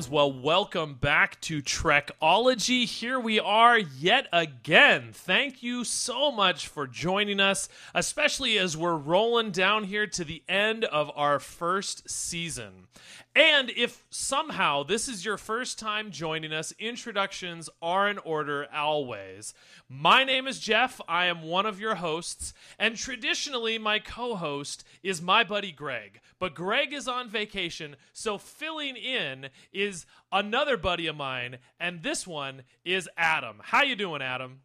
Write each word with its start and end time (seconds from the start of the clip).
friends. 0.00 0.10
Well, 0.10 0.32
welcome 0.32 0.94
back 0.94 1.38
to 1.42 1.60
Trekology. 1.60 2.86
Here 2.86 3.20
we 3.20 3.38
are 3.38 3.78
yet 3.78 4.28
again. 4.32 5.10
Thank 5.12 5.62
you 5.62 5.84
so 5.84 6.32
much 6.32 6.68
for 6.68 6.86
joining 6.86 7.38
us, 7.38 7.68
especially 7.94 8.58
as 8.58 8.76
we're 8.76 8.96
rolling 8.96 9.50
down 9.50 9.84
here 9.84 10.06
to 10.06 10.24
the 10.24 10.42
end 10.48 10.84
of 10.84 11.10
our 11.14 11.38
first 11.38 12.08
season. 12.08 12.86
And 13.34 13.70
if 13.76 14.04
somehow 14.10 14.82
this 14.82 15.06
is 15.06 15.24
your 15.24 15.36
first 15.36 15.78
time 15.78 16.10
joining 16.10 16.52
us, 16.52 16.74
introductions 16.80 17.70
are 17.80 18.08
in 18.08 18.18
order 18.18 18.66
always. 18.74 19.54
My 19.88 20.24
name 20.24 20.48
is 20.48 20.58
Jeff. 20.58 21.00
I 21.06 21.26
am 21.26 21.42
one 21.42 21.64
of 21.64 21.78
your 21.78 21.94
hosts. 21.94 22.52
And 22.76 22.96
traditionally, 22.96 23.78
my 23.78 24.00
co 24.00 24.34
host 24.34 24.82
is 25.04 25.22
my 25.22 25.44
buddy 25.44 25.70
Greg. 25.70 26.20
But 26.40 26.56
Greg 26.56 26.92
is 26.92 27.06
on 27.06 27.28
vacation, 27.28 27.94
so 28.12 28.36
filling 28.36 28.96
in 28.96 29.50
is 29.72 30.06
another 30.32 30.76
buddy 30.76 31.06
of 31.06 31.14
mine. 31.14 31.58
And 31.78 32.02
this 32.02 32.26
one 32.26 32.62
is 32.84 33.08
Adam. 33.16 33.60
How 33.62 33.82
you 33.82 33.94
doing, 33.94 34.22
Adam? 34.22 34.62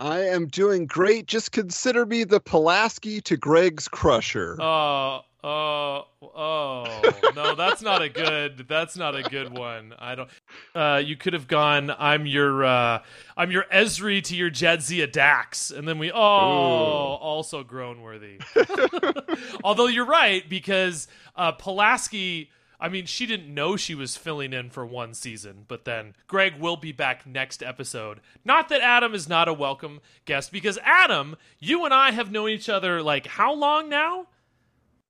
I 0.00 0.20
am 0.20 0.48
doing 0.48 0.86
great. 0.86 1.26
Just 1.26 1.52
consider 1.52 2.06
me 2.06 2.24
the 2.24 2.40
Pulaski 2.40 3.20
to 3.20 3.36
Greg's 3.36 3.86
Crusher. 3.86 4.56
Oh, 4.60 5.20
Oh, 5.42 6.04
oh 6.22 7.02
no, 7.34 7.54
that's 7.54 7.80
not 7.80 8.02
a 8.02 8.10
good. 8.10 8.66
That's 8.68 8.96
not 8.96 9.14
a 9.14 9.22
good 9.22 9.56
one. 9.56 9.94
I 9.98 10.14
don't. 10.14 10.30
Uh, 10.74 11.00
you 11.02 11.16
could 11.16 11.32
have 11.32 11.48
gone. 11.48 11.90
I'm 11.98 12.26
your. 12.26 12.64
Uh, 12.64 13.02
I'm 13.36 13.50
your 13.50 13.64
Ezri 13.72 14.22
to 14.24 14.36
your 14.36 14.50
Jadzia 14.50 15.10
Dax, 15.10 15.70
and 15.70 15.88
then 15.88 15.98
we. 15.98 16.12
Oh, 16.12 16.16
Ooh. 16.16 17.16
also 17.16 17.64
groan 17.64 18.02
worthy. 18.02 18.38
Although 19.64 19.86
you're 19.86 20.06
right 20.06 20.46
because 20.48 21.08
uh, 21.36 21.52
Pulaski. 21.52 22.50
I 22.82 22.88
mean, 22.88 23.04
she 23.04 23.26
didn't 23.26 23.52
know 23.52 23.76
she 23.76 23.94
was 23.94 24.16
filling 24.16 24.54
in 24.54 24.70
for 24.70 24.86
one 24.86 25.12
season, 25.12 25.66
but 25.68 25.84
then 25.84 26.14
Greg 26.26 26.58
will 26.58 26.78
be 26.78 26.92
back 26.92 27.26
next 27.26 27.62
episode. 27.62 28.20
Not 28.42 28.70
that 28.70 28.80
Adam 28.80 29.12
is 29.14 29.28
not 29.28 29.48
a 29.48 29.52
welcome 29.52 30.00
guest, 30.24 30.50
because 30.50 30.78
Adam, 30.82 31.36
you 31.58 31.84
and 31.84 31.92
I 31.92 32.10
have 32.12 32.30
known 32.30 32.48
each 32.48 32.70
other 32.70 33.02
like 33.02 33.26
how 33.26 33.52
long 33.52 33.90
now? 33.90 34.28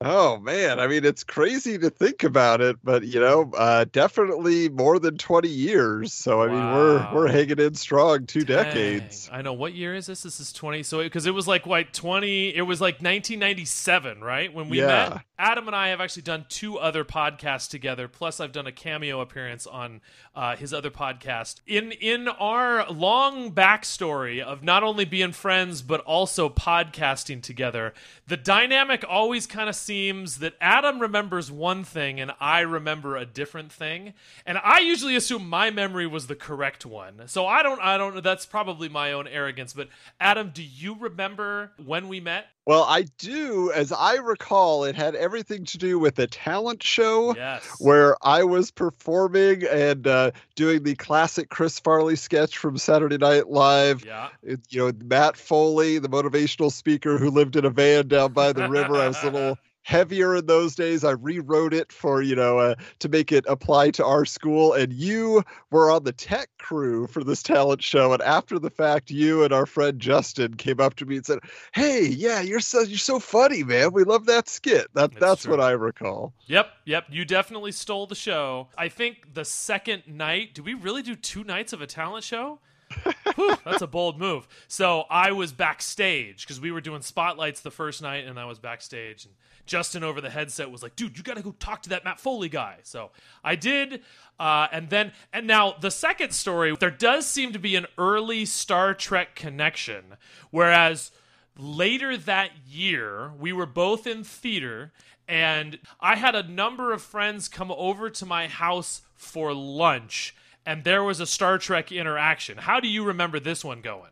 Oh 0.03 0.37
man, 0.39 0.79
I 0.79 0.87
mean 0.87 1.05
it's 1.05 1.23
crazy 1.23 1.77
to 1.77 1.89
think 1.89 2.23
about 2.23 2.59
it, 2.59 2.77
but 2.83 3.03
you 3.03 3.19
know, 3.19 3.51
uh, 3.55 3.85
definitely 3.91 4.67
more 4.69 4.97
than 4.97 5.17
twenty 5.17 5.49
years. 5.49 6.11
So 6.11 6.41
I 6.41 6.47
wow. 6.47 6.53
mean, 6.53 6.75
we're 6.75 7.13
we're 7.13 7.27
hanging 7.27 7.59
in 7.59 7.75
strong, 7.75 8.25
two 8.25 8.43
Dang. 8.43 8.63
decades. 8.63 9.29
I 9.31 9.41
know. 9.43 9.53
What 9.53 9.73
year 9.73 9.93
is 9.93 10.07
this? 10.07 10.23
This 10.23 10.39
is 10.39 10.51
twenty. 10.51 10.81
So 10.81 11.03
because 11.03 11.27
it 11.27 11.35
was 11.35 11.47
like 11.47 11.67
what 11.67 11.93
twenty? 11.93 12.55
It 12.55 12.63
was 12.63 12.81
like 12.81 13.01
nineteen 13.01 13.39
ninety 13.39 13.65
seven, 13.65 14.21
right? 14.21 14.51
When 14.51 14.69
we 14.69 14.79
yeah. 14.79 15.09
met. 15.09 15.21
Adam 15.37 15.65
and 15.65 15.75
I 15.75 15.87
have 15.87 15.99
actually 15.99 16.21
done 16.21 16.45
two 16.49 16.77
other 16.77 17.03
podcasts 17.03 17.67
together. 17.67 18.07
Plus, 18.07 18.39
I've 18.39 18.51
done 18.51 18.67
a 18.67 18.71
cameo 18.71 19.21
appearance 19.21 19.65
on 19.65 20.01
uh, 20.35 20.55
his 20.55 20.71
other 20.71 20.91
podcast. 20.91 21.61
In 21.65 21.91
in 21.93 22.27
our 22.27 22.87
long 22.91 23.51
backstory 23.51 24.39
of 24.39 24.63
not 24.63 24.83
only 24.83 25.03
being 25.03 25.31
friends 25.31 25.81
but 25.81 26.01
also 26.01 26.47
podcasting 26.47 27.41
together, 27.41 27.93
the 28.27 28.37
dynamic 28.37 29.03
always 29.07 29.47
kind 29.47 29.67
of 29.67 29.75
seems 29.91 30.37
that 30.37 30.53
Adam 30.61 30.99
remembers 31.01 31.51
one 31.51 31.83
thing 31.83 32.21
and 32.21 32.31
I 32.39 32.61
remember 32.61 33.17
a 33.17 33.25
different 33.25 33.73
thing. 33.73 34.13
And 34.45 34.57
I 34.57 34.79
usually 34.79 35.17
assume 35.17 35.49
my 35.49 35.69
memory 35.69 36.07
was 36.07 36.27
the 36.27 36.35
correct 36.35 36.85
one. 36.85 37.23
So 37.25 37.45
I 37.45 37.61
don't 37.61 37.81
I 37.81 37.97
don't 37.97 38.15
know 38.15 38.21
that's 38.21 38.45
probably 38.45 38.87
my 38.87 39.11
own 39.11 39.27
arrogance, 39.27 39.73
but 39.73 39.89
Adam, 40.17 40.51
do 40.53 40.63
you 40.63 40.95
remember 40.97 41.73
when 41.83 42.07
we 42.07 42.21
met? 42.21 42.45
Well, 42.67 42.83
I 42.83 43.03
do. 43.17 43.71
As 43.73 43.91
I 43.91 44.15
recall, 44.15 44.83
it 44.83 44.95
had 44.95 45.15
everything 45.15 45.65
to 45.65 45.77
do 45.79 45.97
with 45.97 46.19
a 46.19 46.27
talent 46.27 46.83
show 46.83 47.35
yes. 47.35 47.63
where 47.79 48.15
I 48.21 48.43
was 48.43 48.69
performing 48.69 49.63
and 49.63 50.05
uh, 50.05 50.31
doing 50.55 50.83
the 50.83 50.95
classic 50.95 51.49
Chris 51.49 51.79
Farley 51.79 52.15
sketch 52.15 52.57
from 52.57 52.77
Saturday 52.77 53.17
Night 53.17 53.49
Live. 53.49 54.05
Yeah. 54.05 54.29
It, 54.43 54.59
you 54.69 54.79
know, 54.79 54.91
Matt 55.03 55.37
Foley, 55.37 55.97
the 55.97 56.09
motivational 56.09 56.71
speaker 56.71 57.17
who 57.17 57.31
lived 57.31 57.55
in 57.55 57.65
a 57.65 57.71
van 57.71 58.07
down 58.07 58.33
by 58.33 58.53
the 58.53 58.69
river. 58.69 58.95
I 58.95 59.07
was 59.07 59.23
a 59.23 59.31
little 59.31 59.57
heavier 59.83 60.35
in 60.35 60.45
those 60.45 60.75
days. 60.75 61.03
I 61.03 61.11
rewrote 61.11 61.73
it 61.73 61.91
for, 61.91 62.21
you 62.21 62.35
know, 62.35 62.59
uh, 62.59 62.75
to 62.99 63.09
make 63.09 63.31
it 63.31 63.45
apply 63.47 63.91
to 63.91 64.05
our 64.05 64.25
school. 64.25 64.73
And 64.73 64.93
you 64.93 65.43
were 65.71 65.89
on 65.89 66.03
the 66.03 66.11
tech 66.11 66.49
crew 66.59 67.07
for 67.07 67.23
this 67.23 67.43
talent 67.43 67.83
show. 67.83 68.13
And 68.13 68.21
after 68.21 68.59
the 68.59 68.69
fact, 68.69 69.09
you 69.09 69.43
and 69.43 69.51
our 69.51 69.65
friend 69.65 69.99
Justin 69.99 70.55
came 70.55 70.79
up 70.79 70.95
to 70.95 71.05
me 71.05 71.17
and 71.17 71.25
said, 71.25 71.39
Hey, 71.73 72.07
yeah, 72.07 72.41
you're 72.41 72.59
so 72.61 72.81
you're 72.81 72.97
so 72.97 73.19
funny, 73.19 73.63
man. 73.63 73.91
We 73.93 74.03
love 74.03 74.25
that 74.27 74.49
skit. 74.49 74.87
That 74.93 75.11
that's, 75.11 75.19
that's 75.19 75.47
what 75.47 75.59
I 75.59 75.71
recall. 75.71 76.33
Yep, 76.47 76.71
yep. 76.85 77.05
You 77.09 77.25
definitely 77.25 77.71
stole 77.71 78.07
the 78.07 78.15
show. 78.15 78.67
I 78.77 78.89
think 78.89 79.33
the 79.33 79.45
second 79.45 80.03
night, 80.07 80.53
do 80.53 80.63
we 80.63 80.73
really 80.73 81.01
do 81.01 81.15
two 81.15 81.43
nights 81.43 81.73
of 81.73 81.81
a 81.81 81.87
talent 81.87 82.23
show? 82.23 82.59
Whew, 83.35 83.57
that's 83.63 83.81
a 83.81 83.87
bold 83.87 84.19
move. 84.19 84.47
So 84.67 85.05
I 85.09 85.31
was 85.31 85.51
backstage 85.51 86.45
because 86.45 86.59
we 86.59 86.71
were 86.71 86.81
doing 86.81 87.01
spotlights 87.01 87.61
the 87.61 87.71
first 87.71 88.01
night, 88.01 88.25
and 88.25 88.39
I 88.39 88.45
was 88.45 88.59
backstage. 88.59 89.25
And 89.25 89.33
Justin 89.65 90.03
over 90.03 90.21
the 90.21 90.29
headset 90.29 90.69
was 90.69 90.83
like, 90.83 90.95
dude, 90.95 91.17
you 91.17 91.23
got 91.23 91.37
to 91.37 91.43
go 91.43 91.51
talk 91.59 91.83
to 91.83 91.89
that 91.89 92.03
Matt 92.03 92.19
Foley 92.19 92.49
guy. 92.49 92.77
So 92.83 93.11
I 93.43 93.55
did. 93.55 94.01
Uh, 94.39 94.67
and 94.71 94.89
then, 94.89 95.11
and 95.31 95.47
now 95.47 95.75
the 95.79 95.91
second 95.91 96.33
story, 96.33 96.75
there 96.75 96.91
does 96.91 97.25
seem 97.25 97.53
to 97.53 97.59
be 97.59 97.75
an 97.75 97.85
early 97.97 98.45
Star 98.45 98.93
Trek 98.93 99.35
connection. 99.35 100.03
Whereas 100.49 101.11
later 101.57 102.17
that 102.17 102.51
year, 102.67 103.31
we 103.39 103.53
were 103.53 103.65
both 103.65 104.07
in 104.07 104.23
theater, 104.23 104.93
and 105.27 105.79
I 105.99 106.15
had 106.15 106.35
a 106.35 106.43
number 106.43 106.93
of 106.93 107.01
friends 107.01 107.47
come 107.47 107.71
over 107.71 108.09
to 108.09 108.25
my 108.25 108.47
house 108.47 109.01
for 109.15 109.53
lunch, 109.53 110.35
and 110.65 110.83
there 110.83 111.03
was 111.03 111.19
a 111.19 111.25
Star 111.25 111.57
Trek 111.57 111.91
interaction. 111.91 112.57
How 112.57 112.79
do 112.79 112.87
you 112.87 113.03
remember 113.03 113.39
this 113.39 113.63
one 113.63 113.81
going? 113.81 114.11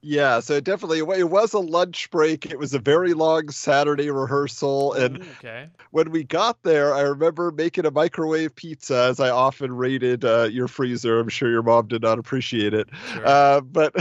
Yeah, 0.00 0.38
so 0.40 0.54
it 0.54 0.64
definitely 0.64 0.98
it 0.98 1.28
was 1.28 1.52
a 1.52 1.58
lunch 1.58 2.10
break. 2.10 2.46
It 2.46 2.58
was 2.58 2.72
a 2.72 2.78
very 2.78 3.14
long 3.14 3.50
Saturday 3.50 4.10
rehearsal, 4.10 4.92
and 4.92 5.22
okay. 5.38 5.68
when 5.90 6.12
we 6.12 6.22
got 6.22 6.62
there, 6.62 6.94
I 6.94 7.00
remember 7.00 7.50
making 7.50 7.84
a 7.84 7.90
microwave 7.90 8.54
pizza, 8.54 9.08
as 9.10 9.18
I 9.18 9.30
often 9.30 9.72
rated 9.72 10.24
uh, 10.24 10.44
your 10.44 10.68
freezer. 10.68 11.18
I'm 11.18 11.28
sure 11.28 11.50
your 11.50 11.64
mom 11.64 11.88
did 11.88 12.02
not 12.02 12.20
appreciate 12.20 12.74
it, 12.74 12.88
sure. 13.12 13.26
uh, 13.26 13.60
but 13.60 13.92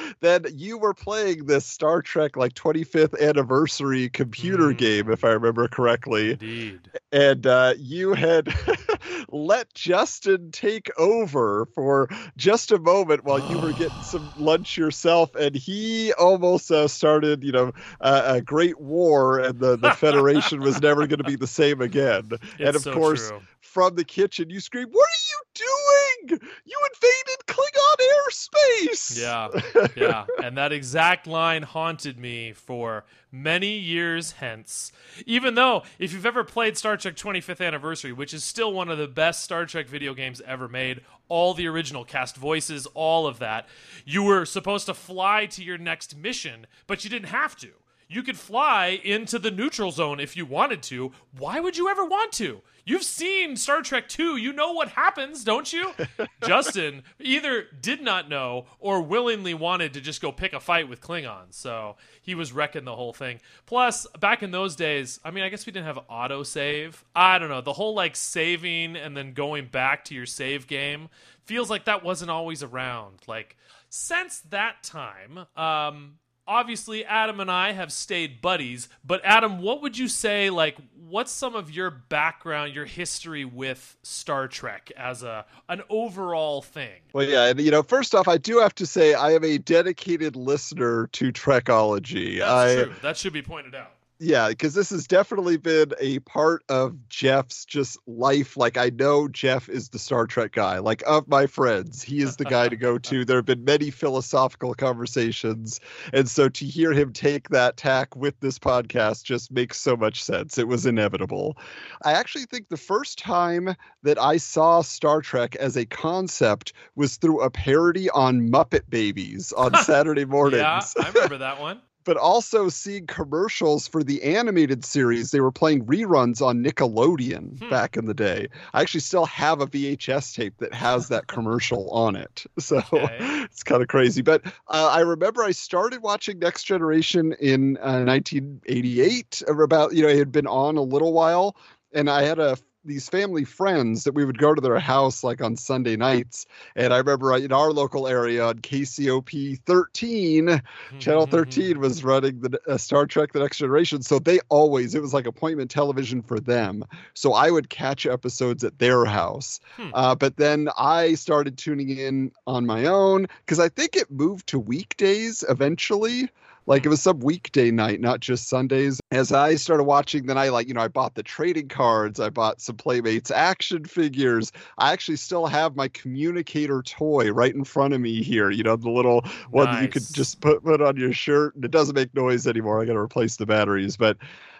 then 0.20 0.44
you 0.52 0.76
were 0.76 0.92
playing 0.94 1.46
this 1.46 1.64
Star 1.64 2.02
Trek 2.02 2.36
like 2.36 2.52
25th 2.52 3.18
anniversary 3.18 4.10
computer 4.10 4.74
mm. 4.74 4.76
game, 4.76 5.10
if 5.10 5.24
I 5.24 5.30
remember 5.30 5.68
correctly. 5.68 6.32
Indeed. 6.32 6.80
And 7.12 7.46
uh, 7.46 7.74
you 7.78 8.12
had 8.12 8.54
let 9.28 9.72
Justin 9.74 10.50
take 10.50 10.90
over 10.98 11.66
for 11.74 12.08
just 12.36 12.72
a 12.72 12.78
moment 12.78 13.24
while 13.24 13.38
you 13.50 13.58
were 13.58 13.72
getting 13.72 13.90
some 14.02 14.30
lunch 14.38 14.76
yourself, 14.76 15.34
and 15.34 15.54
he 15.54 16.12
almost 16.14 16.70
uh, 16.70 16.88
started, 16.88 17.44
you 17.44 17.52
know, 17.52 17.72
uh, 18.00 18.22
a 18.26 18.40
great 18.40 18.80
war, 18.80 19.38
and 19.38 19.58
the 19.58 19.76
the 19.76 19.92
Federation 19.92 20.60
was 20.60 20.80
never 20.80 21.06
going 21.06 21.18
to 21.18 21.24
be 21.24 21.36
the 21.36 21.46
same 21.46 21.80
again. 21.80 22.30
It's 22.40 22.66
and 22.66 22.76
of 22.76 22.82
so 22.82 22.92
course, 22.92 23.28
true. 23.28 23.40
from 23.60 23.94
the 23.94 24.04
kitchen, 24.04 24.50
you 24.50 24.60
scream, 24.60 24.88
"What 24.90 25.08
are 25.08 25.24
you 25.30 25.66
doing? 25.66 26.09
You 26.28 26.78
invaded 26.94 27.46
Klingon 27.46 27.96
airspace!" 28.28 29.20
Yeah, 29.20 29.86
yeah, 29.96 30.26
and 30.42 30.56
that 30.56 30.72
exact 30.72 31.26
line 31.26 31.62
haunted 31.62 32.18
me 32.18 32.52
for 32.52 33.04
many 33.32 33.78
years 33.78 34.32
hence. 34.32 34.92
Even 35.26 35.54
though, 35.54 35.82
if 35.98 36.12
you've 36.12 36.26
ever 36.26 36.44
played 36.44 36.76
Star 36.76 36.96
Trek 36.96 37.16
25th 37.16 37.64
Anniversary, 37.64 38.12
which 38.12 38.34
is 38.34 38.44
still 38.44 38.72
one 38.72 38.88
of 38.88 38.98
the 38.98 39.08
best 39.08 39.42
Star 39.42 39.66
Trek 39.66 39.88
video 39.88 40.14
games 40.14 40.40
ever 40.46 40.68
made, 40.68 41.00
all 41.28 41.54
the 41.54 41.66
original 41.66 42.04
cast 42.04 42.36
voices, 42.36 42.86
all 42.94 43.26
of 43.26 43.38
that, 43.38 43.68
you 44.04 44.22
were 44.22 44.44
supposed 44.44 44.86
to 44.86 44.94
fly 44.94 45.46
to 45.46 45.62
your 45.62 45.78
next 45.78 46.16
mission, 46.16 46.66
but 46.86 47.04
you 47.04 47.10
didn't 47.10 47.28
have 47.28 47.56
to. 47.56 47.70
You 48.12 48.24
could 48.24 48.36
fly 48.36 49.00
into 49.04 49.38
the 49.38 49.52
neutral 49.52 49.92
zone 49.92 50.18
if 50.18 50.36
you 50.36 50.44
wanted 50.44 50.82
to. 50.84 51.12
Why 51.38 51.60
would 51.60 51.76
you 51.76 51.88
ever 51.88 52.04
want 52.04 52.32
to? 52.32 52.60
You've 52.84 53.04
seen 53.04 53.54
Star 53.54 53.82
Trek 53.82 54.08
2. 54.08 54.36
You 54.36 54.52
know 54.52 54.72
what 54.72 54.88
happens, 54.88 55.44
don't 55.44 55.72
you? 55.72 55.92
Justin 56.44 57.04
either 57.20 57.66
did 57.80 58.02
not 58.02 58.28
know 58.28 58.66
or 58.80 59.00
willingly 59.00 59.54
wanted 59.54 59.94
to 59.94 60.00
just 60.00 60.20
go 60.20 60.32
pick 60.32 60.52
a 60.52 60.58
fight 60.58 60.88
with 60.88 61.00
Klingons. 61.00 61.54
So 61.54 61.98
he 62.20 62.34
was 62.34 62.52
wrecking 62.52 62.84
the 62.84 62.96
whole 62.96 63.12
thing. 63.12 63.40
Plus, 63.64 64.08
back 64.18 64.42
in 64.42 64.50
those 64.50 64.74
days, 64.74 65.20
I 65.24 65.30
mean, 65.30 65.44
I 65.44 65.48
guess 65.48 65.64
we 65.64 65.70
didn't 65.70 65.86
have 65.86 66.00
auto 66.08 66.42
save. 66.42 67.04
I 67.14 67.38
don't 67.38 67.48
know. 67.48 67.60
The 67.60 67.74
whole 67.74 67.94
like 67.94 68.16
saving 68.16 68.96
and 68.96 69.16
then 69.16 69.34
going 69.34 69.66
back 69.66 70.06
to 70.06 70.16
your 70.16 70.26
save 70.26 70.66
game 70.66 71.10
feels 71.44 71.70
like 71.70 71.84
that 71.84 72.02
wasn't 72.02 72.32
always 72.32 72.64
around. 72.64 73.20
Like, 73.28 73.56
since 73.88 74.40
that 74.50 74.82
time, 74.82 75.46
um, 75.56 76.14
obviously 76.50 77.04
Adam 77.04 77.38
and 77.38 77.50
I 77.50 77.72
have 77.72 77.92
stayed 77.92 78.42
buddies, 78.42 78.88
but 79.04 79.20
Adam, 79.24 79.62
what 79.62 79.80
would 79.82 79.96
you 79.96 80.08
say 80.08 80.50
like 80.50 80.76
what's 81.08 81.30
some 81.32 81.54
of 81.54 81.70
your 81.70 81.90
background, 81.90 82.74
your 82.74 82.84
history 82.84 83.44
with 83.44 83.96
Star 84.02 84.48
Trek 84.48 84.90
as 84.96 85.22
a 85.22 85.46
an 85.68 85.82
overall 85.88 86.60
thing? 86.60 87.00
Well, 87.12 87.26
yeah, 87.26 87.46
and 87.46 87.60
you 87.60 87.70
know, 87.70 87.82
first 87.82 88.14
off, 88.14 88.28
I 88.28 88.36
do 88.36 88.58
have 88.58 88.74
to 88.76 88.86
say 88.86 89.14
I 89.14 89.32
am 89.32 89.44
a 89.44 89.58
dedicated 89.58 90.36
listener 90.36 91.06
to 91.12 91.32
Trekology. 91.32 92.38
That's 92.38 92.50
I, 92.50 92.82
true. 92.84 92.94
That 93.02 93.16
should 93.16 93.32
be 93.32 93.42
pointed 93.42 93.74
out. 93.74 93.92
Yeah, 94.22 94.50
because 94.50 94.74
this 94.74 94.90
has 94.90 95.06
definitely 95.06 95.56
been 95.56 95.94
a 95.98 96.18
part 96.20 96.62
of 96.68 97.08
Jeff's 97.08 97.64
just 97.64 97.98
life. 98.06 98.54
Like 98.54 98.76
I 98.76 98.90
know 98.90 99.28
Jeff 99.28 99.70
is 99.70 99.88
the 99.88 99.98
Star 99.98 100.26
Trek 100.26 100.52
guy. 100.52 100.78
Like 100.78 101.02
of 101.06 101.26
my 101.26 101.46
friends, 101.46 102.02
he 102.02 102.20
is 102.20 102.36
the 102.36 102.44
guy 102.44 102.68
to 102.68 102.76
go 102.76 102.98
to. 103.10 103.24
There 103.24 103.38
have 103.38 103.46
been 103.46 103.64
many 103.64 103.90
philosophical 103.90 104.74
conversations, 104.74 105.80
and 106.12 106.28
so 106.28 106.50
to 106.50 106.66
hear 106.66 106.92
him 106.92 107.14
take 107.14 107.48
that 107.48 107.78
tack 107.78 108.14
with 108.14 108.38
this 108.40 108.58
podcast 108.58 109.24
just 109.24 109.50
makes 109.50 109.80
so 109.80 109.96
much 109.96 110.22
sense. 110.22 110.58
It 110.58 110.68
was 110.68 110.84
inevitable. 110.84 111.56
I 112.04 112.12
actually 112.12 112.44
think 112.44 112.68
the 112.68 112.76
first 112.76 113.18
time 113.18 113.74
that 114.02 114.20
I 114.20 114.36
saw 114.36 114.82
Star 114.82 115.22
Trek 115.22 115.56
as 115.56 115.78
a 115.78 115.86
concept 115.86 116.74
was 116.94 117.16
through 117.16 117.40
a 117.40 117.50
parody 117.50 118.10
on 118.10 118.50
Muppet 118.50 118.82
Babies 118.90 119.50
on 119.52 119.74
Saturday 119.84 120.26
mornings. 120.26 120.60
yeah, 120.60 121.04
I 121.04 121.08
remember 121.08 121.38
that 121.38 121.58
one 121.58 121.80
but 122.10 122.16
also 122.16 122.68
seeing 122.68 123.06
commercials 123.06 123.86
for 123.86 124.02
the 124.02 124.20
animated 124.24 124.84
series. 124.84 125.30
They 125.30 125.38
were 125.38 125.52
playing 125.52 125.84
reruns 125.84 126.44
on 126.44 126.60
Nickelodeon 126.60 127.56
hmm. 127.60 127.70
back 127.70 127.96
in 127.96 128.06
the 128.06 128.14
day. 128.14 128.48
I 128.74 128.80
actually 128.80 129.02
still 129.02 129.26
have 129.26 129.60
a 129.60 129.68
VHS 129.68 130.34
tape 130.34 130.54
that 130.58 130.74
has 130.74 131.06
that 131.10 131.28
commercial 131.28 131.88
on 131.90 132.16
it. 132.16 132.44
So 132.58 132.78
okay. 132.78 133.16
it's 133.20 133.62
kind 133.62 133.80
of 133.80 133.86
crazy. 133.86 134.22
But 134.22 134.44
uh, 134.66 134.90
I 134.92 135.00
remember 135.00 135.44
I 135.44 135.52
started 135.52 136.02
watching 136.02 136.40
Next 136.40 136.64
Generation 136.64 137.32
in 137.40 137.76
uh, 137.76 138.02
1988, 138.02 139.42
about, 139.48 139.94
you 139.94 140.02
know, 140.02 140.08
it 140.08 140.18
had 140.18 140.32
been 140.32 140.48
on 140.48 140.76
a 140.76 140.82
little 140.82 141.12
while. 141.12 141.54
And 141.92 142.10
I 142.10 142.22
had 142.22 142.40
a 142.40 142.56
these 142.84 143.08
family 143.08 143.44
friends 143.44 144.04
that 144.04 144.14
we 144.14 144.24
would 144.24 144.38
go 144.38 144.54
to 144.54 144.60
their 144.60 144.78
house 144.78 145.22
like 145.22 145.42
on 145.42 145.56
Sunday 145.56 145.96
nights. 145.96 146.46
And 146.74 146.92
I 146.92 146.98
remember 146.98 147.32
uh, 147.32 147.38
in 147.38 147.52
our 147.52 147.72
local 147.72 148.08
area 148.08 148.44
on 148.44 148.58
KCOP 148.60 149.60
13, 149.66 150.62
Channel 150.98 151.26
13 151.26 151.78
was 151.78 152.02
running 152.02 152.40
the 152.40 152.58
uh, 152.66 152.78
Star 152.78 153.06
Trek 153.06 153.32
The 153.32 153.40
Next 153.40 153.58
Generation. 153.58 154.02
So 154.02 154.18
they 154.18 154.40
always, 154.48 154.94
it 154.94 155.02
was 155.02 155.12
like 155.12 155.26
appointment 155.26 155.70
television 155.70 156.22
for 156.22 156.40
them. 156.40 156.84
So 157.14 157.34
I 157.34 157.50
would 157.50 157.68
catch 157.68 158.06
episodes 158.06 158.64
at 158.64 158.78
their 158.78 159.04
house. 159.04 159.60
Hmm. 159.76 159.90
Uh, 159.92 160.14
but 160.14 160.36
then 160.36 160.68
I 160.78 161.14
started 161.14 161.58
tuning 161.58 161.90
in 161.90 162.32
on 162.46 162.66
my 162.66 162.86
own 162.86 163.26
because 163.44 163.60
I 163.60 163.68
think 163.68 163.96
it 163.96 164.10
moved 164.10 164.46
to 164.48 164.58
weekdays 164.58 165.44
eventually. 165.48 166.30
Like 166.66 166.86
it 166.86 166.88
was 166.88 167.02
some 167.02 167.20
weekday 167.20 167.70
night, 167.70 168.00
not 168.00 168.20
just 168.20 168.48
Sundays. 168.48 169.00
As 169.10 169.32
I 169.32 169.56
started 169.56 169.84
watching, 169.84 170.26
then 170.26 170.38
I 170.38 170.50
like, 170.50 170.68
you 170.68 170.74
know, 170.74 170.82
I 170.82 170.88
bought 170.88 171.14
the 171.14 171.22
trading 171.22 171.68
cards, 171.68 172.20
I 172.20 172.28
bought 172.28 172.60
some 172.60 172.76
Playmates 172.76 173.30
action 173.30 173.84
figures. 173.84 174.52
I 174.78 174.92
actually 174.92 175.16
still 175.16 175.46
have 175.46 175.74
my 175.74 175.88
communicator 175.88 176.82
toy 176.82 177.32
right 177.32 177.54
in 177.54 177.64
front 177.64 177.94
of 177.94 178.00
me 178.00 178.22
here, 178.22 178.50
you 178.50 178.62
know, 178.62 178.76
the 178.76 178.90
little 178.90 179.24
one 179.50 179.66
that 179.66 179.82
you 179.82 179.88
could 179.88 180.06
just 180.12 180.40
put, 180.40 180.62
put 180.62 180.80
on 180.80 180.96
your 180.96 181.12
shirt 181.12 181.54
and 181.56 181.64
it 181.64 181.70
doesn't 181.70 181.94
make 181.94 182.14
noise 182.14 182.46
anymore. 182.46 182.80
I 182.80 182.84
got 182.84 182.92
to 182.92 182.98
replace 182.98 183.36
the 183.36 183.46
batteries. 183.46 183.96
But 183.96 184.16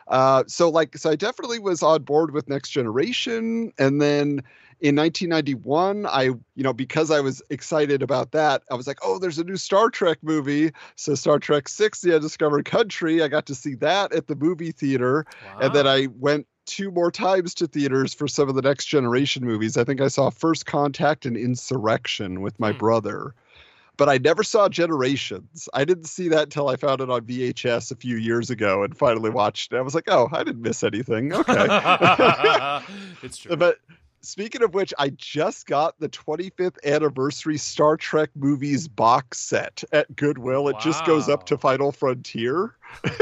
uh, 0.08 0.44
so 0.49 0.69
like 0.69 0.99
so 0.99 1.11
I 1.11 1.17
definitely 1.17 1.61
was 1.61 1.82
on 1.82 2.02
board 2.02 2.32
with 2.32 2.49
Next 2.49 2.70
Generation, 2.70 3.73
and 3.79 4.02
then 4.02 4.43
in 4.81 4.97
1991 4.97 6.06
i 6.06 6.23
you 6.23 6.41
know 6.56 6.73
because 6.73 7.11
i 7.11 7.21
was 7.21 7.43
excited 7.50 8.03
about 8.03 8.32
that 8.32 8.62
i 8.71 8.75
was 8.75 8.87
like 8.87 8.99
oh 9.03 9.19
there's 9.19 9.38
a 9.38 9.44
new 9.44 9.56
star 9.56 9.91
trek 9.91 10.19
movie 10.23 10.73
so 10.97 11.15
star 11.15 11.38
trek 11.38 11.69
6 11.69 12.00
the 12.00 12.15
undiscovered 12.15 12.65
country 12.65 13.23
i 13.23 13.29
got 13.29 13.47
to 13.47 13.55
see 13.55 13.75
that 13.75 14.12
at 14.12 14.27
the 14.27 14.37
movie 14.37 14.73
theater 14.73 15.27
wow. 15.44 15.59
and 15.61 15.75
then 15.75 15.87
i 15.87 16.09
went 16.19 16.47
two 16.67 16.91
more 16.91 17.11
times 17.11 17.55
to 17.55 17.67
theaters 17.67 18.15
for 18.15 18.29
some 18.29 18.49
of 18.49 18.55
the 18.55 18.62
next 18.62 18.87
generation 18.87 19.44
movies 19.44 19.77
i 19.77 19.85
think 19.85 20.00
i 20.00 20.09
saw 20.09 20.31
first 20.31 20.67
contact 20.67 21.26
and 21.26 21.37
insurrection 21.37 22.41
with 22.41 22.59
my 22.59 22.73
hmm. 22.73 22.79
brother 22.79 23.35
but 24.00 24.09
I 24.09 24.17
never 24.17 24.43
saw 24.43 24.67
Generations. 24.67 25.69
I 25.75 25.85
didn't 25.85 26.06
see 26.06 26.29
that 26.29 26.44
until 26.44 26.71
I 26.71 26.76
found 26.76 27.03
it 27.03 27.11
on 27.11 27.21
VHS 27.21 27.93
a 27.93 27.97
few 27.97 28.17
years 28.17 28.49
ago 28.49 28.83
and 28.83 28.97
finally 28.97 29.29
watched 29.29 29.75
it. 29.75 29.76
I 29.76 29.83
was 29.83 29.94
like, 29.94 30.09
oh, 30.09 30.26
I 30.33 30.43
didn't 30.43 30.62
miss 30.62 30.83
anything. 30.83 31.35
Okay. 31.35 31.67
it's 33.23 33.37
true. 33.43 33.56
But 33.56 33.76
Speaking 34.23 34.63
of 34.63 34.75
which, 34.75 34.93
I 34.99 35.11
just 35.11 35.67
got 35.67 35.99
the 35.99 36.09
25th 36.09 36.77
anniversary 36.85 37.57
Star 37.57 37.97
Trek 37.97 38.29
movies 38.35 38.87
box 38.87 39.39
set 39.39 39.83
at 39.93 40.15
Goodwill. 40.15 40.69
It 40.69 40.75
wow. 40.75 40.81
just 40.81 41.07
goes 41.07 41.29
up 41.29 41.47
to 41.47 41.57
Final 41.57 41.91
Frontier. 41.91 42.77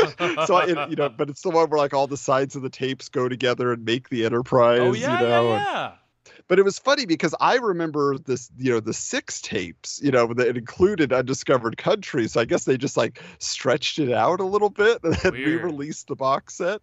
so 0.46 0.56
I, 0.56 0.86
you 0.88 0.96
know, 0.96 1.08
but 1.08 1.30
it's 1.30 1.42
the 1.42 1.50
one 1.50 1.70
where 1.70 1.78
like 1.78 1.94
all 1.94 2.08
the 2.08 2.16
sides 2.16 2.56
of 2.56 2.62
the 2.62 2.70
tapes 2.70 3.08
go 3.08 3.28
together 3.28 3.72
and 3.72 3.84
make 3.84 4.08
the 4.08 4.24
Enterprise. 4.24 4.80
Oh 4.80 4.92
yeah, 4.92 5.20
you 5.20 5.26
know, 5.26 5.52
yeah, 5.52 5.64
yeah. 5.64 5.92
but 6.48 6.58
it 6.58 6.64
was 6.64 6.80
funny 6.80 7.06
because 7.06 7.34
I 7.40 7.56
remember 7.56 8.18
this, 8.18 8.50
you 8.56 8.72
know, 8.72 8.80
the 8.80 8.94
six 8.94 9.40
tapes, 9.40 10.00
you 10.02 10.10
know, 10.10 10.34
that 10.34 10.56
included 10.56 11.12
Undiscovered 11.12 11.76
Country. 11.76 12.26
So 12.26 12.40
I 12.40 12.44
guess 12.44 12.64
they 12.64 12.76
just 12.76 12.96
like 12.96 13.22
stretched 13.38 14.00
it 14.00 14.12
out 14.12 14.40
a 14.40 14.44
little 14.44 14.70
bit 14.70 14.98
and 15.04 15.14
then 15.14 15.32
re-released 15.34 16.08
the 16.08 16.16
box 16.16 16.54
set. 16.54 16.80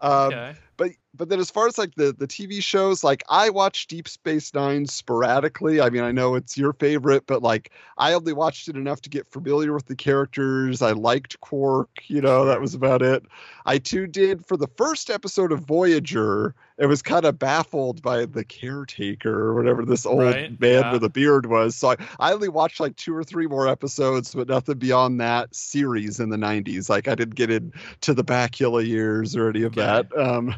Um, 0.00 0.34
okay. 0.34 0.56
But 0.76 0.92
but 1.16 1.28
then 1.28 1.40
as 1.40 1.50
far 1.50 1.66
as 1.66 1.78
like 1.78 1.94
the 1.94 2.12
the 2.12 2.26
TV 2.26 2.62
shows, 2.62 3.02
like 3.02 3.24
I 3.28 3.50
watch 3.50 3.86
Deep 3.86 4.08
Space 4.08 4.52
Nine 4.54 4.86
sporadically. 4.86 5.80
I 5.80 5.90
mean, 5.90 6.02
I 6.02 6.12
know 6.12 6.34
it's 6.34 6.56
your 6.56 6.72
favorite, 6.74 7.26
but 7.26 7.42
like 7.42 7.72
I 7.98 8.12
only 8.12 8.32
watched 8.32 8.68
it 8.68 8.76
enough 8.76 9.00
to 9.02 9.10
get 9.10 9.26
familiar 9.26 9.72
with 9.72 9.86
the 9.86 9.96
characters. 9.96 10.82
I 10.82 10.92
liked 10.92 11.40
Quark, 11.40 11.88
you 12.08 12.20
know, 12.20 12.44
that 12.44 12.60
was 12.60 12.74
about 12.74 13.02
it. 13.02 13.24
I 13.64 13.78
too 13.78 14.06
did 14.06 14.44
for 14.44 14.56
the 14.56 14.68
first 14.76 15.10
episode 15.10 15.52
of 15.52 15.60
Voyager. 15.60 16.54
It 16.78 16.86
was 16.86 17.00
kind 17.00 17.24
of 17.24 17.38
baffled 17.38 18.02
by 18.02 18.26
the 18.26 18.44
caretaker 18.44 19.32
or 19.32 19.54
whatever 19.54 19.84
this 19.84 20.04
old 20.04 20.20
right, 20.20 20.60
man 20.60 20.82
yeah. 20.82 20.92
with 20.92 21.02
a 21.04 21.08
beard 21.08 21.46
was. 21.46 21.74
So 21.74 21.92
I, 21.92 21.96
I 22.20 22.32
only 22.34 22.50
watched 22.50 22.80
like 22.80 22.96
two 22.96 23.16
or 23.16 23.24
three 23.24 23.46
more 23.46 23.66
episodes, 23.66 24.34
but 24.34 24.48
nothing 24.48 24.78
beyond 24.78 25.18
that 25.22 25.54
series 25.54 26.20
in 26.20 26.28
the 26.28 26.36
90s. 26.36 26.90
Like 26.90 27.08
I 27.08 27.14
didn't 27.14 27.34
get 27.34 27.50
into 27.50 28.12
the 28.12 28.22
Bakula 28.22 28.86
years 28.86 29.34
or 29.34 29.48
any 29.48 29.62
of 29.62 29.72
okay. 29.72 29.80
that. 29.80 30.18
Um, 30.18 30.54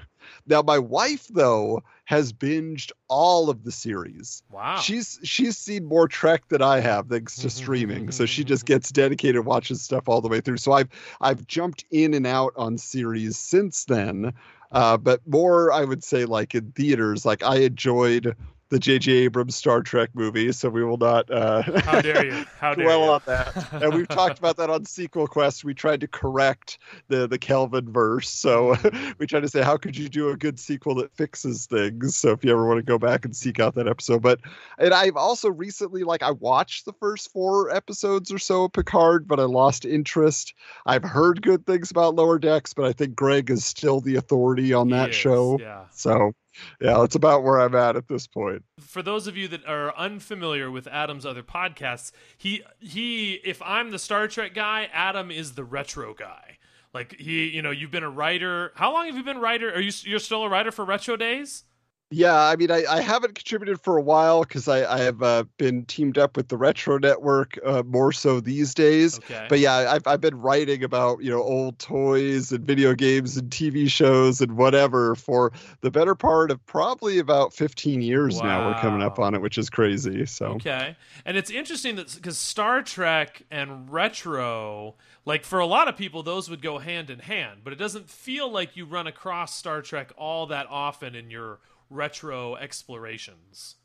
now, 0.48 0.62
my 0.62 0.78
wife, 0.78 1.28
though, 1.28 1.82
has 2.04 2.32
binged 2.32 2.90
all 3.08 3.50
of 3.50 3.64
the 3.64 3.72
series. 3.72 4.42
Wow. 4.50 4.78
She's 4.78 5.18
she's 5.22 5.58
seen 5.58 5.84
more 5.84 6.08
Trek 6.08 6.48
than 6.48 6.62
I 6.62 6.80
have 6.80 7.08
thanks 7.08 7.36
to 7.36 7.50
streaming. 7.50 8.10
so 8.10 8.24
she 8.24 8.44
just 8.44 8.64
gets 8.66 8.90
dedicated 8.90 9.44
watches 9.44 9.82
stuff 9.82 10.08
all 10.08 10.20
the 10.20 10.28
way 10.28 10.40
through. 10.40 10.56
So 10.56 10.72
I've 10.72 10.88
I've 11.20 11.46
jumped 11.46 11.84
in 11.90 12.14
and 12.14 12.26
out 12.26 12.54
on 12.56 12.78
series 12.78 13.36
since 13.36 13.84
then. 13.84 14.32
Uh, 14.72 14.96
but 14.96 15.20
more 15.26 15.72
I 15.72 15.84
would 15.84 16.02
say 16.02 16.24
like 16.24 16.54
in 16.54 16.72
theaters, 16.72 17.24
like 17.24 17.42
I 17.42 17.56
enjoyed 17.58 18.34
the 18.70 18.78
J.J. 18.78 19.12
Abrams 19.12 19.56
Star 19.56 19.82
Trek 19.82 20.10
movie, 20.14 20.52
so 20.52 20.68
we 20.68 20.84
will 20.84 20.98
not 20.98 21.30
uh, 21.30 21.62
how 21.80 22.00
dare 22.00 22.26
you 22.26 22.44
how 22.60 22.74
dare 22.74 22.84
dwell 22.84 23.04
you. 23.04 23.10
on 23.12 23.20
that. 23.26 23.72
and 23.72 23.94
we've 23.94 24.08
talked 24.08 24.38
about 24.38 24.56
that 24.58 24.68
on 24.68 24.84
Sequel 24.84 25.26
Quest. 25.26 25.64
We 25.64 25.74
tried 25.74 26.00
to 26.00 26.08
correct 26.08 26.78
the 27.08 27.26
the 27.26 27.38
Kelvin 27.38 27.90
verse, 27.90 28.28
so 28.28 28.76
we 29.18 29.26
tried 29.26 29.40
to 29.40 29.48
say 29.48 29.62
how 29.62 29.76
could 29.76 29.96
you 29.96 30.08
do 30.08 30.28
a 30.28 30.36
good 30.36 30.58
sequel 30.58 30.94
that 30.96 31.12
fixes 31.16 31.66
things. 31.66 32.16
So 32.16 32.32
if 32.32 32.44
you 32.44 32.52
ever 32.52 32.66
want 32.66 32.78
to 32.78 32.82
go 32.82 32.98
back 32.98 33.24
and 33.24 33.34
seek 33.34 33.58
out 33.58 33.74
that 33.76 33.88
episode, 33.88 34.20
but 34.20 34.40
and 34.78 34.92
I've 34.92 35.16
also 35.16 35.50
recently 35.50 36.04
like 36.04 36.22
I 36.22 36.32
watched 36.32 36.84
the 36.84 36.92
first 36.92 37.32
four 37.32 37.70
episodes 37.70 38.30
or 38.30 38.38
so 38.38 38.64
of 38.64 38.72
Picard, 38.72 39.26
but 39.26 39.40
I 39.40 39.44
lost 39.44 39.86
interest. 39.86 40.52
I've 40.84 41.04
heard 41.04 41.40
good 41.40 41.64
things 41.66 41.90
about 41.90 42.14
Lower 42.14 42.38
Decks, 42.38 42.74
but 42.74 42.84
I 42.84 42.92
think 42.92 43.14
Greg 43.14 43.50
is 43.50 43.64
still 43.64 44.00
the 44.00 44.16
authority 44.16 44.74
on 44.74 44.90
that 44.90 45.14
show. 45.14 45.58
Yeah. 45.58 45.84
So 45.90 46.34
yeah, 46.80 47.02
it's 47.02 47.14
about 47.14 47.42
where 47.42 47.60
I'm 47.60 47.74
at 47.74 47.96
at 47.96 48.08
this 48.08 48.26
point. 48.26 48.62
For 48.80 49.02
those 49.02 49.26
of 49.26 49.36
you 49.36 49.48
that 49.48 49.66
are 49.66 49.96
unfamiliar 49.96 50.70
with 50.70 50.86
Adam's 50.86 51.26
other 51.26 51.42
podcasts, 51.42 52.12
he 52.36 52.62
he 52.78 53.34
if 53.44 53.60
I'm 53.62 53.90
the 53.90 53.98
Star 53.98 54.28
Trek 54.28 54.54
guy, 54.54 54.88
Adam 54.92 55.30
is 55.30 55.52
the 55.52 55.64
retro 55.64 56.14
guy. 56.14 56.58
Like 56.94 57.16
he, 57.18 57.48
you 57.48 57.62
know, 57.62 57.70
you've 57.70 57.90
been 57.90 58.02
a 58.02 58.10
writer. 58.10 58.72
How 58.74 58.92
long 58.92 59.06
have 59.06 59.16
you 59.16 59.22
been 59.22 59.38
writer? 59.38 59.72
Are 59.72 59.80
you 59.80 59.92
you're 60.04 60.18
still 60.18 60.44
a 60.44 60.48
writer 60.48 60.72
for 60.72 60.84
Retro 60.84 61.16
Days? 61.16 61.64
Yeah, 62.10 62.34
I 62.34 62.56
mean, 62.56 62.70
I, 62.70 62.84
I 62.88 63.02
haven't 63.02 63.34
contributed 63.34 63.82
for 63.82 63.98
a 63.98 64.02
while 64.02 64.40
because 64.42 64.66
I, 64.66 64.90
I 64.90 65.00
have 65.00 65.22
uh, 65.22 65.44
been 65.58 65.84
teamed 65.84 66.16
up 66.16 66.38
with 66.38 66.48
the 66.48 66.56
Retro 66.56 66.96
Network 66.98 67.58
uh, 67.66 67.82
more 67.82 68.12
so 68.12 68.40
these 68.40 68.72
days. 68.72 69.18
Okay. 69.18 69.44
But 69.46 69.58
yeah, 69.58 69.92
I've, 69.92 70.06
I've 70.06 70.20
been 70.20 70.40
writing 70.40 70.82
about, 70.82 71.22
you 71.22 71.30
know, 71.30 71.42
old 71.42 71.78
toys 71.78 72.50
and 72.50 72.64
video 72.64 72.94
games 72.94 73.36
and 73.36 73.50
TV 73.50 73.90
shows 73.90 74.40
and 74.40 74.56
whatever 74.56 75.16
for 75.16 75.52
the 75.82 75.90
better 75.90 76.14
part 76.14 76.50
of 76.50 76.64
probably 76.64 77.18
about 77.18 77.52
15 77.52 78.00
years 78.00 78.40
wow. 78.40 78.46
now. 78.46 78.68
We're 78.68 78.80
coming 78.80 79.02
up 79.02 79.18
on 79.18 79.34
it, 79.34 79.42
which 79.42 79.58
is 79.58 79.68
crazy. 79.68 80.24
So 80.24 80.46
Okay. 80.46 80.96
And 81.26 81.36
it's 81.36 81.50
interesting 81.50 81.96
that 81.96 82.14
because 82.14 82.38
Star 82.38 82.80
Trek 82.82 83.42
and 83.50 83.92
retro, 83.92 84.94
like 85.26 85.44
for 85.44 85.58
a 85.58 85.66
lot 85.66 85.88
of 85.88 85.96
people, 85.98 86.22
those 86.22 86.48
would 86.48 86.62
go 86.62 86.78
hand 86.78 87.10
in 87.10 87.18
hand, 87.18 87.60
but 87.64 87.74
it 87.74 87.78
doesn't 87.78 88.08
feel 88.08 88.50
like 88.50 88.78
you 88.78 88.86
run 88.86 89.06
across 89.06 89.54
Star 89.54 89.82
Trek 89.82 90.10
all 90.16 90.46
that 90.46 90.66
often 90.70 91.14
in 91.14 91.30
your 91.30 91.58
retro 91.90 92.54
explorations. 92.56 93.76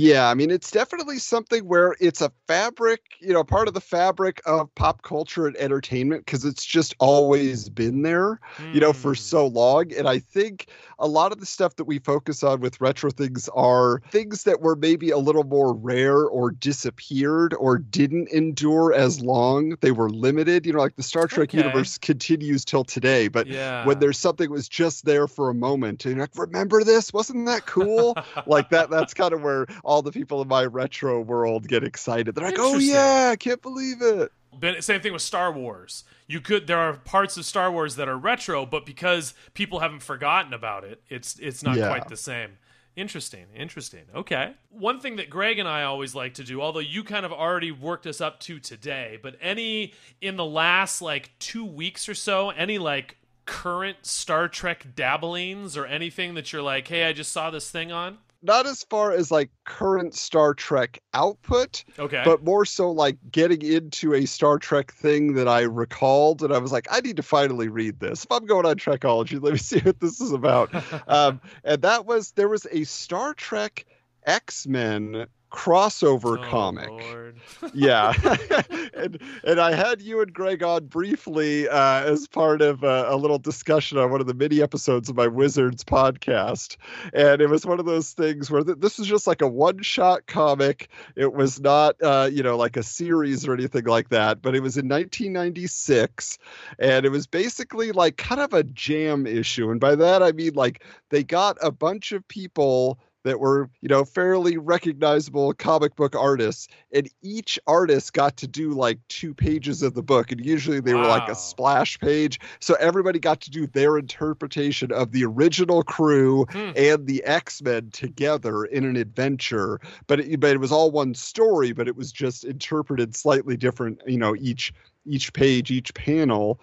Yeah, 0.00 0.28
I 0.28 0.34
mean, 0.34 0.50
it's 0.52 0.70
definitely 0.70 1.18
something 1.18 1.66
where 1.66 1.96
it's 1.98 2.20
a 2.20 2.30
fabric, 2.46 3.00
you 3.20 3.32
know, 3.32 3.42
part 3.42 3.66
of 3.66 3.74
the 3.74 3.80
fabric 3.80 4.40
of 4.46 4.72
pop 4.76 5.02
culture 5.02 5.46
and 5.48 5.56
entertainment 5.56 6.24
because 6.24 6.44
it's 6.44 6.64
just 6.64 6.94
always 7.00 7.68
been 7.68 8.02
there, 8.02 8.38
mm. 8.58 8.64
you 8.70 8.78
know, 8.80 8.92
for 8.92 9.14
Hmm. 9.14 9.16
so 9.16 9.46
long. 9.46 9.92
And 9.92 10.06
I 10.08 10.20
think 10.20 10.68
a 11.00 11.08
lot 11.08 11.32
of 11.32 11.40
the 11.40 11.46
stuff 11.46 11.74
that 11.76 11.84
we 11.84 11.98
focus 11.98 12.44
on 12.44 12.60
with 12.60 12.80
retro 12.80 13.10
things 13.10 13.48
are 13.54 14.00
things 14.10 14.44
that 14.44 14.60
were 14.60 14.76
maybe 14.76 15.10
a 15.10 15.18
little 15.18 15.42
more 15.42 15.74
rare 15.74 16.26
or 16.26 16.52
disappeared 16.52 17.54
or 17.58 17.78
didn't 17.78 18.28
endure 18.28 18.92
as 18.92 19.20
long. 19.20 19.70
They 19.80 19.90
were 19.92 20.10
limited, 20.10 20.64
you 20.66 20.74
know, 20.74 20.80
like 20.80 20.96
the 20.96 21.02
Star 21.02 21.26
Trek 21.26 21.52
Okay. 21.52 21.54
universe 21.54 21.98
continues 21.98 22.64
till 22.64 22.84
today. 22.84 23.26
But 23.26 23.48
yeah. 23.48 23.80
when 23.80 23.98
there's 23.98 24.18
something 24.18 24.48
that 24.48 24.52
was 24.54 24.68
just 24.68 25.06
there 25.06 25.26
for 25.26 25.48
a 25.48 25.54
moment, 25.54 26.04
and 26.04 26.16
you're 26.16 26.22
like, 26.24 26.36
remember 26.38 26.84
this? 26.84 27.12
Wasn't 27.12 27.46
that 27.46 27.64
cool? 27.66 28.16
like 28.46 28.68
that 28.70 28.90
that's 28.90 29.14
kind 29.14 29.32
of 29.32 29.40
where 29.42 29.66
all 29.88 30.02
the 30.02 30.12
people 30.12 30.42
in 30.42 30.48
my 30.48 30.64
retro 30.64 31.20
world 31.20 31.66
get 31.66 31.82
excited 31.82 32.34
they're 32.34 32.44
like 32.44 32.58
oh 32.58 32.76
yeah 32.78 33.30
i 33.32 33.36
can't 33.36 33.62
believe 33.62 34.02
it 34.02 34.30
But 34.60 34.82
same 34.82 35.00
thing 35.00 35.12
with 35.12 35.22
Star 35.22 35.52
Wars. 35.52 36.04
You 36.26 36.40
could 36.40 36.66
there 36.66 36.78
are 36.78 36.94
parts 36.94 37.36
of 37.36 37.44
Star 37.44 37.70
Wars 37.70 37.94
that 37.96 38.08
are 38.08 38.16
retro, 38.18 38.66
but 38.66 38.84
because 38.84 39.34
people 39.54 39.78
haven't 39.80 40.02
forgotten 40.02 40.52
about 40.52 40.82
it, 40.84 41.00
it's 41.08 41.38
it's 41.38 41.62
not 41.62 41.76
Yeah. 41.76 41.86
quite 41.88 42.08
the 42.08 42.16
same. 42.16 42.58
Interesting, 42.96 43.46
interesting. 43.54 44.04
Okay. 44.22 44.54
One 44.70 44.98
thing 44.98 45.16
that 45.16 45.30
Greg 45.30 45.60
and 45.60 45.68
I 45.68 45.84
always 45.84 46.12
like 46.16 46.34
to 46.34 46.44
do, 46.44 46.60
although 46.60 46.80
you 46.80 47.04
kind 47.04 47.24
of 47.24 47.32
already 47.32 47.70
worked 47.70 48.06
us 48.08 48.20
up 48.20 48.40
to 48.40 48.58
today, 48.58 49.18
but 49.22 49.36
any 49.40 49.92
in 50.20 50.34
the 50.36 50.44
last 50.44 51.00
like 51.00 51.30
2 51.38 51.64
weeks 51.64 52.08
or 52.08 52.14
so, 52.14 52.50
any 52.50 52.78
like 52.78 53.16
current 53.44 53.98
Star 54.04 54.48
Trek 54.48 54.86
dabblings 54.96 55.76
or 55.76 55.86
anything 55.86 56.34
that 56.34 56.52
you're 56.52 56.62
like, 56.62 56.88
"Hey, 56.88 57.04
I 57.04 57.12
just 57.12 57.30
saw 57.30 57.50
this 57.50 57.70
thing 57.70 57.92
on?" 57.92 58.18
Not 58.42 58.66
as 58.66 58.84
far 58.84 59.12
as 59.12 59.30
like 59.30 59.50
current 59.64 60.14
star 60.14 60.54
trek 60.54 61.00
output 61.14 61.84
Okay. 61.98 62.22
but 62.24 62.44
more 62.44 62.64
so 62.64 62.90
like 62.90 63.16
getting 63.30 63.62
into 63.62 64.14
a 64.14 64.26
star 64.26 64.58
trek 64.58 64.92
thing 64.92 65.34
that 65.34 65.48
i 65.48 65.62
recalled 65.62 66.42
and 66.42 66.52
i 66.52 66.58
was 66.58 66.72
like 66.72 66.86
i 66.90 67.00
need 67.00 67.16
to 67.16 67.22
finally 67.22 67.68
read 67.68 67.98
this 68.00 68.24
if 68.24 68.32
i'm 68.32 68.46
going 68.46 68.66
on 68.66 68.76
trekology 68.76 69.42
let 69.42 69.52
me 69.52 69.58
see 69.58 69.80
what 69.80 69.98
this 70.00 70.20
is 70.20 70.32
about 70.32 70.70
um, 71.08 71.40
and 71.64 71.82
that 71.82 72.06
was 72.06 72.32
there 72.32 72.48
was 72.48 72.66
a 72.70 72.84
star 72.84 73.34
trek 73.34 73.84
x-men 74.24 75.26
crossover 75.50 76.38
Oh, 76.38 76.42
comic. 76.50 76.90
Yeah. 77.74 78.12
And 78.98 79.20
and 79.44 79.60
i 79.60 79.72
had 79.72 80.02
you 80.02 80.20
and 80.22 80.32
greg 80.32 80.62
on 80.64 80.86
briefly 80.86 81.68
uh, 81.68 82.02
as 82.02 82.26
part 82.26 82.60
of 82.62 82.82
uh, 82.82 83.06
a 83.08 83.16
little 83.16 83.38
discussion 83.38 83.96
on 83.96 84.10
one 84.10 84.20
of 84.20 84.26
the 84.26 84.34
mini 84.34 84.60
episodes 84.60 85.08
of 85.08 85.14
my 85.16 85.28
wizards 85.28 85.84
podcast. 85.84 86.76
And 87.12 87.40
it 87.40 87.48
was 87.48 87.64
one 87.64 87.78
of 87.78 87.86
those 87.86 88.12
things 88.12 88.50
where 88.50 88.64
th- 88.64 88.78
this 88.80 88.98
was 88.98 89.06
just 89.06 89.28
like 89.28 89.40
a 89.40 89.46
one 89.46 89.82
shot 89.82 90.26
comic. 90.26 90.88
It 91.14 91.32
was 91.32 91.60
not 91.60 91.94
uh, 92.02 92.28
you 92.32 92.42
know 92.42 92.56
like 92.56 92.76
a 92.76 92.82
series 92.82 93.46
or 93.46 93.54
anything 93.54 93.84
like 93.84 94.08
that 94.08 94.42
but 94.42 94.56
it 94.56 94.60
was 94.60 94.76
in 94.76 94.88
1996 94.88 96.38
and 96.78 97.06
it 97.06 97.10
was 97.10 97.26
basically 97.26 97.92
like 97.92 98.16
kind 98.16 98.40
of 98.40 98.52
a 98.52 98.64
jam 98.64 99.26
issue. 99.26 99.70
And 99.70 99.80
by 99.80 99.94
that 99.94 100.22
i 100.22 100.32
mean 100.32 100.54
like 100.54 100.84
they 101.10 101.22
got 101.22 101.56
a 101.62 101.70
bunch 101.70 102.12
of 102.12 102.26
people 102.28 102.98
that 103.28 103.38
were, 103.40 103.70
you 103.80 103.88
know, 103.88 104.04
fairly 104.04 104.56
recognizable 104.56 105.52
comic 105.54 105.94
book 105.96 106.16
artists, 106.16 106.66
and 106.92 107.08
each 107.22 107.58
artist 107.66 108.12
got 108.12 108.36
to 108.38 108.46
do 108.46 108.70
like 108.70 108.98
two 109.08 109.34
pages 109.34 109.82
of 109.82 109.94
the 109.94 110.02
book, 110.02 110.32
and 110.32 110.44
usually 110.44 110.80
they 110.80 110.94
were 110.94 111.06
like 111.06 111.28
a 111.28 111.34
splash 111.34 111.98
page. 111.98 112.40
So 112.60 112.74
everybody 112.80 113.18
got 113.18 113.40
to 113.42 113.50
do 113.50 113.66
their 113.66 113.98
interpretation 113.98 114.90
of 114.92 115.12
the 115.12 115.24
original 115.24 115.82
crew 115.82 116.46
Hmm. 116.50 116.70
and 116.76 117.06
the 117.06 117.22
X 117.24 117.62
Men 117.62 117.90
together 117.90 118.64
in 118.64 118.84
an 118.84 118.96
adventure. 118.96 119.80
But 120.06 120.20
it, 120.20 120.40
but 120.40 120.50
it 120.50 120.60
was 120.60 120.72
all 120.72 120.90
one 120.90 121.14
story, 121.14 121.72
but 121.72 121.88
it 121.88 121.96
was 121.96 122.10
just 122.10 122.44
interpreted 122.44 123.14
slightly 123.14 123.56
different, 123.56 124.00
you 124.06 124.18
know, 124.18 124.34
each 124.36 124.72
each 125.04 125.32
page, 125.32 125.70
each 125.70 125.92
panel. 125.94 126.60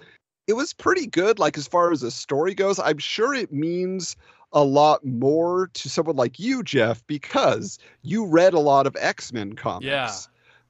It 0.48 0.54
was 0.54 0.74
pretty 0.74 1.08
good, 1.08 1.40
like 1.40 1.58
as 1.58 1.68
far 1.68 1.92
as 1.92 2.02
the 2.02 2.12
story 2.12 2.54
goes. 2.54 2.80
I'm 2.80 3.00
sure 3.00 3.34
it 3.34 3.52
means 3.52 4.16
a 4.56 4.64
lot 4.64 5.06
more 5.06 5.68
to 5.74 5.90
someone 5.90 6.16
like 6.16 6.40
you, 6.40 6.64
Jeff, 6.64 7.06
because 7.06 7.78
you 8.02 8.26
read 8.26 8.54
a 8.54 8.60
lot 8.60 8.88
of 8.88 8.96
X 9.00 9.32
Men 9.32 9.54
comics. 9.54 9.86
Yeah. 9.86 10.12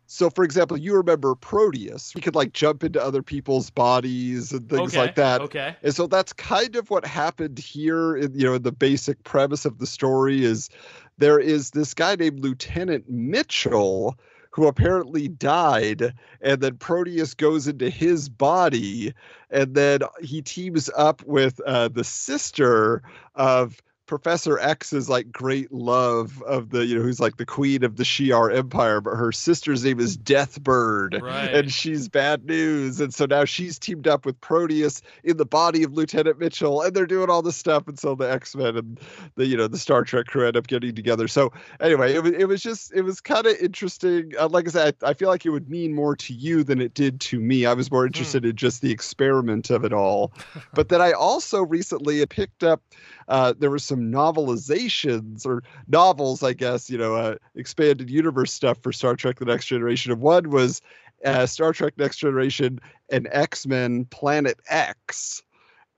So, 0.07 0.29
for 0.29 0.43
example, 0.43 0.77
you 0.77 0.95
remember 0.95 1.33
Proteus. 1.33 2.11
He 2.11 2.21
could 2.21 2.35
like 2.35 2.53
jump 2.53 2.83
into 2.83 3.01
other 3.01 3.23
people's 3.23 3.69
bodies 3.69 4.51
and 4.51 4.69
things 4.69 4.93
okay. 4.93 4.99
like 4.99 5.15
that. 5.15 5.41
Okay. 5.41 5.75
And 5.81 5.95
so 5.95 6.05
that's 6.05 6.33
kind 6.33 6.75
of 6.75 6.89
what 6.89 7.05
happened 7.05 7.57
here. 7.57 8.15
In, 8.15 8.37
you 8.37 8.45
know, 8.45 8.57
the 8.57 8.71
basic 8.71 9.23
premise 9.23 9.65
of 9.65 9.79
the 9.79 9.87
story 9.87 10.43
is 10.43 10.69
there 11.17 11.39
is 11.39 11.71
this 11.71 11.93
guy 11.93 12.15
named 12.15 12.39
Lieutenant 12.39 13.09
Mitchell 13.09 14.15
who 14.55 14.67
apparently 14.67 15.27
died, 15.27 16.13
and 16.39 16.61
then 16.61 16.77
Proteus 16.77 17.33
goes 17.33 17.67
into 17.67 17.89
his 17.89 18.29
body, 18.29 19.13
and 19.49 19.75
then 19.75 19.99
he 20.21 20.41
teams 20.41 20.89
up 20.95 21.21
with 21.25 21.59
uh, 21.65 21.89
the 21.89 22.05
sister 22.05 23.03
of 23.35 23.83
Professor 24.07 24.59
X's 24.59 25.09
like 25.09 25.31
great 25.31 25.71
love 25.71 26.41
of 26.43 26.69
the 26.69 26.85
you 26.85 26.95
know 26.95 27.01
who's 27.01 27.19
like 27.19 27.37
the 27.37 27.45
queen 27.45 27.83
of 27.83 27.95
the 27.95 28.03
Shi'ar 28.03 28.55
Empire, 28.55 29.01
but 29.01 29.15
her 29.15 29.31
sister's 29.31 29.83
name 29.83 29.99
is 29.99 30.15
Deathbird, 30.17 31.21
Right. 31.21 31.53
and 31.53 31.71
she's 31.71 32.07
bad 32.07 32.45
news, 32.45 32.99
and 32.99 33.13
so 33.13 33.25
now 33.25 33.45
she's 33.45 33.79
teamed 33.79 34.07
up 34.07 34.25
with 34.25 34.39
Proteus 34.41 35.01
in 35.23 35.37
the 35.37 35.45
body 35.45 35.83
of 35.83 35.93
Lieutenant 35.93 36.39
Mitchell, 36.39 36.81
and 36.81 36.93
they're 36.95 37.07
doing 37.07 37.29
all 37.29 37.41
this 37.41 37.57
stuff, 37.57 37.87
and 37.87 37.97
so 37.97 38.13
the 38.15 38.31
X 38.31 38.55
Men 38.55 38.77
and 38.77 38.99
the 39.35 39.45
you 39.47 39.57
know 39.57 39.67
the 39.67 39.77
Star 39.77 40.03
Trek 40.03 40.27
crew 40.27 40.45
end 40.47 40.55
up 40.57 40.67
getting 40.67 40.93
together. 40.93 41.27
So 41.27 41.51
anyway, 41.79 42.13
it 42.13 42.21
was 42.21 42.33
it 42.33 42.45
was 42.47 42.61
just 42.61 42.93
it 42.93 43.01
was 43.01 43.21
kind 43.21 43.45
of 43.47 43.55
interesting. 43.57 44.33
Uh, 44.39 44.47
like 44.49 44.67
I 44.67 44.71
said, 44.71 44.95
I, 45.03 45.09
I 45.09 45.13
feel 45.13 45.29
like 45.29 45.45
it 45.45 45.49
would 45.49 45.69
mean 45.69 45.93
more 45.93 46.15
to 46.17 46.33
you 46.33 46.63
than 46.63 46.79
it 46.79 46.93
did 46.93 47.19
to 47.21 47.39
me. 47.39 47.65
I 47.65 47.73
was 47.73 47.89
more 47.91 48.05
interested 48.05 48.45
in 48.45 48.55
just 48.55 48.81
the 48.81 48.91
experiment 48.91 49.69
of 49.71 49.83
it 49.83 49.93
all. 49.93 50.31
but 50.73 50.89
then 50.89 51.01
I 51.01 51.11
also 51.11 51.63
recently 51.63 52.25
picked 52.27 52.63
up. 52.63 52.81
Uh, 53.27 53.53
there 53.57 53.69
were 53.69 53.79
some 53.79 54.11
novelizations 54.11 55.45
or 55.45 55.63
novels, 55.87 56.43
I 56.43 56.53
guess, 56.53 56.89
you 56.89 56.97
know, 56.97 57.15
uh, 57.15 57.35
expanded 57.55 58.09
universe 58.09 58.53
stuff 58.53 58.77
for 58.81 58.91
Star 58.91 59.15
Trek: 59.15 59.39
The 59.39 59.45
Next 59.45 59.65
Generation. 59.65 60.11
And 60.11 60.21
one 60.21 60.49
was 60.49 60.81
uh, 61.23 61.45
Star 61.45 61.73
Trek: 61.73 61.93
Next 61.97 62.17
Generation 62.17 62.79
and 63.09 63.27
X 63.31 63.65
Men 63.65 64.05
Planet 64.05 64.59
X. 64.67 65.41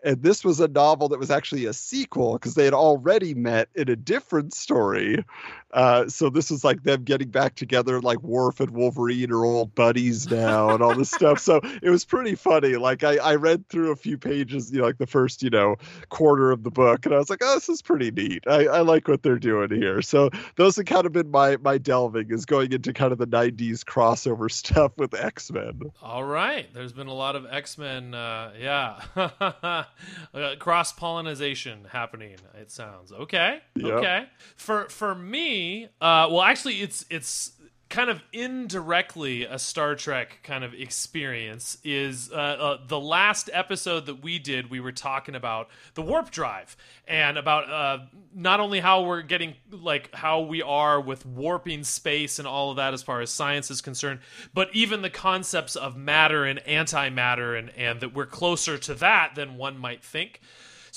And 0.04 0.22
this 0.22 0.44
was 0.44 0.60
a 0.60 0.68
novel 0.68 1.10
that 1.10 1.20
was 1.20 1.32
actually 1.32 1.66
a 1.66 1.74
sequel 1.74 2.34
because 2.34 2.56
they 2.56 2.66
had 2.66 2.74
already 2.74 3.34
met 3.34 3.70
in 3.76 3.90
a 3.90 3.96
different 3.96 4.54
story. 4.54 5.24
Uh, 5.72 6.08
so 6.08 6.30
this 6.30 6.50
was 6.50 6.64
like 6.64 6.84
them 6.84 7.04
getting 7.04 7.30
back 7.30 7.56
together, 7.56 8.00
like 8.02 8.22
Worf 8.24 8.60
and 8.60 8.72
Wolverine 8.72 9.32
are 9.32 9.44
old 9.44 9.76
buddies 9.76 10.30
now, 10.30 10.70
and 10.70 10.82
all 10.82 10.96
this 10.96 11.12
stuff. 11.12 11.40
So 11.40 11.60
it 11.82 11.90
was 11.90 12.06
pretty 12.06 12.36
funny. 12.36 12.78
Like 12.78 13.04
I, 13.04 13.18
I 13.18 13.36
read 13.36 13.68
through 13.68 13.92
a 13.92 13.96
few 13.96 14.18
pages, 14.18 14.72
you 14.72 14.80
know, 14.80 14.86
like 14.86 14.98
the 14.98 15.08
first, 15.08 15.44
you 15.44 15.50
know, 15.50 15.76
quarter 16.10 16.52
of 16.52 16.64
the 16.64 16.72
book, 16.72 17.06
and 17.06 17.14
I 17.14 17.18
was 17.18 17.30
like, 17.30 17.42
oh, 17.44 17.56
this 17.56 17.68
is 17.68 17.82
pretty 17.82 18.12
neat. 18.12 18.44
I, 18.48 18.66
I 18.66 18.80
like 18.82 19.08
what 19.08 19.24
they're 19.24 19.38
doing 19.38 19.70
here. 19.72 20.02
So 20.02 20.30
those 20.56 20.78
have 20.78 20.86
kind 20.86 21.06
of 21.06 21.12
been 21.12 21.32
my 21.32 21.58
my 21.58 21.78
delving 21.78 22.32
is 22.32 22.46
going 22.46 22.72
into 22.72 22.94
kind 22.94 23.12
of 23.12 23.18
the 23.18 23.28
'90s 23.28 23.84
crossover 23.84 24.50
stuff 24.52 24.94
with 24.98 25.14
X 25.14 25.52
Men. 25.52 25.82
All 26.02 26.24
right. 26.24 26.74
There's 26.74 26.94
been 26.94 27.08
a 27.08 27.14
lot 27.14 27.36
of 27.36 27.46
X 27.52 27.78
Men, 27.78 28.14
uh, 28.14 28.54
yeah, 28.60 29.02
uh, 30.34 30.56
cross 30.60 30.92
pollination 30.92 31.86
happening. 31.92 32.36
It 32.60 32.72
sounds 32.72 33.12
okay. 33.12 33.60
Yep. 33.76 33.92
Okay. 33.94 34.26
For 34.56 34.90
for 34.90 35.16
me, 35.16 35.86
uh, 36.02 36.28
well, 36.30 36.42
actually, 36.42 36.82
it's 36.82 37.06
it's 37.10 37.52
kind 37.90 38.10
of 38.10 38.22
indirectly 38.34 39.46
a 39.46 39.58
Star 39.58 39.96
Trek 39.96 40.40
kind 40.44 40.64
of 40.64 40.74
experience. 40.74 41.78
Is 41.84 42.32
uh, 42.32 42.36
uh, 42.36 42.78
the 42.86 43.00
last 43.00 43.50
episode 43.54 44.08
that 44.08 44.22
we 44.22 44.40
did? 44.40 44.70
We 44.70 44.80
were 44.80 44.92
talking 44.92 45.36
about 45.36 45.70
the 45.94 46.02
warp 46.02 46.30
drive 46.30 46.76
and 47.08 47.38
about 47.38 47.70
uh, 47.70 48.06
not 48.34 48.60
only 48.60 48.80
how 48.80 49.04
we're 49.04 49.22
getting 49.22 49.56
like 49.72 50.14
how 50.14 50.42
we 50.42 50.62
are 50.62 51.00
with 51.00 51.26
warping 51.26 51.84
space 51.84 52.40
and 52.40 52.48
all 52.48 52.72
of 52.72 52.78
that 52.78 52.94
as 52.94 53.04
far 53.04 53.22
as 53.22 53.30
science 53.30 53.72
is 53.72 53.82
concerned, 53.82 54.20
but 54.54 54.70
even 54.74 55.02
the 55.02 55.10
concepts 55.10 55.76
of 55.76 55.96
matter 55.96 56.44
and 56.44 56.60
antimatter 56.68 57.58
and 57.58 57.70
and 57.72 58.02
that 58.02 58.14
we're 58.14 58.26
closer 58.26 58.78
to 58.78 58.94
that 58.96 59.36
than 59.36 59.58
one 59.58 59.78
might 59.78 60.04
think. 60.04 60.42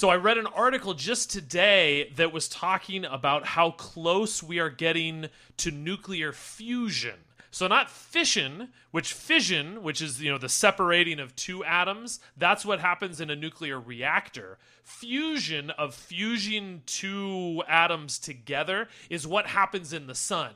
So 0.00 0.08
I 0.08 0.16
read 0.16 0.38
an 0.38 0.46
article 0.46 0.94
just 0.94 1.30
today 1.30 2.10
that 2.16 2.32
was 2.32 2.48
talking 2.48 3.04
about 3.04 3.44
how 3.44 3.72
close 3.72 4.42
we 4.42 4.58
are 4.58 4.70
getting 4.70 5.26
to 5.58 5.70
nuclear 5.70 6.32
fusion. 6.32 7.16
So 7.50 7.66
not 7.66 7.90
fission, 7.90 8.70
which 8.92 9.12
fission, 9.12 9.82
which 9.82 10.00
is 10.00 10.22
you 10.22 10.30
know 10.30 10.38
the 10.38 10.48
separating 10.48 11.20
of 11.20 11.36
two 11.36 11.62
atoms, 11.66 12.18
that's 12.34 12.64
what 12.64 12.80
happens 12.80 13.20
in 13.20 13.28
a 13.28 13.36
nuclear 13.36 13.78
reactor. 13.78 14.56
Fusion 14.82 15.68
of 15.68 15.94
fusing 15.94 16.80
two 16.86 17.62
atoms 17.68 18.18
together 18.18 18.88
is 19.10 19.26
what 19.26 19.48
happens 19.48 19.92
in 19.92 20.06
the 20.06 20.14
sun. 20.14 20.54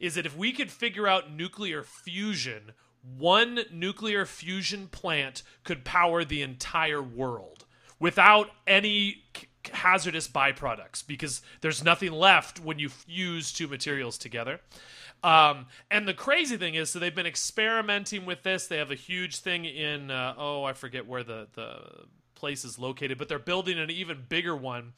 Is 0.00 0.16
that 0.16 0.26
if 0.26 0.36
we 0.36 0.52
could 0.52 0.70
figure 0.70 1.08
out 1.08 1.32
nuclear 1.32 1.82
fusion, 1.82 2.72
one 3.00 3.60
nuclear 3.72 4.26
fusion 4.26 4.88
plant 4.88 5.42
could 5.64 5.82
power 5.82 6.26
the 6.26 6.42
entire 6.42 7.02
world 7.02 7.61
without 8.02 8.50
any 8.66 9.22
hazardous 9.72 10.26
byproducts 10.26 11.06
because 11.06 11.40
there's 11.60 11.84
nothing 11.84 12.10
left 12.10 12.58
when 12.58 12.80
you 12.80 12.88
fuse 12.88 13.52
two 13.52 13.68
materials 13.68 14.18
together. 14.18 14.58
Um, 15.22 15.66
and 15.88 16.08
the 16.08 16.12
crazy 16.12 16.56
thing 16.56 16.74
is, 16.74 16.90
so 16.90 16.98
they've 16.98 17.14
been 17.14 17.26
experimenting 17.26 18.26
with 18.26 18.42
this. 18.42 18.66
They 18.66 18.78
have 18.78 18.90
a 18.90 18.96
huge 18.96 19.38
thing 19.38 19.64
in 19.64 20.10
uh, 20.10 20.34
oh, 20.36 20.64
I 20.64 20.72
forget 20.72 21.06
where 21.06 21.22
the 21.22 21.46
the 21.54 21.78
place 22.34 22.64
is 22.64 22.76
located, 22.76 23.18
but 23.18 23.28
they're 23.28 23.38
building 23.38 23.78
an 23.78 23.88
even 23.88 24.24
bigger 24.28 24.56
one. 24.56 24.94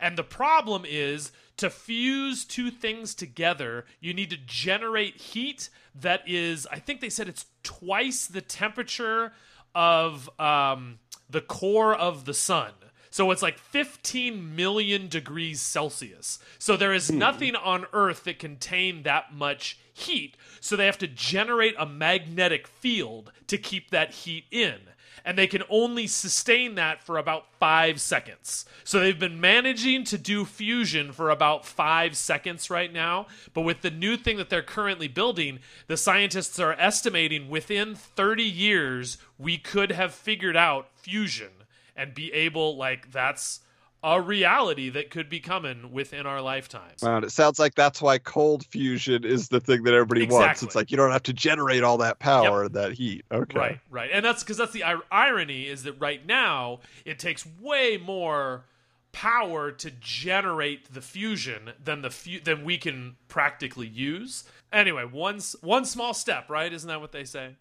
And 0.00 0.16
the 0.16 0.24
problem 0.24 0.86
is 0.88 1.32
to 1.58 1.68
fuse 1.68 2.46
two 2.46 2.70
things 2.70 3.14
together, 3.14 3.84
you 4.00 4.14
need 4.14 4.30
to 4.30 4.38
generate 4.38 5.16
heat 5.16 5.68
that 5.94 6.22
is, 6.26 6.66
I 6.72 6.78
think 6.78 7.02
they 7.02 7.10
said 7.10 7.28
it's 7.28 7.44
twice 7.62 8.26
the 8.26 8.40
temperature 8.40 9.32
of 9.74 10.30
um, 10.40 10.98
the 11.28 11.40
core 11.40 11.94
of 11.94 12.24
the 12.24 12.34
sun. 12.34 12.72
So 13.10 13.30
it's 13.30 13.42
like 13.42 13.58
15 13.58 14.54
million 14.54 15.08
degrees 15.08 15.62
Celsius. 15.62 16.38
So 16.58 16.76
there 16.76 16.92
is 16.92 17.08
hmm. 17.08 17.18
nothing 17.18 17.56
on 17.56 17.86
Earth 17.92 18.24
that 18.24 18.38
can 18.38 18.56
contain 18.56 19.04
that 19.04 19.32
much 19.32 19.78
heat. 19.92 20.36
So 20.60 20.76
they 20.76 20.86
have 20.86 20.98
to 20.98 21.06
generate 21.06 21.74
a 21.78 21.86
magnetic 21.86 22.66
field 22.66 23.32
to 23.46 23.56
keep 23.56 23.90
that 23.90 24.10
heat 24.10 24.44
in. 24.50 24.80
And 25.24 25.36
they 25.36 25.46
can 25.46 25.62
only 25.68 26.06
sustain 26.06 26.74
that 26.76 27.02
for 27.02 27.18
about 27.18 27.46
five 27.58 28.00
seconds. 28.00 28.64
So 28.84 29.00
they've 29.00 29.18
been 29.18 29.40
managing 29.40 30.04
to 30.04 30.18
do 30.18 30.44
fusion 30.44 31.12
for 31.12 31.30
about 31.30 31.64
five 31.66 32.16
seconds 32.16 32.70
right 32.70 32.92
now. 32.92 33.26
But 33.54 33.62
with 33.62 33.82
the 33.82 33.90
new 33.90 34.16
thing 34.16 34.36
that 34.36 34.50
they're 34.50 34.62
currently 34.62 35.08
building, 35.08 35.60
the 35.86 35.96
scientists 35.96 36.58
are 36.58 36.74
estimating 36.74 37.48
within 37.48 37.94
30 37.94 38.42
years, 38.42 39.18
we 39.38 39.58
could 39.58 39.92
have 39.92 40.14
figured 40.14 40.56
out 40.56 40.88
fusion 40.94 41.50
and 41.96 42.14
be 42.14 42.32
able 42.32 42.76
like 42.76 43.10
that's 43.10 43.60
a 44.02 44.20
reality 44.20 44.90
that 44.90 45.10
could 45.10 45.28
be 45.28 45.40
coming 45.40 45.90
within 45.92 46.26
our 46.26 46.40
lifetimes. 46.40 47.02
Wow, 47.02 47.18
it 47.18 47.30
sounds 47.30 47.58
like 47.58 47.74
that's 47.74 48.00
why 48.00 48.18
cold 48.18 48.64
fusion 48.66 49.24
is 49.24 49.48
the 49.48 49.60
thing 49.60 49.82
that 49.84 49.94
everybody 49.94 50.26
wants. 50.26 50.62
It's 50.62 50.74
like 50.74 50.90
you 50.90 50.96
don't 50.96 51.10
have 51.10 51.24
to 51.24 51.32
generate 51.32 51.82
all 51.82 51.98
that 51.98 52.18
power 52.18 52.64
and 52.64 52.74
that 52.74 52.92
heat. 52.92 53.24
Okay. 53.32 53.58
Right, 53.58 53.80
right. 53.90 54.10
And 54.12 54.24
that's 54.24 54.42
because 54.42 54.58
that's 54.58 54.72
the 54.72 54.82
ir- 54.82 55.02
irony 55.10 55.66
is 55.66 55.82
that 55.84 55.94
right 56.00 56.24
now 56.24 56.80
it 57.04 57.18
takes 57.18 57.46
way 57.60 57.96
more 57.96 58.64
power 59.12 59.72
to 59.72 59.90
generate 59.90 60.92
the 60.92 61.00
fusion 61.00 61.72
than 61.82 62.02
the 62.02 62.10
fu- 62.10 62.40
than 62.40 62.64
we 62.64 62.76
can 62.76 63.16
practically 63.28 63.88
use. 63.88 64.44
Anyway, 64.72 65.04
one 65.04 65.40
one 65.62 65.84
small 65.86 66.12
step, 66.12 66.50
right? 66.50 66.72
Isn't 66.72 66.88
that 66.88 67.00
what 67.00 67.12
they 67.12 67.24
say? 67.24 67.56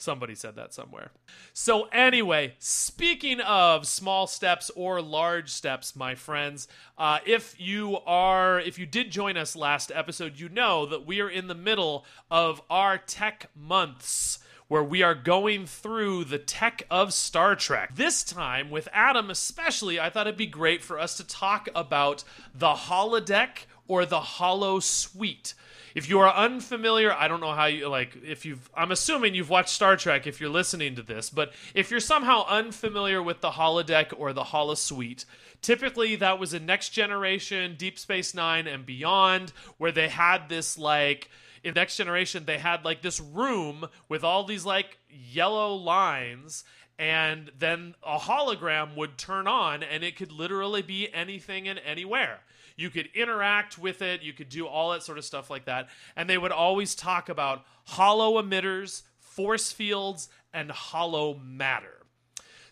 Somebody 0.00 0.34
said 0.34 0.56
that 0.56 0.72
somewhere. 0.72 1.10
So, 1.52 1.84
anyway, 1.92 2.54
speaking 2.58 3.40
of 3.40 3.86
small 3.86 4.26
steps 4.26 4.70
or 4.74 5.02
large 5.02 5.50
steps, 5.50 5.94
my 5.94 6.14
friends, 6.14 6.68
uh, 6.96 7.18
if 7.26 7.54
you 7.60 7.98
are, 8.06 8.58
if 8.58 8.78
you 8.78 8.86
did 8.86 9.10
join 9.10 9.36
us 9.36 9.54
last 9.54 9.92
episode, 9.94 10.40
you 10.40 10.48
know 10.48 10.86
that 10.86 11.04
we 11.04 11.20
are 11.20 11.28
in 11.28 11.48
the 11.48 11.54
middle 11.54 12.06
of 12.30 12.62
our 12.70 12.96
tech 12.96 13.50
months 13.54 14.38
where 14.68 14.84
we 14.84 15.02
are 15.02 15.16
going 15.16 15.66
through 15.66 16.24
the 16.24 16.38
tech 16.38 16.86
of 16.90 17.12
Star 17.12 17.54
Trek. 17.56 17.94
This 17.96 18.22
time, 18.22 18.70
with 18.70 18.88
Adam 18.92 19.28
especially, 19.28 19.98
I 19.98 20.08
thought 20.08 20.28
it'd 20.28 20.38
be 20.38 20.46
great 20.46 20.80
for 20.82 20.98
us 20.98 21.16
to 21.16 21.26
talk 21.26 21.68
about 21.74 22.24
the 22.54 22.72
holodeck 22.72 23.66
or 23.90 24.06
the 24.06 24.20
holo 24.20 24.78
suite. 24.78 25.52
If 25.96 26.08
you 26.08 26.20
are 26.20 26.32
unfamiliar, 26.32 27.12
I 27.12 27.26
don't 27.26 27.40
know 27.40 27.54
how 27.54 27.64
you 27.64 27.88
like 27.88 28.16
if 28.24 28.46
you've 28.46 28.70
I'm 28.72 28.92
assuming 28.92 29.34
you've 29.34 29.50
watched 29.50 29.70
Star 29.70 29.96
Trek 29.96 30.28
if 30.28 30.40
you're 30.40 30.48
listening 30.48 30.94
to 30.94 31.02
this, 31.02 31.28
but 31.28 31.52
if 31.74 31.90
you're 31.90 31.98
somehow 31.98 32.46
unfamiliar 32.46 33.20
with 33.20 33.40
the 33.40 33.50
holodeck 33.50 34.12
or 34.16 34.32
the 34.32 34.44
holosuite, 34.44 35.24
typically 35.60 36.14
that 36.16 36.38
was 36.38 36.54
in 36.54 36.66
Next 36.66 36.90
Generation, 36.90 37.74
Deep 37.76 37.98
Space 37.98 38.32
9 38.32 38.68
and 38.68 38.86
beyond 38.86 39.52
where 39.78 39.90
they 39.90 40.08
had 40.08 40.48
this 40.48 40.78
like 40.78 41.28
in 41.64 41.74
Next 41.74 41.96
Generation 41.96 42.44
they 42.44 42.58
had 42.58 42.84
like 42.84 43.02
this 43.02 43.18
room 43.18 43.88
with 44.08 44.22
all 44.22 44.44
these 44.44 44.64
like 44.64 44.98
yellow 45.10 45.74
lines 45.74 46.62
and 46.96 47.50
then 47.58 47.96
a 48.06 48.18
hologram 48.18 48.94
would 48.94 49.18
turn 49.18 49.48
on 49.48 49.82
and 49.82 50.04
it 50.04 50.14
could 50.14 50.30
literally 50.30 50.82
be 50.82 51.12
anything 51.12 51.66
and 51.66 51.80
anywhere 51.84 52.38
you 52.80 52.90
could 52.90 53.08
interact 53.14 53.78
with 53.78 54.02
it. 54.02 54.22
You 54.22 54.32
could 54.32 54.48
do 54.48 54.66
all 54.66 54.92
that 54.92 55.02
sort 55.02 55.18
of 55.18 55.24
stuff 55.24 55.50
like 55.50 55.66
that. 55.66 55.88
And 56.16 56.28
they 56.28 56.38
would 56.38 56.52
always 56.52 56.94
talk 56.94 57.28
about 57.28 57.64
holo 57.84 58.40
emitters 58.42 59.02
force 59.18 59.70
fields 59.70 60.28
and 60.52 60.70
holo 60.70 61.38
matter. 61.38 62.06